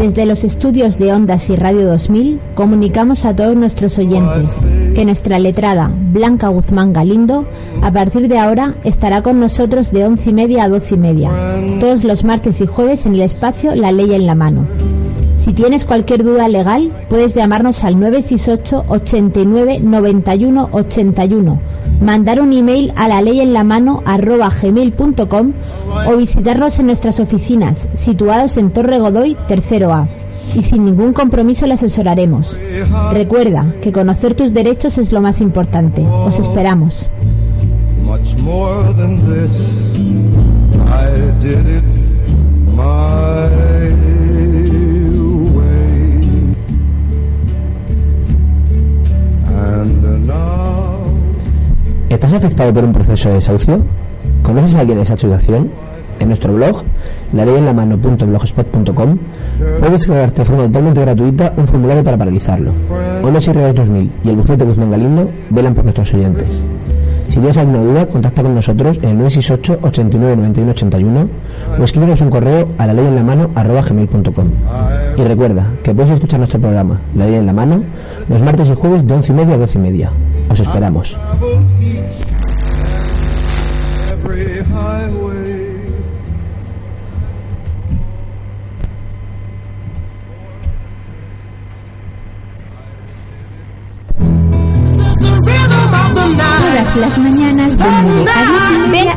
Desde 0.00 0.24
los 0.24 0.44
estudios 0.44 0.98
de 0.98 1.12
Ondas 1.12 1.50
y 1.50 1.56
Radio 1.56 1.86
2000 1.86 2.40
comunicamos 2.54 3.26
a 3.26 3.36
todos 3.36 3.54
nuestros 3.54 3.98
oyentes 3.98 4.48
que 4.94 5.04
nuestra 5.04 5.38
letrada 5.38 5.92
Blanca 5.94 6.48
Guzmán 6.48 6.94
Galindo 6.94 7.44
a 7.82 7.92
partir 7.92 8.26
de 8.28 8.38
ahora 8.38 8.76
estará 8.82 9.20
con 9.20 9.38
nosotros 9.38 9.92
de 9.92 10.06
once 10.06 10.30
y 10.30 10.32
media 10.32 10.64
a 10.64 10.68
doce 10.70 10.94
y 10.94 10.98
media, 10.98 11.30
todos 11.80 12.04
los 12.04 12.24
martes 12.24 12.62
y 12.62 12.66
jueves 12.66 13.04
en 13.04 13.12
el 13.12 13.20
espacio 13.20 13.74
La 13.74 13.92
Ley 13.92 14.14
en 14.14 14.24
la 14.24 14.34
Mano. 14.34 14.64
Si 15.50 15.54
tienes 15.54 15.84
cualquier 15.84 16.22
duda 16.22 16.46
legal, 16.46 16.92
puedes 17.08 17.34
llamarnos 17.34 17.82
al 17.82 17.98
968 17.98 18.84
89 18.86 19.80
91 19.80 20.68
81, 20.70 21.60
mandar 22.00 22.40
un 22.40 22.52
email 22.52 22.92
a 22.94 23.08
la 23.08 23.20
ley 23.20 23.40
en 23.40 23.52
la 23.52 23.64
mano 23.64 24.00
gmail.com 24.06 25.52
o 26.06 26.16
visitarnos 26.16 26.78
en 26.78 26.86
nuestras 26.86 27.18
oficinas, 27.18 27.88
situados 27.94 28.58
en 28.58 28.70
Torre 28.70 29.00
Godoy, 29.00 29.36
tercero 29.48 29.92
A. 29.92 30.06
Y 30.54 30.62
sin 30.62 30.84
ningún 30.84 31.12
compromiso 31.12 31.66
le 31.66 31.74
asesoraremos. 31.74 32.56
Recuerda 33.12 33.74
que 33.82 33.90
conocer 33.90 34.36
tus 34.36 34.54
derechos 34.54 34.98
es 34.98 35.10
lo 35.10 35.20
más 35.20 35.40
importante. 35.40 36.06
Os 36.06 36.38
esperamos. 36.38 37.08
¿Estás 52.10 52.32
afectado 52.32 52.74
por 52.74 52.82
un 52.82 52.92
proceso 52.92 53.28
de 53.28 53.36
desahucio? 53.36 53.84
¿Conoces 54.42 54.74
a 54.74 54.80
alguien 54.80 54.98
en 54.98 55.02
esa 55.02 55.16
situación? 55.16 55.70
En 56.18 56.26
nuestro 56.26 56.52
blog, 56.52 56.82
lareyenlamano.blogspot.com, 57.32 59.18
puedes 59.78 59.92
descargarte 59.92 60.40
de 60.40 60.44
forma 60.44 60.64
totalmente 60.64 61.00
gratuita 61.02 61.52
un 61.56 61.68
formulario 61.68 62.02
para 62.02 62.18
paralizarlo. 62.18 62.72
Ondas 63.22 63.46
y 63.46 63.52
Redes 63.52 63.76
2000 63.76 64.10
y 64.24 64.28
el 64.28 64.36
bufete 64.36 64.64
Guzmán 64.64 64.90
Galindo 64.90 65.30
velan 65.50 65.72
por 65.72 65.84
nuestros 65.84 66.12
oyentes. 66.12 66.48
Si 67.30 67.36
tienes 67.36 67.56
alguna 67.58 67.78
duda, 67.78 68.06
contacta 68.06 68.42
con 68.42 68.54
nosotros 68.56 68.98
en 69.02 69.10
el 69.10 69.18
968 69.18 69.78
89 69.82 70.36
91 70.36 70.70
81 70.72 71.28
o 71.78 71.84
escríbenos 71.84 72.20
un 72.20 72.30
correo 72.30 72.68
a 72.76 72.86
la 72.86 72.92
ley 72.92 73.06
en 73.06 73.14
la 73.14 73.22
mano 73.22 73.50
gmail.com. 73.54 74.48
Y 75.16 75.22
recuerda 75.22 75.66
que 75.84 75.94
puedes 75.94 76.10
escuchar 76.10 76.40
nuestro 76.40 76.60
programa, 76.60 77.00
La 77.14 77.26
Ley 77.26 77.36
en 77.36 77.46
la 77.46 77.52
Mano, 77.52 77.82
los 78.28 78.42
martes 78.42 78.68
y 78.68 78.74
jueves 78.74 79.06
de 79.06 79.14
11 79.14 79.32
y 79.32 79.36
media 79.36 79.54
a 79.54 79.58
12 79.58 79.78
y 79.78 79.80
media. 79.80 80.10
Os 80.48 80.60
esperamos. 80.60 81.16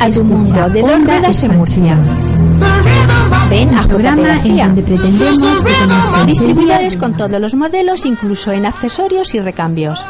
A 0.03 0.09
10 0.09 0.17
y 0.17 0.23
media 0.23 0.23
Ven 0.23 0.23
a 0.23 0.23
tu 0.23 0.23
mundo 0.23 0.69
de 0.69 0.81
dos 0.81 0.91
Onda 0.91 1.13
ruedas 1.13 1.43
en 1.43 1.51
Expansión. 1.51 1.99
Ven 3.49 3.77
a 3.77 3.83
programa 3.83 4.41
en 4.43 4.57
donde 4.57 4.83
pretendemos 4.83 5.63
Distribuidores 6.25 6.97
con 6.97 7.15
todos 7.15 7.39
los 7.39 7.53
modelos, 7.55 8.05
incluso 8.05 8.51
en 8.51 8.65
accesorios 8.65 9.33
y 9.33 9.39
recambios. 9.39 10.03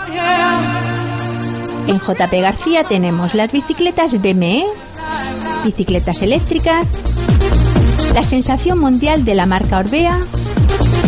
En 1.87 1.99
JP 1.99 2.33
García 2.41 2.83
tenemos 2.83 3.35
las 3.35 3.51
bicicletas 3.51 4.11
BME, 4.13 4.65
bicicletas 5.63 6.21
eléctricas, 6.21 6.87
la 8.15 8.23
sensación 8.23 8.79
mundial 8.79 9.25
de 9.25 9.35
la 9.35 9.45
marca 9.45 9.79
Orbea 9.79 10.17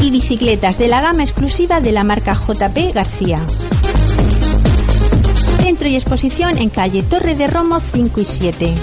y 0.01 0.11
bicicletas 0.11 0.77
de 0.77 0.89
la 0.89 1.01
gama 1.01 1.23
exclusiva 1.23 1.79
de 1.79 1.91
la 1.91 2.03
marca 2.03 2.35
JP 2.35 2.93
García. 2.93 3.39
Y 5.87 5.95
exposición 5.95 6.57
en 6.57 6.69
calle 6.69 7.03
Torre 7.03 7.35
de 7.35 7.45
Romo 7.45 7.79
5 7.79 8.19
y 8.19 8.25
7. 8.25 8.73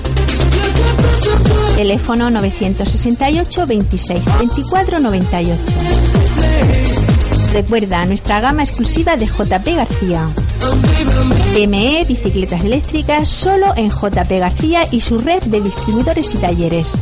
Teléfono 1.76 2.30
968 2.30 3.66
26 3.66 4.24
24 4.38 5.00
98. 5.00 5.62
Recuerda 7.52 8.04
nuestra 8.06 8.40
gama 8.40 8.62
exclusiva 8.62 9.16
de 9.16 9.26
JP 9.26 9.66
García. 9.74 10.30
ME 11.68 12.04
Bicicletas 12.06 12.64
Eléctricas 12.64 13.28
solo 13.28 13.74
en 13.76 13.90
JP 13.90 14.30
García 14.38 14.86
y 14.92 15.00
su 15.00 15.18
red 15.18 15.42
de 15.42 15.60
distribuidores 15.60 16.32
y 16.34 16.38
talleres. 16.38 16.92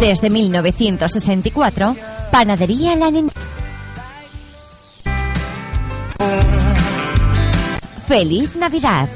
Desde 0.00 0.30
1964, 0.30 1.96
Panadería 2.30 2.94
La 2.96 3.10
Nen- 3.10 3.30
Feliz 8.06 8.56
Navidad. 8.56 9.08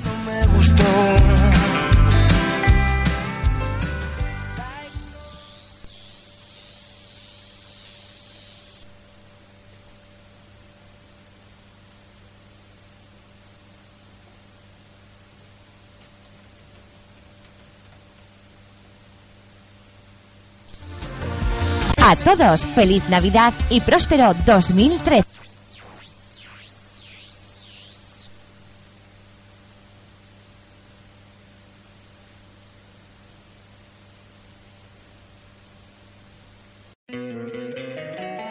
A 22.12 22.16
todos, 22.16 22.66
feliz 22.74 23.02
Navidad 23.08 23.54
y 23.70 23.80
próspero 23.80 24.34
2013. 24.44 25.24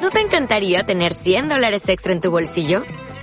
¿No 0.01 0.09
te 0.09 0.21
encantaría 0.21 0.81
tener 0.81 1.13
100 1.13 1.49
dólares 1.49 1.87
extra 1.87 2.13
en 2.13 2.21
tu 2.21 2.31
bolsillo? 2.31 2.83